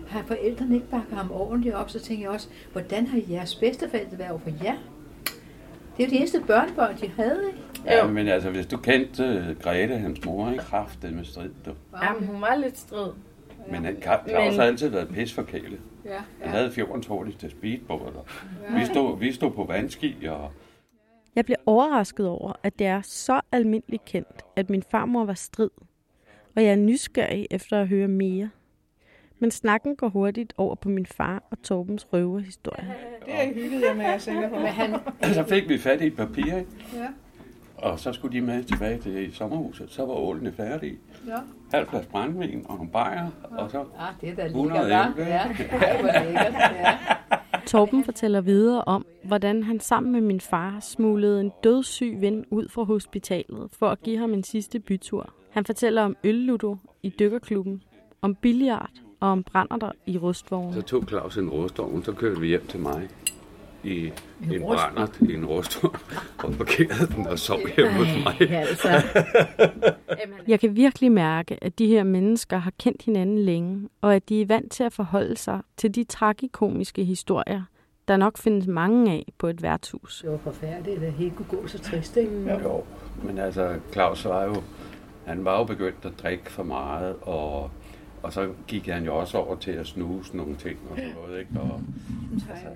Har 0.08 0.22
forældrene 0.22 0.74
ikke 0.74 0.86
bakket 0.90 1.16
ham 1.16 1.30
ordentligt 1.32 1.74
op, 1.74 1.90
så 1.90 2.00
tænker 2.00 2.24
jeg 2.24 2.30
også, 2.30 2.48
hvordan 2.72 3.06
har 3.06 3.20
jeres 3.30 3.54
bedsteforældre 3.54 4.18
været 4.18 4.30
over 4.30 4.40
for 4.40 4.50
jer? 4.64 4.74
Det 5.96 6.04
er 6.04 6.08
jo 6.08 6.10
de 6.10 6.16
eneste 6.16 6.40
børnebørn, 6.46 6.96
de 7.00 7.08
havde, 7.16 7.40
ikke? 7.46 7.58
ja 7.86 8.06
men 8.06 8.28
altså, 8.28 8.50
hvis 8.50 8.66
du 8.66 8.76
kendte 8.76 9.44
uh, 9.50 9.62
Grete, 9.62 9.96
hans 9.96 10.24
mor, 10.24 10.50
ikke 10.50 10.64
haft 10.64 11.02
det 11.02 11.12
med 11.12 11.24
strid, 11.24 11.50
du. 11.66 11.70
Jamen, 12.02 12.26
hun 12.28 12.40
var 12.40 12.54
lidt 12.56 12.78
strid. 12.78 13.10
Men 13.70 13.84
han, 13.84 13.96
Claus 14.02 14.20
Men- 14.26 14.54
har 14.54 14.62
altid 14.62 14.88
været 14.88 15.08
pis 15.08 15.32
for 15.32 15.42
kæle. 15.42 15.78
Ja, 16.04 16.10
ja. 16.12 16.18
Han 16.40 16.50
havde 16.50 16.72
fjordens 16.72 17.06
hurtigste 17.06 17.50
speedbåd. 17.50 18.12
Ja. 18.70 18.78
Vi, 18.78 18.84
stod, 18.86 19.18
vi 19.18 19.32
stod 19.32 19.50
på 19.50 19.64
vandski, 19.64 20.26
og 20.28 20.50
Jeg 21.38 21.44
bliver 21.44 21.58
overrasket 21.66 22.28
over, 22.28 22.52
at 22.62 22.78
det 22.78 22.86
er 22.86 23.00
så 23.02 23.40
almindeligt 23.52 24.04
kendt, 24.04 24.42
at 24.56 24.70
min 24.70 24.82
farmor 24.90 25.24
var 25.24 25.34
strid. 25.34 25.70
Og 26.56 26.62
jeg 26.64 26.72
er 26.72 26.76
nysgerrig 26.76 27.46
efter 27.50 27.80
at 27.80 27.88
høre 27.88 28.08
mere. 28.08 28.50
Men 29.38 29.50
snakken 29.50 29.96
går 29.96 30.08
hurtigt 30.08 30.52
over 30.56 30.74
på 30.74 30.88
min 30.88 31.06
far 31.06 31.42
og 31.50 31.62
Torbens 31.62 32.06
røverhistorie. 32.12 32.94
Det 33.26 33.34
er 33.34 33.54
hygget 33.54 33.82
jeg 33.88 33.96
med, 33.96 34.04
jeg 34.04 34.20
tænker 34.20 34.48
på. 34.48 34.56
Han, 34.56 34.94
så 35.34 35.44
fik 35.48 35.68
vi 35.68 35.78
fat 35.78 36.00
i 36.00 36.06
et 36.06 36.16
papir, 36.16 36.44
ikke? 36.44 36.66
ja, 36.94 37.06
og 37.76 37.98
så 38.00 38.12
skulle 38.12 38.36
de 38.36 38.40
med 38.46 38.64
tilbage 38.64 38.98
til 38.98 39.34
sommerhuset. 39.34 39.90
Så 39.90 40.06
var 40.06 40.14
ålene 40.14 40.52
færdige. 40.52 40.98
ja. 41.26 41.36
Halv 41.74 41.88
flas 41.88 42.06
brændvin 42.06 42.66
og 42.68 42.76
nogle 42.76 42.90
bajer, 42.90 43.28
og 43.50 43.70
så 43.70 43.78
Ah, 43.98 44.14
det 44.20 44.28
er 44.28 44.34
da 44.34 44.44
100 44.46 44.80
lækkert, 44.82 45.06
hva'? 45.06 45.10
æbler. 45.10 45.26
Ja, 45.26 45.38
Ej, 45.86 46.00
hvor 46.00 46.24
lækkert. 46.24 46.54
Ja. 46.54 46.98
Torben 47.68 48.04
fortæller 48.04 48.40
videre 48.40 48.84
om, 48.84 49.06
hvordan 49.24 49.62
han 49.62 49.80
sammen 49.80 50.12
med 50.12 50.20
min 50.20 50.40
far 50.40 50.80
smuglede 50.80 51.40
en 51.40 51.52
dødssyg 51.64 52.16
ven 52.20 52.44
ud 52.50 52.68
fra 52.68 52.82
hospitalet 52.82 53.68
for 53.72 53.88
at 53.88 54.02
give 54.02 54.18
ham 54.18 54.32
en 54.32 54.42
sidste 54.42 54.80
bytur. 54.80 55.34
Han 55.50 55.64
fortæller 55.64 56.02
om 56.02 56.16
ølludo 56.24 56.76
i 57.02 57.08
dykkerklubben, 57.08 57.82
om 58.22 58.34
billiard 58.34 58.90
og 59.20 59.28
om 59.28 59.42
brænder 59.42 59.92
i 60.06 60.18
rustvognen. 60.18 60.74
Så 60.74 60.82
tog 60.82 61.04
Claus 61.08 61.36
en 61.36 61.50
rustvogn, 61.50 62.04
så 62.04 62.12
kørte 62.12 62.40
vi 62.40 62.46
hjem 62.46 62.66
til 62.66 62.80
mig 62.80 63.08
i 63.84 64.06
en, 64.42 64.52
en 64.52 64.60
brændert 64.60 65.20
i 65.20 65.34
en 65.34 65.46
rustvogn, 65.46 65.96
og 66.44 66.52
parkerede 66.52 67.14
den 67.16 67.26
og 67.26 67.38
sov 67.38 67.58
hjemme 67.76 67.92
hos 67.92 68.08
mig. 68.24 68.50
Ja, 68.50 68.60
altså. 68.60 68.88
Jeg 70.48 70.60
kan 70.60 70.76
virkelig 70.76 71.12
mærke, 71.12 71.64
at 71.64 71.78
de 71.78 71.86
her 71.86 72.04
mennesker 72.04 72.58
har 72.58 72.72
kendt 72.78 73.02
hinanden 73.02 73.38
længe, 73.38 73.88
og 74.00 74.14
at 74.14 74.28
de 74.28 74.42
er 74.42 74.46
vant 74.46 74.72
til 74.72 74.84
at 74.84 74.92
forholde 74.92 75.36
sig 75.36 75.60
til 75.76 75.94
de 75.94 76.04
tragikomiske 76.04 77.04
historier, 77.04 77.62
der 78.08 78.16
nok 78.16 78.38
findes 78.38 78.66
mange 78.66 79.12
af 79.12 79.26
på 79.38 79.46
et 79.46 79.62
værtshus. 79.62 80.20
Det 80.22 80.30
var 80.30 80.38
forfærdeligt, 80.38 80.96
at 80.96 81.02
det 81.02 81.12
hele 81.12 81.30
kunne 81.30 81.46
gå 81.60 81.66
så 81.66 81.78
trist, 81.78 82.16
ikke? 82.16 82.58
Jo, 82.62 82.84
men 83.24 83.38
altså, 83.38 83.78
Claus 83.92 84.24
var 84.24 84.44
jo, 84.44 84.62
han 85.26 85.44
var 85.44 85.58
jo 85.58 85.64
begyndt 85.64 86.04
at 86.04 86.12
drikke 86.22 86.50
for 86.50 86.62
meget, 86.62 87.16
og, 87.22 87.70
og 88.22 88.32
så 88.32 88.52
gik 88.66 88.86
han 88.86 89.04
jo 89.04 89.16
også 89.16 89.38
over 89.38 89.56
til 89.56 89.70
at 89.70 89.86
snuse 89.86 90.36
nogle 90.36 90.56
ting 90.56 90.78
og 90.90 90.96
sådan 90.96 91.14
noget, 91.14 91.40
ikke? 91.40 91.60
Og, 91.60 91.80
altså, 92.50 92.66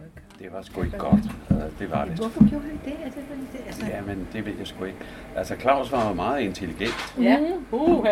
det 0.43 0.53
var 0.53 0.63
sgu 0.63 0.83
ikke 0.83 0.99
godt. 0.99 1.21
Altså, 1.51 1.69
det 1.79 1.91
var 1.91 2.05
det. 2.05 2.15
Hvorfor 2.15 2.51
gjorde 2.51 2.65
han 2.65 2.81
det? 2.85 2.93
Er 3.05 3.05
det, 3.05 3.15
det 3.53 3.61
altså... 3.67 3.87
Ja, 3.87 4.01
men 4.07 4.29
det 4.33 4.47
ved 4.47 4.53
jeg 4.59 4.67
sgu 4.67 4.85
ikke. 4.85 4.99
Altså, 5.37 5.57
Claus 5.61 5.93
var 5.93 6.09
jo 6.09 6.15
meget 6.15 6.41
intelligent. 6.41 7.15
Ja. 7.21 7.39
Uh, 7.73 8.07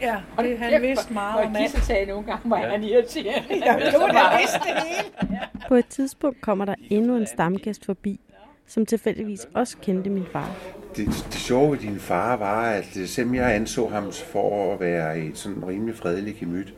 Ja, 0.00 0.16
det, 0.38 0.58
han 0.58 0.82
vidste 0.82 1.12
meget 1.12 1.46
om 1.46 1.56
alt. 1.56 1.84
sagde 1.84 2.06
nogle 2.06 2.26
gange, 2.26 2.50
var 2.50 2.60
Ja. 2.60 2.68
han 2.68 2.84
irriterende. 2.84 3.48
Ja, 3.66 3.72
det 3.72 4.00
var 4.00 4.06
det 4.06 4.40
vidste 4.40 4.58
det 4.58 4.82
hele. 4.86 5.38
På 5.68 5.74
et 5.74 5.86
tidspunkt 5.86 6.40
kommer 6.40 6.64
der 6.64 6.74
endnu 6.90 7.16
en 7.16 7.26
stamgæst 7.26 7.84
forbi, 7.84 8.20
som 8.66 8.86
tilfældigvis 8.86 9.46
også 9.54 9.76
kendte 9.82 10.10
min 10.10 10.26
far. 10.32 10.50
Det, 10.96 11.06
det 11.06 11.34
sjove 11.34 11.70
ved 11.72 11.78
din 11.78 11.98
far 11.98 12.36
var, 12.36 12.62
at 12.70 12.96
øh, 12.96 13.06
selvom 13.06 13.34
jeg 13.34 13.54
anså 13.54 13.88
ham 13.88 14.12
for 14.12 14.74
at 14.74 14.80
være 14.80 15.18
et 15.18 15.38
sådan 15.38 15.64
rimelig 15.66 15.96
fredeligt 15.96 16.38
gemyt, 16.38 16.74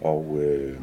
og 0.00 0.38
øh, 0.42 0.76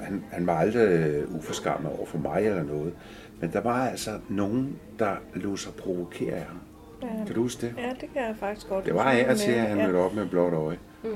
han, 0.00 0.24
han 0.32 0.46
var 0.46 0.58
aldrig 0.58 0.82
øh, 0.88 1.34
uforskammet 1.34 1.92
over 1.92 2.06
for 2.06 2.18
mig 2.18 2.46
eller 2.46 2.62
noget, 2.62 2.92
men 3.40 3.52
der 3.52 3.60
var 3.60 3.88
altså 3.88 4.10
nogen, 4.28 4.78
der 4.98 5.10
lå 5.34 5.56
sig 5.56 5.72
provokere 5.74 6.34
af 6.34 6.44
ham. 6.44 6.60
Ja. 7.02 7.24
Kan 7.26 7.34
du 7.34 7.42
huske 7.42 7.66
det? 7.66 7.74
Ja, 7.78 7.88
det 7.88 8.12
kan 8.12 8.22
jeg 8.22 8.34
faktisk 8.40 8.68
godt. 8.68 8.84
Det 8.84 8.94
var 8.94 9.02
af 9.10 9.26
og 9.30 9.36
til, 9.38 9.50
at 9.52 9.60
han 9.60 9.78
Ja. 9.78 9.86
mødte 9.86 9.96
op 9.96 10.14
med 10.14 10.28
blåt 10.28 10.52
øje. 10.52 10.78
Mm. 11.04 11.10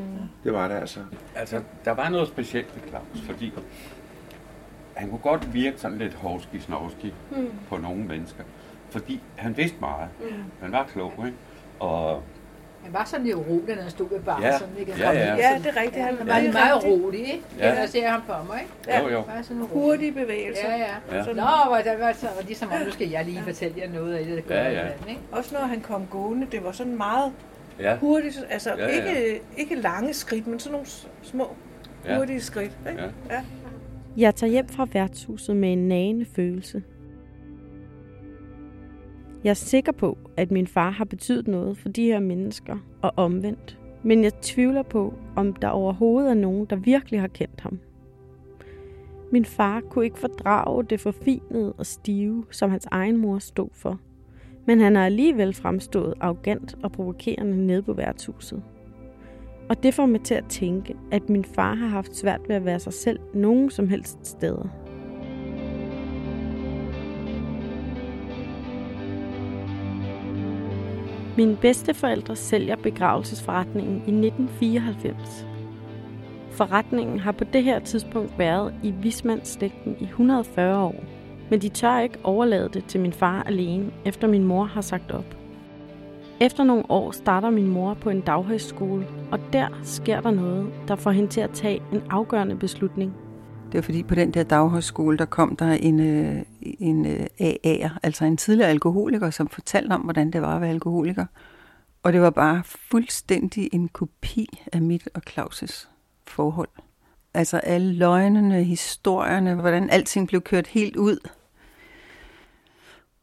Det 0.44 0.52
var 0.52 0.68
det 0.68 0.74
altså. 0.74 1.00
Altså, 1.36 1.60
der 1.84 1.90
var 1.90 2.08
noget 2.08 2.28
specielt 2.28 2.66
ved 2.74 2.88
Claus, 2.90 3.26
fordi 3.26 3.52
han 4.94 5.08
kunne 5.10 5.18
godt 5.22 5.54
virke 5.54 5.78
sådan 5.80 5.98
lidt 5.98 6.14
hovski-snovski 6.14 7.14
Mm. 7.30 7.48
på 7.68 7.76
nogle 7.76 8.04
mennesker. 8.04 8.44
Fordi 8.90 9.20
han 9.36 9.56
vidste 9.56 9.76
meget. 9.80 10.08
Mm. 10.20 10.26
Han 10.60 10.72
var 10.72 10.84
klog, 10.92 11.12
ikke? 11.26 11.38
Og 11.80 12.22
Han 12.84 12.92
var 12.94 13.04
sådan 13.04 13.26
lidt 13.26 13.36
urolig, 13.36 13.74
når 13.74 13.82
han 13.82 13.90
stod 13.90 14.08
ved 14.10 14.20
baren. 14.20 14.42
Ja. 14.42 14.58
Sådan, 14.58 14.74
ikke? 14.78 14.92
Ja, 14.98 15.10
ja. 15.12 15.34
Ja, 15.34 15.58
det 15.58 15.66
er 15.76 15.80
rigtigt. 15.82 16.04
Han 16.04 16.18
var 16.18 16.24
meget 16.24 16.54
rigtig 16.84 17.04
rolig, 17.04 17.20
ikke? 17.20 17.42
Ja. 17.58 17.68
Ja. 17.68 17.80
Jeg 17.80 17.88
ser 17.88 18.08
ham 18.08 18.22
for 18.26 18.46
mig, 18.50 18.60
ikke? 18.60 18.72
Ja. 18.88 19.02
Jo, 19.02 19.08
jo. 19.08 19.22
Bare 19.22 19.42
sådan 19.42 19.62
rolig. 19.64 19.74
hurtige 19.86 20.12
bevægelser. 20.12 20.70
Ja, 20.70 20.76
ja. 21.12 21.16
Ja. 21.18 21.24
Nå, 21.24 21.68
hvor 21.68 21.80
der 21.84 21.98
var 21.98 22.12
så, 22.12 22.26
og 22.38 22.44
ligesom 22.46 22.68
om, 22.72 22.78
nu 22.86 22.90
skal 22.90 23.08
jeg 23.08 23.24
lige 23.24 23.42
fortælle 23.42 23.74
jer 23.78 23.92
noget 23.92 24.14
af 24.14 24.24
det, 24.24 24.36
der 24.36 24.42
gør 24.42 24.54
Ja, 24.54 24.64
ja, 24.64 24.70
ja. 24.72 24.84
ja. 24.86 24.90
ikke? 25.08 25.20
Også 25.32 25.54
når 25.54 25.60
han 25.66 25.80
kom 25.80 26.06
gående, 26.10 26.46
det 26.52 26.64
var 26.64 26.72
sådan 26.72 26.96
meget 26.96 27.32
ja, 27.80 27.96
hurtigt. 27.96 28.44
Altså 28.50 28.70
Ja, 28.78 28.88
ja. 28.88 28.88
Ikke, 29.08 29.40
ikke 29.56 29.74
lange 29.74 30.14
skridt, 30.14 30.46
men 30.46 30.58
sådan 30.60 30.72
nogle 30.72 30.86
små 31.22 31.50
Ja. 32.06 32.16
hurtige 32.18 32.40
skridt. 32.40 32.72
Ikke? 32.90 33.02
Ja. 33.02 33.34
Ja. 33.34 33.40
Jeg 34.16 34.34
tager 34.34 34.50
hjem 34.50 34.68
fra 34.68 34.86
værtshuset 34.92 35.56
med 35.56 35.72
en 35.72 35.88
nagende 35.88 36.26
følelse. 36.36 36.82
Jeg 39.46 39.50
er 39.50 39.54
sikker 39.54 39.92
på, 39.92 40.18
at 40.36 40.50
min 40.50 40.66
far 40.66 40.90
har 40.90 41.04
betydet 41.04 41.48
noget 41.48 41.78
for 41.78 41.88
de 41.88 42.04
her 42.04 42.20
mennesker 42.20 42.76
og 43.02 43.12
omvendt. 43.16 43.78
Men 44.02 44.24
jeg 44.24 44.32
tvivler 44.42 44.82
på, 44.82 45.14
om 45.36 45.52
der 45.52 45.68
overhovedet 45.68 46.30
er 46.30 46.34
nogen, 46.34 46.66
der 46.70 46.76
virkelig 46.76 47.20
har 47.20 47.28
kendt 47.28 47.60
ham. 47.60 47.78
Min 49.32 49.44
far 49.44 49.80
kunne 49.80 50.04
ikke 50.04 50.18
fordrage 50.18 50.84
det 50.84 51.00
forfinede 51.00 51.72
og 51.72 51.86
stive, 51.86 52.44
som 52.50 52.70
hans 52.70 52.86
egen 52.90 53.16
mor 53.16 53.38
stod 53.38 53.68
for. 53.72 54.00
Men 54.64 54.80
han 54.80 54.96
har 54.96 55.06
alligevel 55.06 55.54
fremstået 55.54 56.14
arrogant 56.20 56.76
og 56.82 56.92
provokerende 56.92 57.66
nede 57.66 57.82
på 57.82 57.92
værtshuset. 57.92 58.62
Og 59.68 59.82
det 59.82 59.94
får 59.94 60.06
mig 60.06 60.20
til 60.20 60.34
at 60.34 60.44
tænke, 60.48 60.96
at 61.10 61.28
min 61.28 61.44
far 61.44 61.74
har 61.74 61.88
haft 61.88 62.16
svært 62.16 62.40
ved 62.48 62.56
at 62.56 62.64
være 62.64 62.80
sig 62.80 62.92
selv 62.92 63.18
nogen 63.34 63.70
som 63.70 63.88
helst 63.88 64.26
steder. 64.26 64.85
Mine 71.36 71.56
bedsteforældre 71.56 72.36
sælger 72.36 72.76
begravelsesforretningen 72.76 73.94
i 73.96 74.26
1994. 74.26 75.46
Forretningen 76.50 77.20
har 77.20 77.32
på 77.32 77.44
det 77.44 77.62
her 77.62 77.78
tidspunkt 77.78 78.38
været 78.38 78.74
i 78.82 78.90
Vismandsslægten 78.90 79.96
i 80.00 80.04
140 80.04 80.78
år, 80.78 81.04
men 81.50 81.62
de 81.62 81.68
tør 81.68 81.98
ikke 81.98 82.18
overlade 82.24 82.68
det 82.68 82.84
til 82.84 83.00
min 83.00 83.12
far 83.12 83.42
alene, 83.42 83.90
efter 84.04 84.28
min 84.28 84.44
mor 84.44 84.64
har 84.64 84.80
sagt 84.80 85.10
op. 85.10 85.36
Efter 86.40 86.64
nogle 86.64 86.90
år 86.90 87.10
starter 87.10 87.50
min 87.50 87.68
mor 87.68 87.94
på 87.94 88.10
en 88.10 88.20
daghøjskole, 88.20 89.06
og 89.30 89.40
der 89.52 89.80
sker 89.82 90.20
der 90.20 90.30
noget, 90.30 90.66
der 90.88 90.96
får 90.96 91.10
hende 91.10 91.28
til 91.28 91.40
at 91.40 91.50
tage 91.50 91.82
en 91.92 92.02
afgørende 92.10 92.56
beslutning. 92.56 93.14
Det 93.66 93.74
var 93.74 93.82
fordi 93.82 94.02
på 94.02 94.14
den 94.14 94.30
der 94.30 94.42
daghøjskole, 94.42 95.18
der 95.18 95.24
kom 95.24 95.56
der 95.56 95.72
en, 95.72 96.00
øh, 96.00 96.42
en 96.62 97.06
øh, 97.06 97.26
AA'er, 97.40 97.98
altså 98.02 98.24
en 98.24 98.36
tidligere 98.36 98.70
alkoholiker, 98.70 99.30
som 99.30 99.48
fortalte 99.48 99.92
om, 99.92 100.00
hvordan 100.00 100.30
det 100.30 100.42
var 100.42 100.54
at 100.54 100.60
være 100.60 100.70
alkoholiker. 100.70 101.26
Og 102.02 102.12
det 102.12 102.20
var 102.20 102.30
bare 102.30 102.62
fuldstændig 102.64 103.68
en 103.72 103.88
kopi 103.88 104.62
af 104.72 104.82
mit 104.82 105.08
og 105.14 105.22
Claus' 105.30 105.88
forhold. 106.26 106.68
Altså 107.34 107.58
alle 107.58 107.92
løgnene, 107.92 108.64
historierne, 108.64 109.54
hvordan 109.54 109.90
alting 109.90 110.28
blev 110.28 110.40
kørt 110.40 110.66
helt 110.66 110.96
ud. 110.96 111.28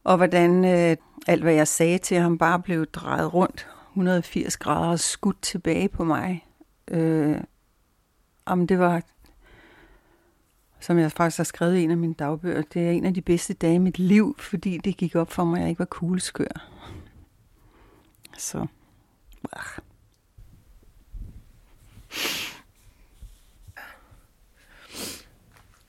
Og 0.03 0.17
hvordan 0.17 0.65
øh, 0.65 0.97
alt, 1.27 1.43
hvad 1.43 1.53
jeg 1.53 1.67
sagde 1.67 1.97
til 1.97 2.17
ham, 2.17 2.37
bare 2.37 2.59
blev 2.59 2.85
drejet 2.85 3.33
rundt 3.33 3.67
180 3.91 4.57
grader 4.57 4.91
og 4.91 4.99
skudt 4.99 5.41
tilbage 5.41 5.89
på 5.89 6.03
mig. 6.03 6.45
Øh, 6.91 7.37
om 8.45 8.67
det 8.67 8.79
var 8.79 9.01
som 10.83 10.99
jeg 10.99 11.11
faktisk 11.11 11.37
har 11.37 11.43
skrevet 11.43 11.77
i 11.77 11.83
en 11.83 11.91
af 11.91 11.97
mine 11.97 12.13
dagbøger, 12.13 12.61
det 12.61 12.87
er 12.87 12.91
en 12.91 13.05
af 13.05 13.13
de 13.13 13.21
bedste 13.21 13.53
dage 13.53 13.75
i 13.75 13.77
mit 13.77 13.99
liv, 13.99 14.35
fordi 14.39 14.77
det 14.77 14.97
gik 14.97 15.15
op 15.15 15.31
for 15.31 15.43
mig, 15.43 15.57
at 15.57 15.61
jeg 15.61 15.69
ikke 15.69 15.79
var 15.79 15.85
kugleskør. 15.85 16.69
Så, 18.37 18.67
ah. 19.51 19.79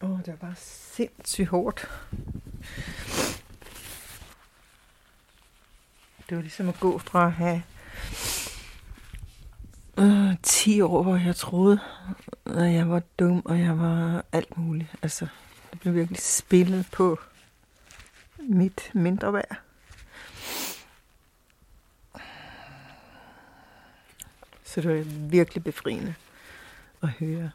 Åh, 0.02 0.10
oh, 0.10 0.18
det 0.18 0.26
var 0.26 0.36
bare 0.36 0.54
sindssygt 0.56 1.48
hårdt. 1.48 1.88
Det 6.28 6.36
var 6.36 6.40
ligesom 6.40 6.68
at 6.68 6.80
gå 6.80 6.98
fra 6.98 7.26
at 7.26 7.32
have 7.32 7.62
øh, 9.98 10.36
10 10.42 10.80
år, 10.80 11.02
hvor 11.02 11.16
jeg 11.16 11.36
troede, 11.36 11.80
at 12.46 12.72
jeg 12.72 12.90
var 12.90 13.02
dum, 13.18 13.42
og 13.44 13.60
jeg 13.60 13.78
var 13.78 14.24
alt 14.32 14.58
muligt. 14.58 14.88
Altså, 15.02 15.26
det 15.72 15.80
blev 15.80 15.94
virkelig 15.94 16.20
spillet 16.20 16.86
på 16.92 17.18
mit 18.38 18.90
mindre 18.94 19.32
værd. 19.32 19.56
Så 24.64 24.80
det 24.80 24.90
var 24.90 25.28
virkelig 25.30 25.64
befriende 25.64 26.14
at 27.02 27.08
høre. 27.08 27.50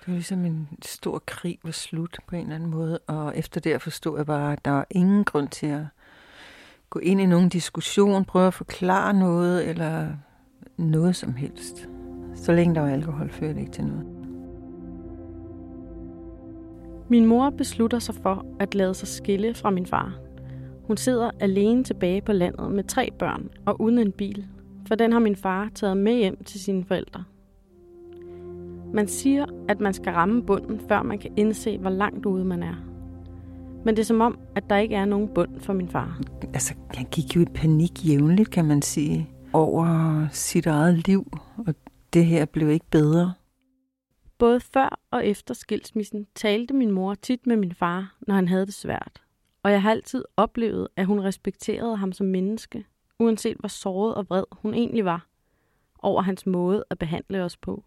Det 0.00 0.08
var 0.08 0.14
ligesom 0.14 0.44
en 0.44 0.68
stor 0.82 1.22
krig 1.26 1.58
var 1.62 1.70
slut 1.70 2.18
på 2.26 2.36
en 2.36 2.42
eller 2.42 2.54
anden 2.54 2.70
måde, 2.70 2.98
og 2.98 3.38
efter 3.38 3.60
det 3.60 3.82
forstod 3.82 4.18
jeg 4.18 4.26
bare, 4.26 4.52
at 4.52 4.64
der 4.64 4.70
var 4.70 4.86
ingen 4.90 5.24
grund 5.24 5.48
til 5.48 5.66
at 5.66 5.84
gå 6.90 6.98
ind 6.98 7.20
i 7.20 7.26
nogen 7.26 7.48
diskussion, 7.48 8.24
prøve 8.24 8.46
at 8.46 8.54
forklare 8.54 9.14
noget, 9.14 9.68
eller 9.68 10.08
noget 10.76 11.16
som 11.16 11.34
helst. 11.34 11.88
Så 12.34 12.52
længe 12.52 12.74
der 12.74 12.80
var 12.80 12.88
alkohol, 12.88 13.28
førte 13.30 13.54
det 13.54 13.60
ikke 13.60 13.72
til 13.72 13.84
noget. 13.84 14.06
Min 17.08 17.26
mor 17.26 17.50
beslutter 17.50 17.98
sig 17.98 18.14
for 18.14 18.46
at 18.60 18.74
lade 18.74 18.94
sig 18.94 19.08
skille 19.08 19.54
fra 19.54 19.70
min 19.70 19.86
far. 19.86 20.18
Hun 20.86 20.96
sidder 20.96 21.30
alene 21.40 21.84
tilbage 21.84 22.20
på 22.20 22.32
landet 22.32 22.72
med 22.72 22.84
tre 22.84 23.10
børn 23.18 23.48
og 23.66 23.80
uden 23.80 23.98
en 23.98 24.12
bil, 24.12 24.46
for 24.88 24.94
den 24.94 25.12
har 25.12 25.18
min 25.18 25.36
far 25.36 25.70
taget 25.74 25.96
med 25.96 26.16
hjem 26.16 26.44
til 26.44 26.60
sine 26.60 26.84
forældre. 26.84 27.24
Man 28.94 29.08
siger, 29.08 29.46
at 29.68 29.80
man 29.80 29.92
skal 29.92 30.12
ramme 30.12 30.42
bunden, 30.42 30.80
før 30.88 31.02
man 31.02 31.18
kan 31.18 31.32
indse, 31.36 31.78
hvor 31.78 31.90
langt 31.90 32.26
ude 32.26 32.44
man 32.44 32.62
er. 32.62 32.74
Men 33.84 33.96
det 33.96 34.02
er 34.02 34.06
som 34.06 34.20
om, 34.20 34.38
at 34.56 34.70
der 34.70 34.76
ikke 34.76 34.94
er 34.94 35.04
nogen 35.04 35.28
bund 35.28 35.60
for 35.60 35.72
min 35.72 35.88
far. 35.88 36.20
Altså, 36.54 36.74
han 36.94 37.06
gik 37.10 37.36
jo 37.36 37.40
i 37.40 37.44
panik 37.54 38.08
jævnligt, 38.08 38.50
kan 38.50 38.64
man 38.64 38.82
sige, 38.82 39.30
over 39.52 40.26
sit 40.30 40.66
eget 40.66 41.06
liv, 41.06 41.38
og 41.66 41.74
det 42.12 42.26
her 42.26 42.44
blev 42.44 42.70
ikke 42.70 42.86
bedre. 42.90 43.34
Både 44.38 44.60
før 44.60 45.00
og 45.10 45.26
efter 45.26 45.54
skilsmissen 45.54 46.26
talte 46.34 46.74
min 46.74 46.90
mor 46.90 47.14
tit 47.14 47.46
med 47.46 47.56
min 47.56 47.74
far, 47.74 48.16
når 48.20 48.34
han 48.34 48.48
havde 48.48 48.66
det 48.66 48.74
svært. 48.74 49.22
Og 49.62 49.70
jeg 49.70 49.82
har 49.82 49.90
altid 49.90 50.24
oplevet, 50.36 50.88
at 50.96 51.06
hun 51.06 51.20
respekterede 51.20 51.96
ham 51.96 52.12
som 52.12 52.26
menneske, 52.26 52.84
uanset 53.18 53.56
hvor 53.56 53.68
såret 53.68 54.14
og 54.14 54.26
vred 54.28 54.44
hun 54.52 54.74
egentlig 54.74 55.04
var, 55.04 55.26
over 55.98 56.22
hans 56.22 56.46
måde 56.46 56.84
at 56.90 56.98
behandle 56.98 57.42
os 57.42 57.56
på. 57.56 57.84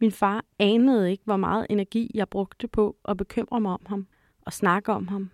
Min 0.00 0.12
far 0.12 0.44
anede 0.58 1.10
ikke, 1.10 1.24
hvor 1.24 1.36
meget 1.36 1.66
energi 1.70 2.10
jeg 2.14 2.28
brugte 2.28 2.68
på 2.68 2.96
at 3.04 3.16
bekymre 3.16 3.60
mig 3.60 3.72
om 3.72 3.82
ham 3.86 4.06
og 4.42 4.52
snakke 4.52 4.92
om 4.92 5.08
ham. 5.08 5.30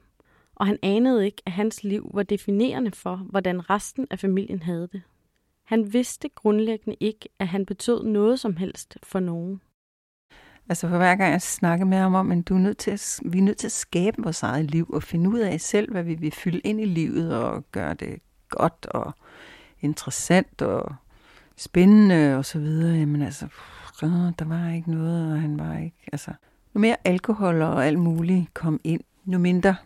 Og 0.54 0.66
han 0.66 0.78
anede 0.82 1.24
ikke, 1.24 1.42
at 1.46 1.52
hans 1.52 1.84
liv 1.84 2.10
var 2.14 2.22
definerende 2.22 2.90
for, 2.90 3.16
hvordan 3.16 3.70
resten 3.70 4.06
af 4.10 4.18
familien 4.18 4.62
havde 4.62 4.88
det. 4.92 5.02
Han 5.64 5.92
vidste 5.92 6.28
grundlæggende 6.28 6.96
ikke, 7.00 7.28
at 7.38 7.48
han 7.48 7.66
betød 7.66 8.04
noget 8.04 8.40
som 8.40 8.56
helst 8.56 8.98
for 9.02 9.20
nogen. 9.20 9.60
Altså 10.68 10.88
for 10.88 10.96
hver 10.96 11.16
gang 11.16 11.32
jeg 11.32 11.42
snakker 11.42 11.86
med 11.86 11.98
ham 11.98 12.14
om, 12.14 12.32
at 12.32 12.48
du 12.48 12.54
er 12.54 12.58
nødt 12.58 12.78
til 12.78 12.90
at, 12.90 13.20
vi 13.24 13.38
er 13.38 13.42
nødt 13.42 13.58
til 13.58 13.66
at 13.66 13.72
skabe 13.72 14.22
vores 14.22 14.42
eget 14.42 14.70
liv 14.70 14.90
og 14.92 15.02
finde 15.02 15.30
ud 15.30 15.38
af 15.38 15.60
selv, 15.60 15.90
hvad 15.90 16.02
vi 16.02 16.14
vil 16.14 16.32
fylde 16.32 16.60
ind 16.60 16.80
i 16.80 16.84
livet 16.84 17.36
og 17.36 17.64
gøre 17.72 17.94
det 17.94 18.20
godt 18.48 18.86
og 18.86 19.12
interessant 19.80 20.62
og 20.62 20.94
spændende 21.56 22.36
og 22.36 22.44
så 22.44 22.58
videre. 22.58 22.96
Jamen 22.96 23.22
altså, 23.22 23.46
der 24.38 24.44
var 24.44 24.70
ikke 24.70 24.90
noget, 24.90 25.32
og 25.32 25.40
han 25.40 25.58
var 25.58 25.78
ikke, 25.78 25.96
altså... 26.12 26.32
Nu 26.74 26.80
mere 26.80 26.96
alkohol 27.04 27.62
og 27.62 27.86
alt 27.86 27.98
muligt 27.98 28.54
kom 28.54 28.80
ind, 28.84 29.00
nu 29.24 29.38
mindre 29.38 29.76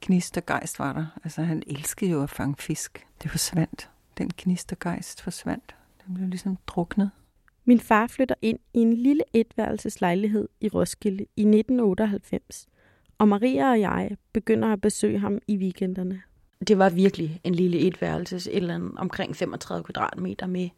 knist 0.00 0.36
og 0.36 0.46
gejst 0.46 0.78
var 0.78 0.92
der. 0.92 1.06
Altså 1.24 1.42
han 1.42 1.62
elskede 1.66 2.10
jo 2.10 2.22
at 2.22 2.30
fange 2.30 2.54
fisk. 2.58 3.06
Det 3.22 3.30
forsvandt. 3.30 3.90
Den 4.20 4.30
knist 4.30 4.72
og 4.72 4.78
gejst 4.78 5.22
forsvandt. 5.22 5.74
Den 6.06 6.14
blev 6.14 6.28
ligesom 6.28 6.58
druknet. 6.66 7.10
Min 7.64 7.80
far 7.80 8.06
flytter 8.06 8.34
ind 8.42 8.58
i 8.74 8.78
en 8.78 8.92
lille 8.92 9.24
etværelseslejlighed 9.32 10.48
i 10.60 10.68
Roskilde 10.68 11.22
i 11.36 11.40
1998, 11.40 12.68
og 13.18 13.28
Maria 13.28 13.70
og 13.70 13.80
jeg 13.80 14.16
begynder 14.32 14.72
at 14.72 14.80
besøge 14.80 15.18
ham 15.18 15.38
i 15.46 15.56
weekenderne. 15.56 16.22
Det 16.68 16.78
var 16.78 16.90
virkelig 16.90 17.40
en 17.44 17.54
lille 17.54 17.78
etværelses, 17.78 18.46
et 18.46 18.56
eller 18.56 18.74
andet 18.74 18.92
omkring 18.96 19.36
35 19.36 19.84
kvadratmeter 19.84 20.46
med 20.46 20.68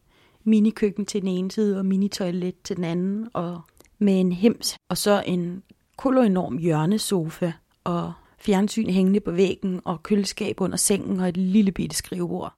minikøkken 0.43 1.05
til 1.05 1.21
den 1.21 1.29
ene 1.29 1.51
side 1.51 1.79
og 1.79 1.85
minitoilet 1.85 2.55
til 2.63 2.75
den 2.75 2.83
anden, 2.83 3.29
og 3.33 3.61
med 3.99 4.19
en 4.19 4.31
hems, 4.31 4.75
og 4.89 4.97
så 4.97 5.23
en 5.25 5.63
koloenorm 5.97 6.57
hjørnesofa, 6.57 7.51
og 7.83 8.13
fjernsyn 8.39 8.89
hængende 8.89 9.19
på 9.19 9.31
væggen, 9.31 9.81
og 9.85 10.03
køleskab 10.03 10.61
under 10.61 10.77
sengen 10.77 11.19
og 11.19 11.29
et 11.29 11.37
lille 11.37 11.71
bitte 11.71 11.95
skrivebord. 11.95 12.53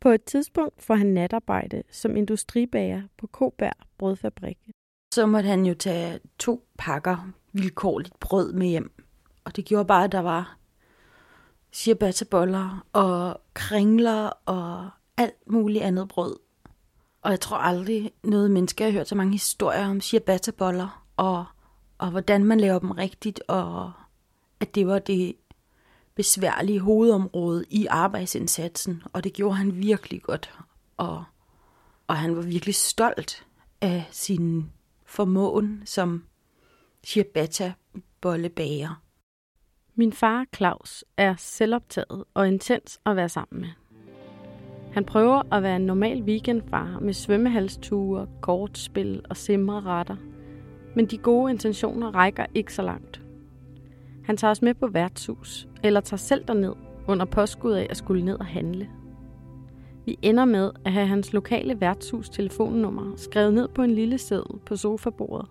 På 0.00 0.08
et 0.08 0.24
tidspunkt 0.24 0.82
får 0.82 0.94
han 0.94 1.06
natarbejde 1.06 1.82
som 1.90 2.16
industribager 2.16 3.02
på 3.18 3.26
Kobær 3.26 3.86
Brødfabrik. 3.98 4.58
Så 5.14 5.26
måtte 5.26 5.48
han 5.48 5.66
jo 5.66 5.74
tage 5.74 6.20
to 6.38 6.68
pakker 6.78 7.32
vilkårligt 7.52 8.20
brød 8.20 8.52
med 8.52 8.66
hjem. 8.66 8.92
Og 9.44 9.56
det 9.56 9.64
gjorde 9.64 9.84
bare, 9.84 10.04
at 10.04 10.12
der 10.12 10.20
var 10.20 10.56
ciabattaboller 11.72 12.86
og 12.92 13.40
kringler 13.54 14.30
og 14.46 14.90
alt 15.16 15.50
muligt 15.50 15.84
andet 15.84 16.08
brød. 16.08 16.36
Og 17.22 17.30
jeg 17.30 17.40
tror 17.40 17.56
aldrig 17.56 18.12
noget 18.22 18.50
menneske 18.50 18.84
har 18.84 18.90
hørt 18.90 19.08
så 19.08 19.14
mange 19.14 19.32
historier 19.32 19.88
om 19.88 20.00
ciabattaboller 20.00 21.06
og, 21.16 21.44
og 21.98 22.10
hvordan 22.10 22.44
man 22.44 22.60
laver 22.60 22.78
dem 22.78 22.90
rigtigt, 22.90 23.42
og 23.48 23.92
at 24.60 24.74
det 24.74 24.86
var 24.86 24.98
det 24.98 25.34
besværlige 26.20 26.80
hovedområde 26.80 27.64
i 27.70 27.86
arbejdsindsatsen, 27.86 29.02
og 29.12 29.24
det 29.24 29.32
gjorde 29.32 29.56
han 29.56 29.76
virkelig 29.76 30.22
godt. 30.22 30.54
Og, 30.96 31.24
og 32.06 32.16
han 32.16 32.36
var 32.36 32.42
virkelig 32.42 32.74
stolt 32.74 33.46
af 33.80 34.08
sin 34.10 34.70
formåen 35.04 35.82
som 35.84 36.24
ciabatta-bollebager. 37.06 39.02
Min 39.94 40.12
far 40.12 40.46
Claus 40.56 41.04
er 41.16 41.34
selvoptaget 41.38 42.24
og 42.34 42.48
intens 42.48 43.00
at 43.06 43.16
være 43.16 43.28
sammen 43.28 43.60
med. 43.60 43.70
Han 44.92 45.04
prøver 45.04 45.54
at 45.54 45.62
være 45.62 45.76
en 45.76 45.86
normal 45.86 46.22
weekendfar 46.22 46.98
med 47.00 47.12
svømmehalsture, 47.12 48.28
kortspil 48.40 49.24
og 49.30 49.36
simreretter. 49.36 50.16
Men 50.96 51.06
de 51.06 51.18
gode 51.18 51.52
intentioner 51.52 52.14
rækker 52.14 52.46
ikke 52.54 52.74
så 52.74 52.82
langt. 52.82 53.20
Han 54.30 54.36
tager 54.36 54.50
os 54.50 54.62
med 54.62 54.74
på 54.74 54.86
værtshus, 54.86 55.68
eller 55.84 56.00
tager 56.00 56.18
selv 56.18 56.44
derned 56.44 56.74
under 57.08 57.24
påskud 57.24 57.72
af 57.72 57.86
at 57.90 57.96
skulle 57.96 58.24
ned 58.24 58.38
og 58.38 58.46
handle. 58.46 58.90
Vi 60.06 60.18
ender 60.22 60.44
med 60.44 60.70
at 60.84 60.92
have 60.92 61.06
hans 61.06 61.32
lokale 61.32 61.80
værtshus 61.80 62.28
telefonnummer 62.28 63.16
skrevet 63.16 63.54
ned 63.54 63.68
på 63.68 63.82
en 63.82 63.90
lille 63.90 64.18
seddel 64.18 64.58
på 64.66 64.76
sofabordet, 64.76 65.48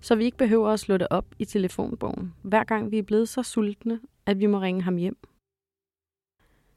så 0.00 0.14
vi 0.14 0.24
ikke 0.24 0.36
behøver 0.36 0.68
at 0.68 0.80
slå 0.80 0.96
det 0.96 1.06
op 1.10 1.24
i 1.38 1.44
telefonbogen, 1.44 2.34
hver 2.42 2.64
gang 2.64 2.90
vi 2.90 2.98
er 2.98 3.02
blevet 3.02 3.28
så 3.28 3.42
sultne, 3.42 4.00
at 4.26 4.38
vi 4.38 4.46
må 4.46 4.60
ringe 4.60 4.82
ham 4.82 4.96
hjem. 4.96 5.18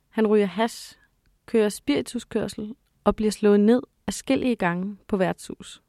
Han 0.10 0.28
ryger 0.28 0.46
hash, 0.46 1.00
kører 1.46 1.70
spirituskørsel 1.70 2.76
og 3.04 3.16
bliver 3.16 3.32
slået 3.32 3.60
ned 3.60 3.82
af 4.08 4.14
skældige 4.14 4.56
gange 4.56 4.98
på 5.08 5.18
værtshus. 5.18 5.82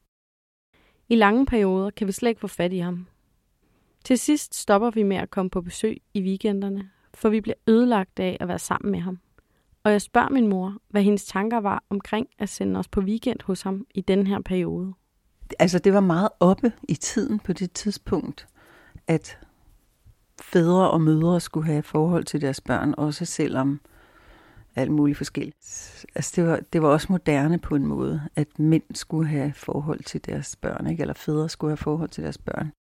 I 1.09 1.17
lange 1.17 1.47
perioder 1.47 1.91
kan 1.91 2.07
vi 2.07 2.13
slet 2.13 2.29
ikke 2.29 2.41
få 2.41 2.49
fat 2.49 2.73
i 2.73 2.79
ham, 2.79 3.07
til 4.05 4.19
sidst 4.19 4.55
stopper 4.55 4.91
vi 4.91 5.03
med 5.03 5.17
at 5.17 5.31
komme 5.31 5.51
på 5.51 5.61
besøg 5.61 6.03
i 6.15 6.23
weekenderne, 6.23 6.91
for 7.15 7.29
vi 7.29 7.41
bliver 7.41 7.57
ødelagt 7.67 8.21
af 8.21 8.37
at 8.41 8.49
være 8.49 8.59
sammen 8.59 8.93
med 8.93 9.01
ham. 9.01 9.19
Og 9.85 9.93
jeg 9.93 10.03
spørger 10.03 10.29
min 10.29 10.49
mor, 10.49 10.77
hvad 10.89 11.03
hendes 11.03 11.25
tanker 11.25 11.61
var 11.61 11.85
omkring 11.91 12.29
at 12.39 12.49
sende 12.49 12.79
os 12.79 12.89
på 12.89 13.01
weekend 13.01 13.39
hos 13.45 13.63
ham 13.63 13.87
i 13.95 14.01
den 14.01 14.27
her 14.27 14.41
periode. 14.41 14.93
Altså, 15.59 15.79
det 15.79 15.93
var 15.93 16.01
meget 16.01 16.29
oppe 16.41 16.73
i 16.89 16.95
tiden 16.95 17.39
på 17.39 17.53
det 17.53 17.73
tidspunkt, 17.73 18.47
at 19.07 19.39
fædre 20.43 20.91
og 20.91 21.01
mødre 21.01 21.41
skulle 21.41 21.67
have 21.67 21.83
forhold 21.83 22.25
til 22.25 22.41
deres 22.41 22.61
børn, 22.61 22.95
også 22.97 23.25
selvom 23.25 23.81
alt 24.77 24.91
muligt 24.91 25.19
forskelligt. 25.19 26.07
Altså, 26.15 26.33
det 26.37 26.47
var, 26.47 26.61
det 26.73 26.83
var 26.83 26.89
også 26.89 27.07
moderne 27.11 27.59
på 27.59 27.75
en 27.75 27.87
måde, 27.87 28.23
at 28.37 28.59
mænd 28.59 28.83
skulle 28.95 29.29
have 29.29 29.53
forhold 29.53 30.05
til 30.05 30.27
deres 30.27 30.57
børn, 30.57 30.87
ikke? 30.87 31.01
eller 31.01 31.15
fædre 31.15 31.49
skulle 31.49 31.71
have 31.71 31.77
forhold 31.77 32.09
til 32.09 32.25
deres 32.25 32.39
børn. 32.39 32.73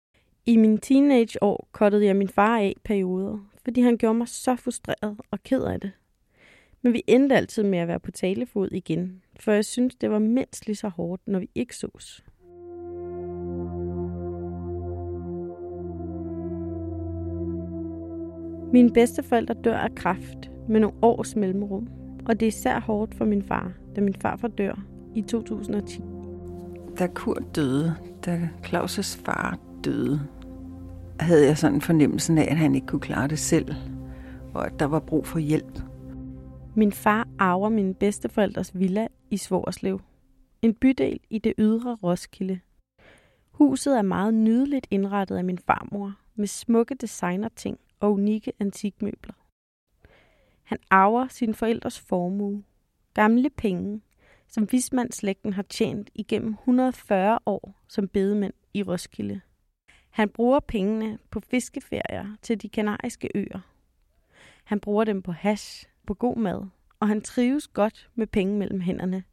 I 0.46 0.58
min 0.58 0.78
teenageår 0.78 1.68
kottede 1.72 2.06
jeg 2.06 2.16
min 2.16 2.28
far 2.28 2.58
af 2.58 2.76
perioder, 2.84 3.38
fordi 3.64 3.82
han 3.82 3.98
gjorde 3.98 4.18
mig 4.18 4.28
så 4.28 4.56
frustreret 4.56 5.18
og 5.32 5.44
ked 5.44 5.64
af 5.64 5.82
det. 5.82 5.92
Men 6.82 6.94
vi 6.94 7.04
endte 7.08 7.36
altid 7.36 7.64
med 7.64 7.80
at 7.80 7.88
være 7.88 8.00
på 8.00 8.12
talefod 8.12 8.70
igen, 8.72 9.22
for 9.40 9.52
jeg 9.52 9.66
synes, 9.66 9.96
det 9.96 10.12
var 10.12 10.20
mindst 10.20 10.68
lige 10.68 10.76
så 10.76 10.90
hårdt, 10.90 11.22
når 11.28 11.40
vi 11.40 11.50
ikke 11.56 11.76
sås. 11.76 12.24
Mine 18.74 18.94
bedsteforældre 18.94 19.54
dør 19.54 19.78
af 19.78 19.96
kræft 19.96 20.52
med 20.70 20.80
nogle 20.80 20.98
års 21.02 21.36
mellemrum, 21.36 21.88
og 22.26 22.40
det 22.40 22.46
er 22.46 22.48
især 22.48 22.80
hårdt 22.80 23.16
for 23.16 23.26
min 23.26 23.44
far, 23.44 23.72
da 23.96 24.02
min 24.02 24.16
farfar 24.16 24.48
dør 24.48 24.86
i 25.16 25.22
2010. 25.22 26.02
Da 27.00 27.08
Kurt 27.08 27.56
døde, 27.56 27.96
da 28.26 28.50
Claus' 28.66 29.24
far 29.26 29.60
døde, 29.84 30.28
havde 31.20 31.46
jeg 31.48 31.58
sådan 31.58 31.82
fornemmelsen 31.82 32.38
af, 32.38 32.48
at 32.52 32.58
han 32.58 32.76
ikke 32.76 32.88
kunne 32.88 33.02
klare 33.02 33.28
det 33.28 33.40
selv, 33.40 33.76
og 34.54 34.66
at 34.66 34.80
der 34.80 34.86
var 34.86 35.00
brug 35.00 35.28
for 35.28 35.40
hjælp. 35.40 35.80
Min 36.76 36.92
far 36.92 37.28
arver 37.40 37.70
min 37.70 37.96
bedsteforældres 37.96 38.80
villa 38.80 39.08
i 39.32 39.38
Svorslev. 39.38 40.02
En 40.62 40.74
bydel 40.74 41.20
i 41.30 41.40
det 41.40 41.54
ydre 41.58 41.98
Roskilde. 42.04 42.60
Huset 43.52 43.98
er 43.98 44.02
meget 44.02 44.34
nydeligt 44.34 44.88
indrettet 44.92 45.36
af 45.36 45.44
min 45.44 45.58
farmor, 45.58 46.14
med 46.36 46.48
smukke 46.48 46.96
designerting 46.96 47.80
og 48.00 48.14
unikke 48.14 48.54
antikmøbler. 48.60 49.34
Han 50.64 50.78
arver 50.90 51.28
sin 51.28 51.54
forældres 51.54 52.00
formue, 52.00 52.64
gamle 53.14 53.50
penge, 53.50 54.02
som 54.48 54.72
vismandsslægten 54.72 55.54
har 55.54 55.64
tjent 55.64 56.10
igennem 56.16 56.54
140 56.54 57.40
år 57.46 57.82
som 57.88 58.08
bedemænd 58.08 58.54
i 58.74 58.84
Roskilde. 58.84 59.42
Han 60.14 60.30
bruger 60.30 60.60
pengene 60.60 61.20
på 61.30 61.40
fiskeferier 61.40 62.36
til 62.42 62.62
de 62.62 62.70
kanariske 62.70 63.30
øer. 63.36 63.60
Han 64.64 64.80
bruger 64.80 65.04
dem 65.04 65.22
på 65.22 65.32
hash, 65.32 65.86
på 66.08 66.14
god 66.14 66.38
mad, 66.38 66.66
og 67.00 67.08
han 67.08 67.22
trives 67.22 67.68
godt 67.68 68.10
med 68.16 68.28
penge 68.28 68.58
mellem 68.58 68.80
hænderne, 68.80 69.24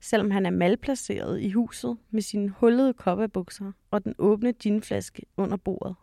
selvom 0.00 0.30
han 0.30 0.46
er 0.46 0.50
malplaceret 0.50 1.40
i 1.40 1.50
huset 1.50 1.98
med 2.10 2.22
sine 2.22 2.48
hullede 2.48 2.92
kopperbukser 2.92 3.72
og 3.90 4.04
den 4.04 4.14
åbne 4.18 4.52
ginflaske 4.52 5.22
under 5.36 5.56
bordet. 5.56 5.94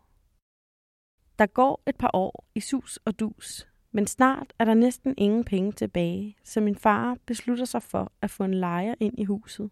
Der 1.40 1.46
går 1.46 1.82
et 1.88 1.96
par 1.96 2.12
år 2.14 2.46
i 2.56 2.60
sus 2.60 3.00
og 3.06 3.20
dus, 3.20 3.68
men 3.92 4.08
snart 4.08 4.54
er 4.60 4.66
der 4.66 4.74
næsten 4.74 5.14
ingen 5.18 5.44
penge 5.44 5.72
tilbage, 5.72 6.38
så 6.44 6.62
min 6.62 6.76
far 6.76 7.18
beslutter 7.26 7.66
sig 7.66 7.84
for 7.84 8.12
at 8.22 8.30
få 8.30 8.44
en 8.44 8.54
lejer 8.54 8.96
ind 9.00 9.20
i 9.20 9.24
huset. 9.24 9.70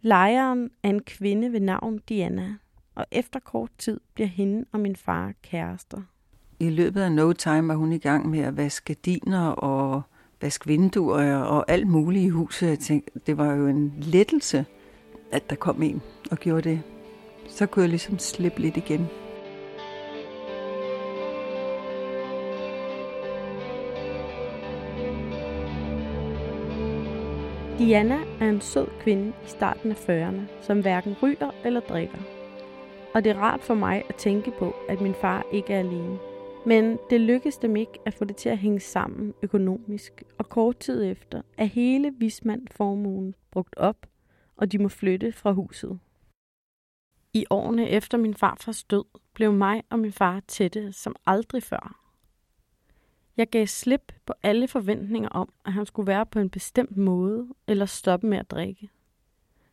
Lejeren 0.00 0.70
er 0.82 0.88
en 0.88 1.02
kvinde 1.02 1.52
ved 1.52 1.60
navn 1.60 1.98
Diana, 1.98 2.56
og 2.94 3.06
efter 3.10 3.40
kort 3.40 3.70
tid 3.78 4.00
bliver 4.14 4.28
hende 4.28 4.64
og 4.72 4.80
min 4.80 4.96
far 4.96 5.32
kærester. 5.42 6.02
I 6.60 6.70
løbet 6.70 7.00
af 7.00 7.12
no 7.12 7.32
time 7.32 7.68
var 7.68 7.74
hun 7.74 7.92
i 7.92 7.98
gang 7.98 8.30
med 8.30 8.40
at 8.40 8.56
vaske 8.56 8.94
diner 8.94 9.46
og 9.48 10.02
vaske 10.40 10.66
vinduer 10.66 11.36
og 11.36 11.70
alt 11.70 11.88
muligt 11.88 12.24
i 12.24 12.28
huset. 12.28 12.68
Jeg 12.68 12.78
tænkte, 12.78 13.20
det 13.26 13.38
var 13.38 13.54
jo 13.54 13.66
en 13.66 13.94
lettelse, 13.98 14.64
at 15.32 15.50
der 15.50 15.56
kom 15.56 15.82
en 15.82 16.02
og 16.30 16.38
gjorde 16.38 16.62
det. 16.62 16.82
Så 17.48 17.66
kunne 17.66 17.82
jeg 17.82 17.88
ligesom 17.90 18.18
slippe 18.18 18.60
lidt 18.60 18.76
igen. 18.76 19.08
Diana 27.78 28.18
er 28.40 28.48
en 28.48 28.60
sød 28.60 28.86
kvinde 29.00 29.28
i 29.28 29.48
starten 29.48 29.90
af 29.90 29.94
40'erne, 29.94 30.40
som 30.62 30.80
hverken 30.80 31.16
ryger 31.22 31.50
eller 31.64 31.80
drikker. 31.80 32.39
Og 33.14 33.24
det 33.24 33.30
er 33.30 33.38
rart 33.38 33.62
for 33.62 33.74
mig 33.74 34.04
at 34.08 34.14
tænke 34.14 34.50
på, 34.58 34.74
at 34.88 35.00
min 35.00 35.14
far 35.14 35.46
ikke 35.52 35.72
er 35.72 35.78
alene. 35.78 36.18
Men 36.66 36.98
det 37.10 37.20
lykkedes 37.20 37.58
dem 37.58 37.76
ikke 37.76 37.98
at 38.06 38.14
få 38.14 38.24
det 38.24 38.36
til 38.36 38.48
at 38.48 38.58
hænge 38.58 38.80
sammen 38.80 39.34
økonomisk, 39.42 40.22
og 40.38 40.48
kort 40.48 40.78
tid 40.78 41.04
efter 41.04 41.42
er 41.58 41.64
hele 41.64 42.14
Vismand-formuen 42.18 43.34
brugt 43.50 43.76
op, 43.76 44.06
og 44.56 44.72
de 44.72 44.78
må 44.78 44.88
flytte 44.88 45.32
fra 45.32 45.52
huset. 45.52 45.98
I 47.32 47.44
årene 47.50 47.88
efter 47.88 48.18
min 48.18 48.34
farfars 48.34 48.84
død 48.84 49.04
blev 49.34 49.52
mig 49.52 49.82
og 49.90 49.98
min 49.98 50.12
far 50.12 50.40
tætte 50.48 50.92
som 50.92 51.16
aldrig 51.26 51.62
før. 51.62 51.96
Jeg 53.36 53.50
gav 53.50 53.66
slip 53.66 54.12
på 54.26 54.32
alle 54.42 54.68
forventninger 54.68 55.28
om, 55.28 55.52
at 55.64 55.72
han 55.72 55.86
skulle 55.86 56.06
være 56.06 56.26
på 56.26 56.38
en 56.38 56.50
bestemt 56.50 56.96
måde 56.96 57.48
eller 57.66 57.86
stoppe 57.86 58.26
med 58.26 58.38
at 58.38 58.50
drikke. 58.50 58.90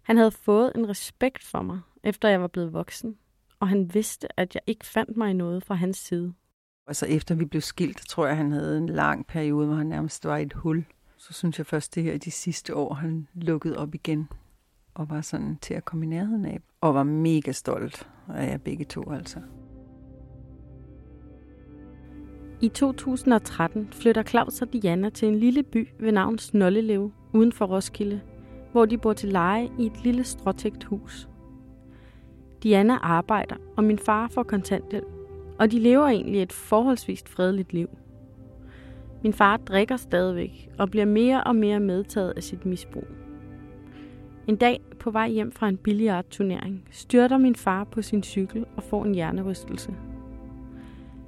Han 0.01 0.17
havde 0.17 0.31
fået 0.31 0.71
en 0.75 0.89
respekt 0.89 1.43
for 1.43 1.61
mig, 1.61 1.79
efter 2.03 2.29
jeg 2.29 2.41
var 2.41 2.47
blevet 2.47 2.73
voksen, 2.73 3.17
og 3.59 3.67
han 3.67 3.93
vidste, 3.93 4.39
at 4.39 4.55
jeg 4.55 4.61
ikke 4.67 4.85
fandt 4.85 5.17
mig 5.17 5.29
i 5.29 5.33
noget 5.33 5.63
fra 5.63 5.75
hans 5.75 5.97
side. 5.97 6.33
Altså 6.87 7.05
efter 7.05 7.35
vi 7.35 7.45
blev 7.45 7.61
skilt, 7.61 8.07
tror 8.09 8.27
jeg, 8.27 8.37
han 8.37 8.51
havde 8.51 8.77
en 8.77 8.89
lang 8.89 9.27
periode, 9.27 9.67
hvor 9.67 9.75
han 9.75 9.87
nærmest 9.87 10.25
var 10.25 10.37
i 10.37 10.43
et 10.43 10.53
hul. 10.53 10.85
Så 11.17 11.33
synes 11.33 11.57
jeg 11.57 11.65
først 11.65 11.95
det 11.95 12.03
her 12.03 12.17
de 12.17 12.31
sidste 12.31 12.75
år, 12.75 12.93
han 12.93 13.27
lukkede 13.33 13.77
op 13.77 13.95
igen 13.95 14.29
og 14.93 15.09
var 15.09 15.21
sådan 15.21 15.57
til 15.61 15.73
at 15.73 15.85
komme 15.85 16.05
i 16.05 16.09
nærheden 16.09 16.45
af. 16.45 16.59
Og 16.81 16.93
var 16.93 17.03
mega 17.03 17.51
stolt 17.51 18.09
af 18.29 18.47
jer 18.47 18.57
begge 18.57 18.85
to 18.85 19.11
altså. 19.11 19.39
I 22.61 22.69
2013 22.69 23.87
flytter 23.91 24.23
Claus 24.23 24.61
og 24.61 24.73
Diana 24.73 25.09
til 25.09 25.27
en 25.27 25.35
lille 25.35 25.63
by 25.63 25.87
ved 25.99 26.11
navn 26.11 26.37
Snollelev 26.37 27.11
uden 27.33 27.51
for 27.51 27.65
Roskilde, 27.65 28.21
hvor 28.71 28.85
de 28.85 28.97
bor 28.97 29.13
til 29.13 29.29
leje 29.29 29.69
i 29.79 29.85
et 29.85 30.03
lille 30.03 30.23
stråtægt 30.23 30.83
hus. 30.83 31.29
Diana 32.63 32.97
arbejder, 33.01 33.55
og 33.77 33.83
min 33.83 33.99
far 33.99 34.27
får 34.27 34.43
kontanthjælp, 34.43 35.07
og 35.59 35.71
de 35.71 35.79
lever 35.79 36.07
egentlig 36.07 36.41
et 36.41 36.53
forholdsvis 36.53 37.23
fredeligt 37.27 37.73
liv. 37.73 37.89
Min 39.23 39.33
far 39.33 39.57
drikker 39.57 39.97
stadigvæk 39.97 40.69
og 40.79 40.91
bliver 40.91 41.05
mere 41.05 41.43
og 41.43 41.55
mere 41.55 41.79
medtaget 41.79 42.33
af 42.35 42.43
sit 42.43 42.65
misbrug. 42.65 43.07
En 44.47 44.55
dag 44.55 44.81
på 44.99 45.11
vej 45.11 45.29
hjem 45.29 45.51
fra 45.51 45.67
en 45.67 45.77
billiardturnering 45.77 46.87
styrter 46.91 47.37
min 47.37 47.55
far 47.55 47.83
på 47.83 48.01
sin 48.01 48.23
cykel 48.23 48.65
og 48.77 48.83
får 48.83 49.05
en 49.05 49.15
hjernerystelse. 49.15 49.93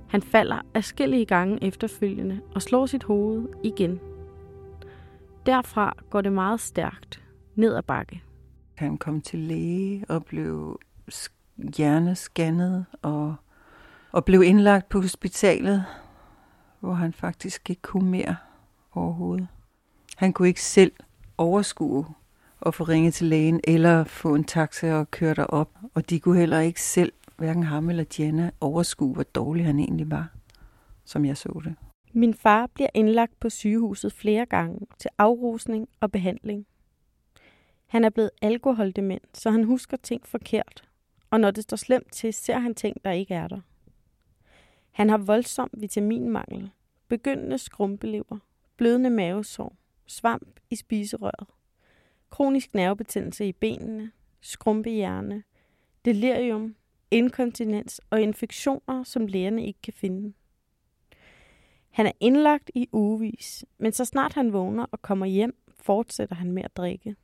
Han 0.08 0.22
falder 0.22 0.62
afskillige 0.74 1.26
gange 1.26 1.64
efterfølgende 1.64 2.40
og 2.56 2.62
slår 2.62 2.86
sit 2.86 3.04
hoved 3.04 3.48
igen. 3.64 4.00
Derfra 5.46 5.98
går 6.10 6.22
det 6.22 6.34
meget 6.34 6.60
stærkt 6.60 7.24
ned 7.56 7.76
ad 7.76 7.84
bakke. 7.84 8.24
Han 8.76 8.98
kom 8.98 9.22
til 9.22 9.40
læge 9.40 10.06
og 10.10 10.26
blev 10.26 10.80
hjernescannet 11.78 12.86
og, 13.02 13.36
og 14.12 14.26
blev 14.26 14.44
indlagt 14.44 14.90
på 14.90 15.02
hospitalet, 15.02 15.86
hvor 16.80 16.94
han 16.94 17.14
faktisk 17.14 17.70
ikke 17.70 17.82
kunne 17.82 18.10
mere 18.10 18.36
overhovedet. 18.92 19.48
Han 20.16 20.34
kunne 20.34 20.48
ikke 20.48 20.64
selv 20.64 20.92
overskue 21.38 22.06
at 22.66 22.74
få 22.74 22.84
ringet 22.84 23.14
til 23.14 23.28
lægen 23.28 23.60
eller 23.64 24.04
få 24.04 24.36
en 24.36 24.44
taxa 24.44 24.94
og 24.94 25.12
køre 25.12 25.34
derop. 25.34 25.70
Og 25.94 26.10
de 26.10 26.20
kunne 26.20 26.40
heller 26.40 26.60
ikke 26.60 26.82
selv, 26.82 27.14
hverken 27.38 27.64
ham 27.64 27.90
eller 27.90 28.04
Diana, 28.04 28.52
overskue, 28.62 29.14
hvor 29.14 29.24
dårlig 29.24 29.66
han 29.66 29.80
egentlig 29.80 30.12
var, 30.12 30.28
som 31.06 31.26
jeg 31.26 31.38
så 31.38 31.62
det. 31.64 31.76
Min 32.14 32.34
far 32.34 32.68
bliver 32.74 32.90
indlagt 32.94 33.40
på 33.40 33.50
sygehuset 33.50 34.14
flere 34.14 34.46
gange 34.46 34.80
til 35.00 35.10
afrusning 35.18 35.90
og 36.00 36.12
behandling. 36.12 36.66
Han 37.88 38.06
er 38.06 38.10
blevet 38.10 38.32
alkoholdement, 38.42 39.38
så 39.38 39.52
han 39.52 39.64
husker 39.64 39.98
ting 39.98 40.28
forkert, 40.28 40.89
og 41.30 41.40
når 41.40 41.52
det 41.52 41.64
står 41.64 41.78
slemt 41.78 42.12
til, 42.12 42.34
ser 42.34 42.60
han 42.60 42.76
ting, 42.76 43.04
der 43.04 43.12
ikke 43.12 43.34
er 43.34 43.48
der. 43.48 43.62
Han 44.92 45.10
har 45.10 45.18
voldsom 45.18 45.70
vitaminmangel, 45.74 46.72
begyndende 47.08 47.58
skrumpelever, 47.58 48.38
blødende 48.78 49.10
mavesår, 49.10 49.76
svamp 50.08 50.60
i 50.70 50.76
spiserøret, 50.76 51.48
kronisk 52.30 52.74
nervebetændelse 52.74 53.48
i 53.48 53.52
benene, 53.52 54.12
skrumpehjerne, 54.42 55.44
delirium, 56.06 56.76
inkontinens 57.12 58.02
og 58.10 58.22
infektioner, 58.22 59.04
som 59.04 59.28
lægerne 59.28 59.66
ikke 59.66 59.82
kan 59.82 59.94
finde. 59.94 60.34
Han 61.90 62.06
er 62.06 62.12
indlagt 62.20 62.72
i 62.76 62.90
ugevis, 62.92 63.66
men 63.78 63.92
så 63.92 64.06
snart 64.06 64.34
han 64.34 64.54
vågner 64.54 64.86
og 64.92 65.02
kommer 65.02 65.26
hjem, 65.26 65.56
fortsætter 65.80 66.36
han 66.36 66.52
med 66.52 66.64
at 66.64 66.78
drikke. 66.78 67.16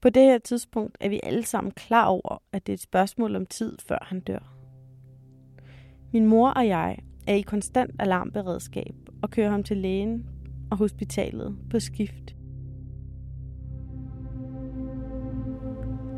På 0.00 0.10
det 0.10 0.22
her 0.22 0.38
tidspunkt 0.38 0.96
er 1.00 1.08
vi 1.08 1.20
alle 1.22 1.44
sammen 1.44 1.70
klar 1.70 2.06
over, 2.06 2.42
at 2.52 2.66
det 2.66 2.72
er 2.72 2.74
et 2.74 2.80
spørgsmål 2.80 3.36
om 3.36 3.46
tid, 3.46 3.76
før 3.88 3.98
han 4.02 4.20
dør. 4.20 4.56
Min 6.12 6.26
mor 6.26 6.48
og 6.48 6.66
jeg 6.66 6.98
er 7.26 7.34
i 7.34 7.40
konstant 7.40 7.90
alarmberedskab 7.98 8.94
og 9.22 9.30
kører 9.30 9.50
ham 9.50 9.62
til 9.62 9.76
lægen 9.76 10.26
og 10.70 10.76
hospitalet 10.76 11.56
på 11.70 11.80
skift. 11.80 12.36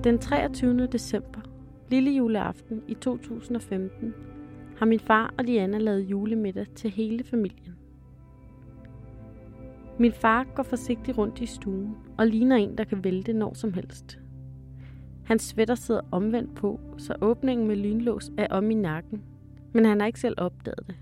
Den 0.05 0.19
23. 0.19 0.87
december, 0.87 1.41
lille 1.89 2.11
juleaften 2.11 2.83
i 2.89 2.95
2015, 2.95 4.15
har 4.79 4.87
min 4.87 5.01
far 5.01 5.35
og 5.39 5.47
Diana 5.47 5.79
lavet 5.79 6.01
julemiddag 6.01 6.67
til 6.77 6.91
hele 6.91 7.25
familien. 7.25 7.75
Min 9.99 10.13
far 10.13 10.45
går 10.55 10.63
forsigtigt 10.63 11.19
rundt 11.19 11.41
i 11.41 11.47
stuen 11.47 11.97
og 12.19 12.27
ligner 12.27 12.57
en, 12.57 12.79
der 12.79 12.85
kan 12.85 13.05
vælte 13.05 13.33
når 13.33 13.55
som 13.55 13.73
helst. 13.73 14.19
Hans 15.25 15.43
sweater 15.43 15.75
sidder 15.75 16.01
omvendt 16.11 16.55
på, 16.55 16.81
så 16.97 17.15
åbningen 17.21 17.67
med 17.69 17.77
lynlås 17.77 18.31
er 18.39 18.47
om 18.51 18.71
i 18.71 18.75
nakken, 18.75 19.23
men 19.73 19.85
han 19.85 20.01
har 20.01 20.07
ikke 20.07 20.21
selv 20.21 20.35
opdaget 20.39 20.87
det. 20.87 20.97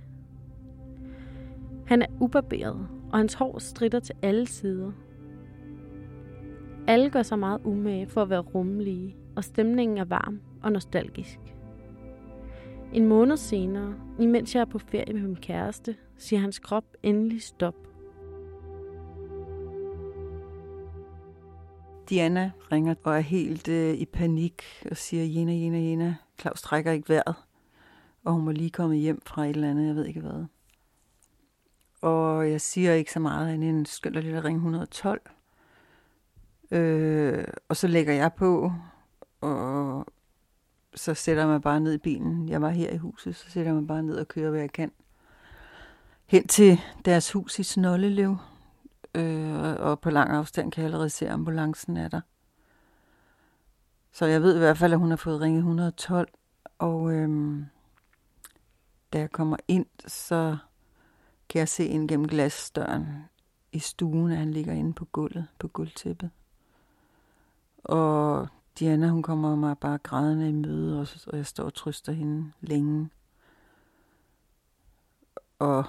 Han 1.87 2.03
er 2.03 2.07
ubarberet, 2.21 2.89
og 3.13 3.19
hans 3.19 3.35
hår 3.35 3.59
stritter 3.59 4.01
til 4.01 4.15
alle 4.23 4.47
sider. 4.47 4.93
Alle 6.87 7.11
gør 7.11 7.23
sig 7.23 7.39
meget 7.39 7.61
umage 7.65 8.07
for 8.07 8.23
at 8.23 8.31
være 8.31 8.41
rummelige, 8.41 9.17
og 9.37 9.45
stemningen 9.45 9.99
er 9.99 10.05
varm 10.05 10.41
og 10.63 10.73
nostalgisk. 10.73 11.39
En 12.93 13.07
måned 13.07 13.37
senere, 13.37 13.95
imens 14.19 14.55
jeg 14.55 14.61
er 14.61 14.65
på 14.65 14.79
ferie 14.79 15.15
med 15.15 15.23
min 15.23 15.37
kæreste, 15.37 15.97
siger 16.17 16.41
hans 16.41 16.59
krop 16.59 16.85
endelig 17.03 17.43
stop. 17.43 17.75
Diana 22.11 22.51
ringer 22.73 22.95
og 23.05 23.17
er 23.17 23.21
helt 23.21 23.69
øh, 23.69 23.95
i 23.95 24.05
panik 24.05 24.63
og 24.91 24.97
siger, 24.97 25.25
Jena, 25.25 25.53
Jena, 25.53 25.79
Jena, 25.79 26.17
Claus 26.41 26.63
trækker 26.63 26.93
ikke 26.93 27.09
vejret. 27.09 27.35
Og 28.25 28.33
hun 28.33 28.45
må 28.45 28.51
lige 28.51 28.71
komme 28.71 28.97
hjem 28.97 29.23
fra 29.27 29.45
et 29.45 29.51
eller 29.51 29.71
andet, 29.71 29.87
jeg 29.87 29.95
ved 29.95 30.05
ikke 30.05 30.21
hvad. 30.21 30.45
Og 32.01 32.51
jeg 32.51 32.61
siger 32.61 32.93
ikke 32.93 33.13
så 33.13 33.21
meget, 33.21 33.55
end 33.55 33.65
en 33.65 33.87
skynder 33.87 34.21
lidt 34.21 34.37
at 34.37 34.45
ringe 34.45 34.59
112. 34.59 35.21
Øh, 36.71 37.45
og 37.69 37.77
så 37.77 37.87
lægger 37.87 38.13
jeg 38.13 38.33
på, 38.33 38.73
og 39.41 40.07
så 40.95 41.15
sætter 41.15 41.43
jeg 41.43 41.49
mig 41.49 41.63
bare 41.63 41.81
ned 41.81 41.93
i 41.93 41.99
bilen. 41.99 42.49
Jeg 42.49 42.63
var 42.63 42.71
her 42.71 42.91
i 42.91 42.97
huset, 42.97 43.37
så 43.37 43.51
sætter 43.51 43.71
jeg 43.73 43.75
mig 43.81 43.87
bare 43.87 44.03
ned 44.03 44.17
og 44.17 44.29
kører, 44.29 44.51
hvad 44.51 44.61
jeg 44.61 44.73
kan. 44.73 44.93
Hen 46.27 46.49
til 46.49 46.81
deres 47.05 47.33
hus 47.33 47.59
i 47.59 47.63
Snollelev. 47.63 48.37
Øh, 49.17 49.77
og 49.79 50.01
på 50.01 50.11
lang 50.11 50.31
afstand 50.31 50.73
kan 50.73 50.83
jeg 50.83 50.87
allerede 50.87 51.11
se, 51.11 51.27
at 51.27 51.33
ambulancen 51.33 51.97
er 51.97 52.09
der. 52.09 52.21
Så 54.13 54.27
jeg 54.27 54.43
ved 54.43 54.57
i 54.57 54.59
hvert 54.59 54.79
fald, 54.79 54.93
at 54.93 54.99
hun 54.99 55.11
har 55.11 55.17
fået 55.17 55.41
ringet 55.41 55.59
112. 55.59 56.29
Og 56.79 57.13
øh, 57.13 57.59
da 59.13 59.19
jeg 59.19 59.33
kommer 59.33 59.57
ind, 59.69 59.87
så 60.07 60.57
kan 61.49 61.59
jeg 61.59 61.69
se 61.69 61.87
ind 61.87 62.09
gennem 62.09 62.29
glasdøren 62.29 63.07
i 63.73 63.79
stuen, 63.79 64.31
at 64.31 64.39
han 64.39 64.51
ligger 64.51 64.73
inde 64.73 64.93
på 64.93 65.05
gulvet, 65.05 65.47
på 65.59 65.69
gulvtæppet. 65.69 66.31
Og 67.85 68.49
Diana, 68.79 69.09
hun 69.09 69.23
kommer 69.23 69.57
mig 69.57 69.79
bare 69.79 69.99
grædende 69.99 70.49
i 70.49 70.53
møde, 70.53 71.01
og, 71.01 71.07
og 71.27 71.37
jeg 71.37 71.47
står 71.47 71.65
og 71.65 71.75
trøster 71.75 72.13
hende 72.13 72.53
længe. 72.61 73.11
Og 75.59 75.85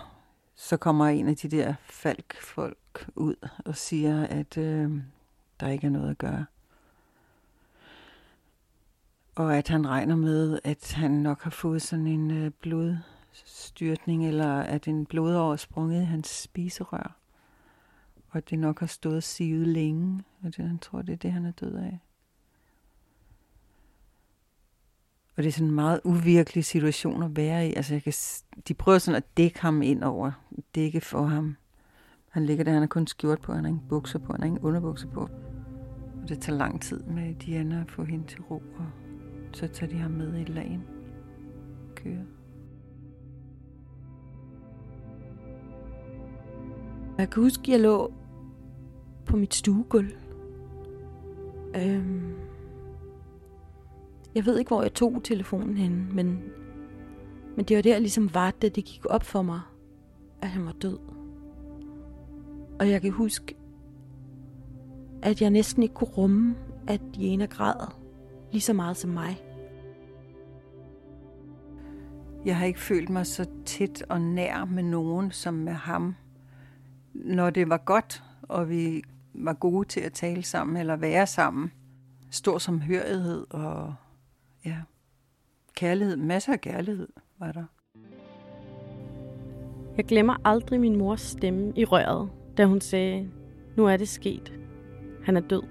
så 0.56 0.78
kommer 0.78 1.06
en 1.06 1.28
af 1.28 1.36
de 1.36 1.48
der 1.48 1.74
falkfolk 1.86 2.78
ud 3.16 3.36
og 3.66 3.76
siger, 3.76 4.28
at 4.28 4.58
øh, 4.58 5.02
der 5.60 5.68
ikke 5.68 5.88
er 5.88 5.92
noget 5.92 6.10
at 6.10 6.18
gøre. 6.18 6.46
Og 9.36 9.58
at 9.58 9.68
han 9.68 9.88
regner 9.88 10.16
med, 10.16 10.60
at 10.64 10.94
han 10.94 11.12
nok 11.12 11.42
har 11.42 11.50
fået 11.50 11.82
sådan 11.82 12.08
en 12.08 12.32
øh, 12.32 12.52
blodstyrtning, 12.62 14.28
eller 14.28 14.60
at 14.60 14.88
en 14.88 15.06
blodår 15.06 15.52
er 15.52 15.56
sprunget 15.56 16.02
i 16.02 16.06
hans 16.06 16.28
spiserør. 16.28 17.16
Og 18.30 18.38
at 18.38 18.50
det 18.50 18.60
nok 18.60 18.80
har 18.80 18.88
stået 18.88 19.24
sivet 19.24 19.68
længe, 19.68 20.24
og 20.44 20.58
det, 20.58 20.68
han 20.68 20.80
tror, 20.80 21.02
det 21.02 21.14
er 21.14 21.18
det, 21.18 21.32
han 21.32 21.46
er 21.46 21.52
død 21.52 21.76
af. 21.76 22.00
Og 25.38 25.44
det 25.44 25.50
er 25.50 25.54
sådan 25.54 25.68
en 25.68 25.76
meget 25.76 26.02
uvirkelig 26.04 26.66
situation 26.66 27.24
at 27.24 27.36
være 27.36 27.68
i. 27.70 27.74
Altså, 27.74 27.94
jeg 27.94 28.04
kan, 28.04 28.14
de 28.68 28.74
prøver 28.74 28.98
sådan 28.98 29.18
at 29.18 29.38
dække 29.38 29.60
ham 29.60 29.82
ind 29.82 30.04
over, 30.04 30.32
dække 30.76 31.02
for 31.02 31.26
ham. 31.26 31.56
Han 32.30 32.46
ligger 32.46 32.64
der, 32.64 32.72
han 32.72 32.82
har 32.82 32.88
kun 32.88 33.08
skjort 33.08 33.42
på, 33.42 33.54
han 33.54 33.64
har 33.64 33.70
ingen 33.70 33.88
bukser 33.90 34.20
på, 34.20 34.32
han 34.32 34.42
har 34.42 34.48
ingen 34.48 34.62
underbukser 34.62 35.08
på. 35.08 35.30
Og 36.22 36.30
det 36.30 36.40
tager 36.40 36.58
lang 36.58 36.82
tid 36.82 37.04
med 37.04 37.36
Diana 37.36 37.82
at 37.82 37.92
få 37.92 38.04
hende 38.04 38.28
til 38.28 38.42
ro, 38.42 38.56
og 38.56 38.86
så 39.54 39.68
tager 39.68 39.92
de 39.92 39.98
ham 39.98 40.12
med 40.12 40.40
i 40.40 40.44
lagen. 40.44 40.84
Kører. 41.96 42.24
Jeg 47.18 47.30
kan 47.30 47.44
huske, 47.44 47.62
at 47.62 47.68
jeg 47.68 47.80
lå 47.80 48.14
på 49.26 49.38
mit 49.38 49.54
stuegulv. 49.54 50.12
Øhm, 51.76 52.34
jeg 54.36 54.46
ved 54.46 54.58
ikke, 54.58 54.70
hvor 54.70 54.82
jeg 54.82 54.94
tog 54.94 55.24
telefonen 55.24 55.78
hen, 55.78 56.16
men, 56.16 56.42
men 57.56 57.66
det 57.66 57.76
var 57.76 57.82
der 57.82 58.00
ligesom 58.00 58.34
var, 58.34 58.52
da 58.52 58.70
det 58.70 58.86
gik 58.86 59.06
op 59.10 59.24
for 59.24 59.42
mig, 59.42 59.62
at 60.42 60.48
han 60.48 60.66
var 60.66 60.72
død. 60.82 61.17
Og 62.80 62.90
jeg 62.90 63.02
kan 63.02 63.12
huske, 63.12 63.56
at 65.24 65.42
jeg 65.42 65.50
næsten 65.50 65.84
ikke 65.84 65.96
kunne 65.96 66.10
rumme, 66.10 66.56
at 66.88 67.02
Jena 67.18 67.46
græd 67.46 67.92
lige 68.52 68.62
så 68.62 68.74
meget 68.74 68.98
som 68.98 69.10
mig. 69.10 69.44
Jeg 72.46 72.58
har 72.58 72.66
ikke 72.66 72.80
følt 72.80 73.10
mig 73.10 73.26
så 73.26 73.46
tæt 73.66 74.06
og 74.10 74.22
nær 74.22 74.66
med 74.66 74.84
nogen 74.84 75.32
som 75.32 75.54
med 75.54 75.74
ham. 75.74 76.16
Når 77.14 77.50
det 77.50 77.70
var 77.70 77.78
godt, 77.78 78.24
og 78.42 78.70
vi 78.70 79.02
var 79.34 79.54
gode 79.54 79.88
til 79.88 80.00
at 80.00 80.14
tale 80.14 80.44
sammen 80.44 80.78
eller 80.78 80.96
være 80.96 81.28
sammen. 81.28 81.72
Stor 82.32 82.58
samhørighed 82.58 83.46
og 83.50 83.96
ja, 84.66 84.78
kærlighed. 85.76 86.16
Masser 86.16 86.54
af 86.54 86.62
kærlighed 86.62 87.08
var 87.40 87.52
der. 87.52 87.66
Jeg 89.98 90.06
glemmer 90.06 90.36
aldrig 90.46 90.80
min 90.80 90.96
mors 90.96 91.22
stemme 91.22 91.74
i 91.76 91.86
røret, 91.86 92.30
da 92.58 92.66
hun 92.66 92.82
sagde, 92.82 93.30
nu 93.76 93.86
er 93.86 93.98
det 93.98 94.08
sket. 94.08 94.54
Han 95.24 95.38
er 95.38 95.42
død. 95.42 95.64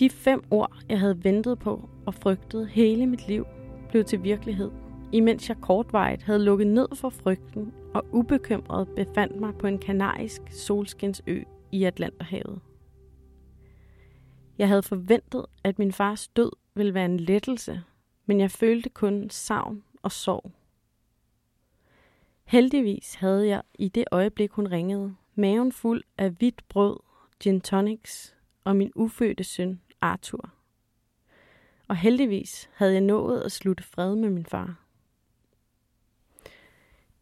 De 0.00 0.10
fem 0.10 0.42
ord, 0.50 0.76
jeg 0.88 1.00
havde 1.00 1.24
ventet 1.24 1.58
på 1.58 1.88
og 2.06 2.14
frygtet 2.14 2.68
hele 2.68 3.06
mit 3.06 3.28
liv, 3.28 3.46
blev 3.88 4.04
til 4.04 4.22
virkelighed, 4.22 4.70
imens 5.12 5.48
jeg 5.48 5.56
kortvarigt 5.60 6.22
havde 6.22 6.44
lukket 6.44 6.66
ned 6.66 6.88
for 6.94 7.10
frygten 7.10 7.72
og 7.94 8.04
ubekymret 8.12 8.88
befandt 8.96 9.40
mig 9.40 9.54
på 9.54 9.66
en 9.66 9.78
kanarisk 9.78 10.42
solskinsø 10.50 11.42
i 11.72 11.84
Atlanterhavet. 11.84 12.60
Jeg 14.58 14.68
havde 14.68 14.82
forventet, 14.82 15.46
at 15.64 15.78
min 15.78 15.92
fars 15.92 16.28
død 16.28 16.50
ville 16.74 16.94
være 16.94 17.04
en 17.04 17.20
lettelse, 17.20 17.82
men 18.26 18.40
jeg 18.40 18.50
følte 18.50 18.88
kun 18.88 19.30
savn 19.30 19.82
og 20.02 20.12
sorg. 20.12 20.52
Heldigvis 22.50 23.14
havde 23.14 23.48
jeg 23.48 23.62
i 23.74 23.88
det 23.88 24.04
øjeblik, 24.10 24.50
hun 24.50 24.66
ringede, 24.66 25.16
maven 25.34 25.72
fuld 25.72 26.04
af 26.18 26.30
hvidt 26.30 26.68
brød, 26.68 26.96
gin 27.40 27.60
tonics 27.60 28.36
og 28.64 28.76
min 28.76 28.92
ufødte 28.94 29.44
søn 29.44 29.80
Arthur. 30.00 30.50
Og 31.88 31.96
heldigvis 31.96 32.70
havde 32.74 32.92
jeg 32.92 33.00
nået 33.00 33.40
at 33.40 33.52
slutte 33.52 33.84
fred 33.84 34.16
med 34.16 34.30
min 34.30 34.46
far. 34.46 34.84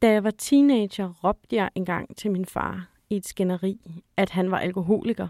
Da 0.02 0.10
jeg 0.10 0.24
var 0.24 0.30
teenager, 0.30 1.12
råbte 1.24 1.56
jeg 1.56 1.70
engang 1.74 2.16
til 2.16 2.30
min 2.30 2.46
far 2.46 2.90
i 3.10 3.16
et 3.16 3.26
skænderi, 3.26 4.02
at 4.16 4.30
han 4.30 4.50
var 4.50 4.58
alkoholiker. 4.58 5.28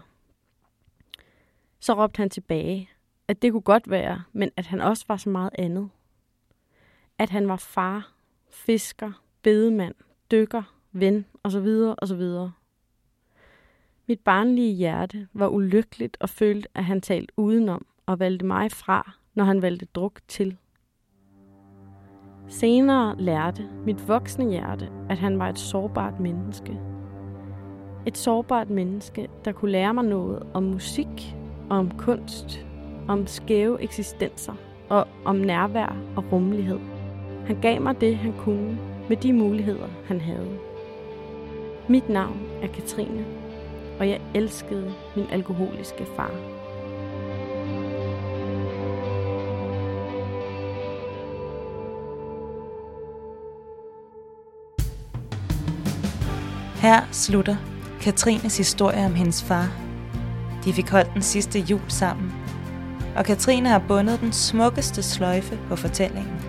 Så 1.79 1.93
råbte 1.93 2.17
han 2.17 2.29
tilbage, 2.29 2.89
at 3.27 3.41
det 3.41 3.51
kunne 3.51 3.61
godt 3.61 3.89
være, 3.89 4.23
men 4.33 4.51
at 4.57 4.65
han 4.65 4.81
også 4.81 5.05
var 5.07 5.17
så 5.17 5.29
meget 5.29 5.51
andet. 5.57 5.89
At 7.17 7.29
han 7.29 7.47
var 7.47 7.57
far, 7.57 8.13
fisker, 8.49 9.11
bedemand, 9.43 9.95
dykker, 10.31 10.63
ven 10.91 11.25
osv. 11.43 11.67
osv. 11.97 12.21
Mit 14.07 14.19
barnlige 14.19 14.73
hjerte 14.73 15.27
var 15.33 15.47
ulykkeligt 15.47 16.17
og 16.19 16.29
følte, 16.29 16.69
at 16.75 16.85
han 16.85 17.01
talte 17.01 17.33
udenom 17.37 17.85
og 18.05 18.19
valgte 18.19 18.45
mig 18.45 18.71
fra, 18.71 19.11
når 19.33 19.43
han 19.43 19.61
valgte 19.61 19.85
druk 19.85 20.19
til. 20.27 20.57
Senere 22.47 23.15
lærte 23.19 23.69
mit 23.85 24.07
voksne 24.07 24.49
hjerte, 24.49 24.89
at 25.09 25.17
han 25.17 25.39
var 25.39 25.49
et 25.49 25.59
sårbart 25.59 26.19
menneske. 26.19 26.79
Et 28.05 28.17
sårbart 28.17 28.69
menneske, 28.69 29.27
der 29.45 29.51
kunne 29.51 29.71
lære 29.71 29.93
mig 29.93 30.03
noget 30.03 30.43
om 30.53 30.63
musik, 30.63 31.35
om 31.69 31.97
kunst, 31.97 32.65
om 33.07 33.27
skæve 33.27 33.81
eksistenser 33.81 34.53
og 34.89 35.07
om 35.25 35.35
nærvær 35.35 35.97
og 36.15 36.31
rummelighed. 36.31 36.79
Han 37.45 37.61
gav 37.61 37.81
mig 37.81 38.01
det, 38.01 38.17
han 38.17 38.33
kunne, 38.37 38.77
med 39.09 39.17
de 39.17 39.33
muligheder, 39.33 39.87
han 40.07 40.21
havde. 40.21 40.57
Mit 41.87 42.09
navn 42.09 42.39
er 42.61 42.67
Katrine, 42.67 43.25
og 43.99 44.09
jeg 44.09 44.21
elskede 44.33 44.93
min 45.15 45.25
alkoholiske 45.31 46.05
far. 46.15 46.31
Her 56.81 57.07
slutter 57.11 57.55
Katrines 58.01 58.57
historie 58.57 59.05
om 59.05 59.15
hendes 59.15 59.43
far. 59.43 59.71
De 60.65 60.73
fik 60.73 60.89
holdt 60.89 61.13
den 61.13 61.21
sidste 61.21 61.59
jul 61.59 61.81
sammen, 61.87 62.33
og 63.15 63.25
Katrine 63.25 63.69
har 63.69 63.83
bundet 63.87 64.19
den 64.19 64.31
smukkeste 64.31 65.03
sløjfe 65.03 65.59
på 65.69 65.75
fortællingen. 65.75 66.48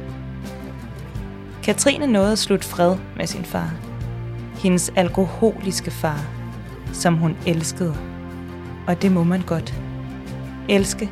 Katrine 1.62 2.06
nåede 2.06 2.32
at 2.32 2.38
slutte 2.38 2.66
fred 2.66 2.96
med 3.16 3.26
sin 3.26 3.44
far. 3.44 3.70
Hendes 4.62 4.92
alkoholiske 4.96 5.90
far, 5.90 6.26
som 6.92 7.16
hun 7.16 7.36
elskede. 7.46 7.96
Og 8.86 9.02
det 9.02 9.12
må 9.12 9.24
man 9.24 9.42
godt. 9.42 9.74
Elske 10.68 11.10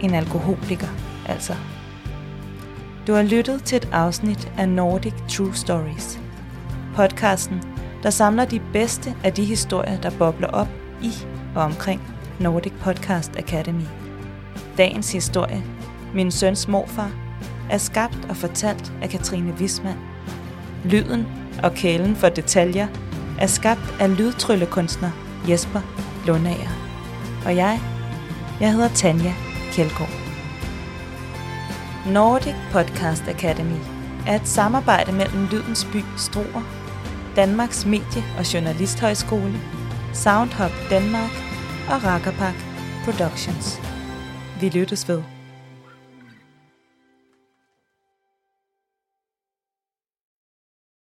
en 0.00 0.14
alkoholiker, 0.14 0.88
altså. 1.26 1.54
Du 3.06 3.12
har 3.12 3.22
lyttet 3.22 3.64
til 3.64 3.76
et 3.76 3.88
afsnit 3.92 4.52
af 4.58 4.68
Nordic 4.68 5.14
True 5.28 5.54
Stories. 5.54 6.20
Podcasten, 6.94 7.62
der 8.02 8.10
samler 8.10 8.44
de 8.44 8.60
bedste 8.72 9.14
af 9.24 9.32
de 9.32 9.44
historier, 9.44 10.00
der 10.00 10.10
bobler 10.18 10.48
op 10.48 10.68
i 11.02 11.12
og 11.54 11.62
omkring 11.62 12.02
Nordic 12.40 12.72
Podcast 12.80 13.36
Academy. 13.36 13.84
Dagens 14.76 15.12
historie, 15.12 15.62
Min 16.14 16.30
søns 16.30 16.68
morfar, 16.68 17.10
er 17.70 17.78
skabt 17.78 18.26
og 18.28 18.36
fortalt 18.36 18.92
af 19.02 19.08
Katrine 19.08 19.52
Wisman. 19.52 19.98
Lyden 20.84 21.26
og 21.62 21.72
kælen 21.72 22.16
for 22.16 22.28
detaljer 22.28 22.88
er 23.38 23.46
skabt 23.46 23.94
af 24.00 24.16
lydtryllekunstner 24.18 25.10
Jesper 25.48 25.80
Lundager. 26.26 26.70
Og 27.44 27.56
jeg, 27.56 27.80
jeg 28.60 28.72
hedder 28.72 28.88
Tanja 28.88 29.34
Kjeldgaard. 29.72 30.10
Nordic 32.06 32.54
Podcast 32.72 33.22
Academy 33.28 33.78
er 34.26 34.34
et 34.34 34.48
samarbejde 34.48 35.12
mellem 35.12 35.46
Lydens 35.52 35.84
By 35.92 36.02
Struer, 36.18 36.62
Danmarks 37.36 37.86
Medie- 37.86 38.38
og 38.38 38.54
Journalisthøjskole, 38.54 39.60
Soundhop 40.12 40.72
Danmark 40.90 41.30
og 41.90 42.04
Rakkerpak 42.04 42.54
Productions. 43.04 43.80
Vi 44.60 44.68
lyttes 44.68 45.08
ved. 45.08 45.39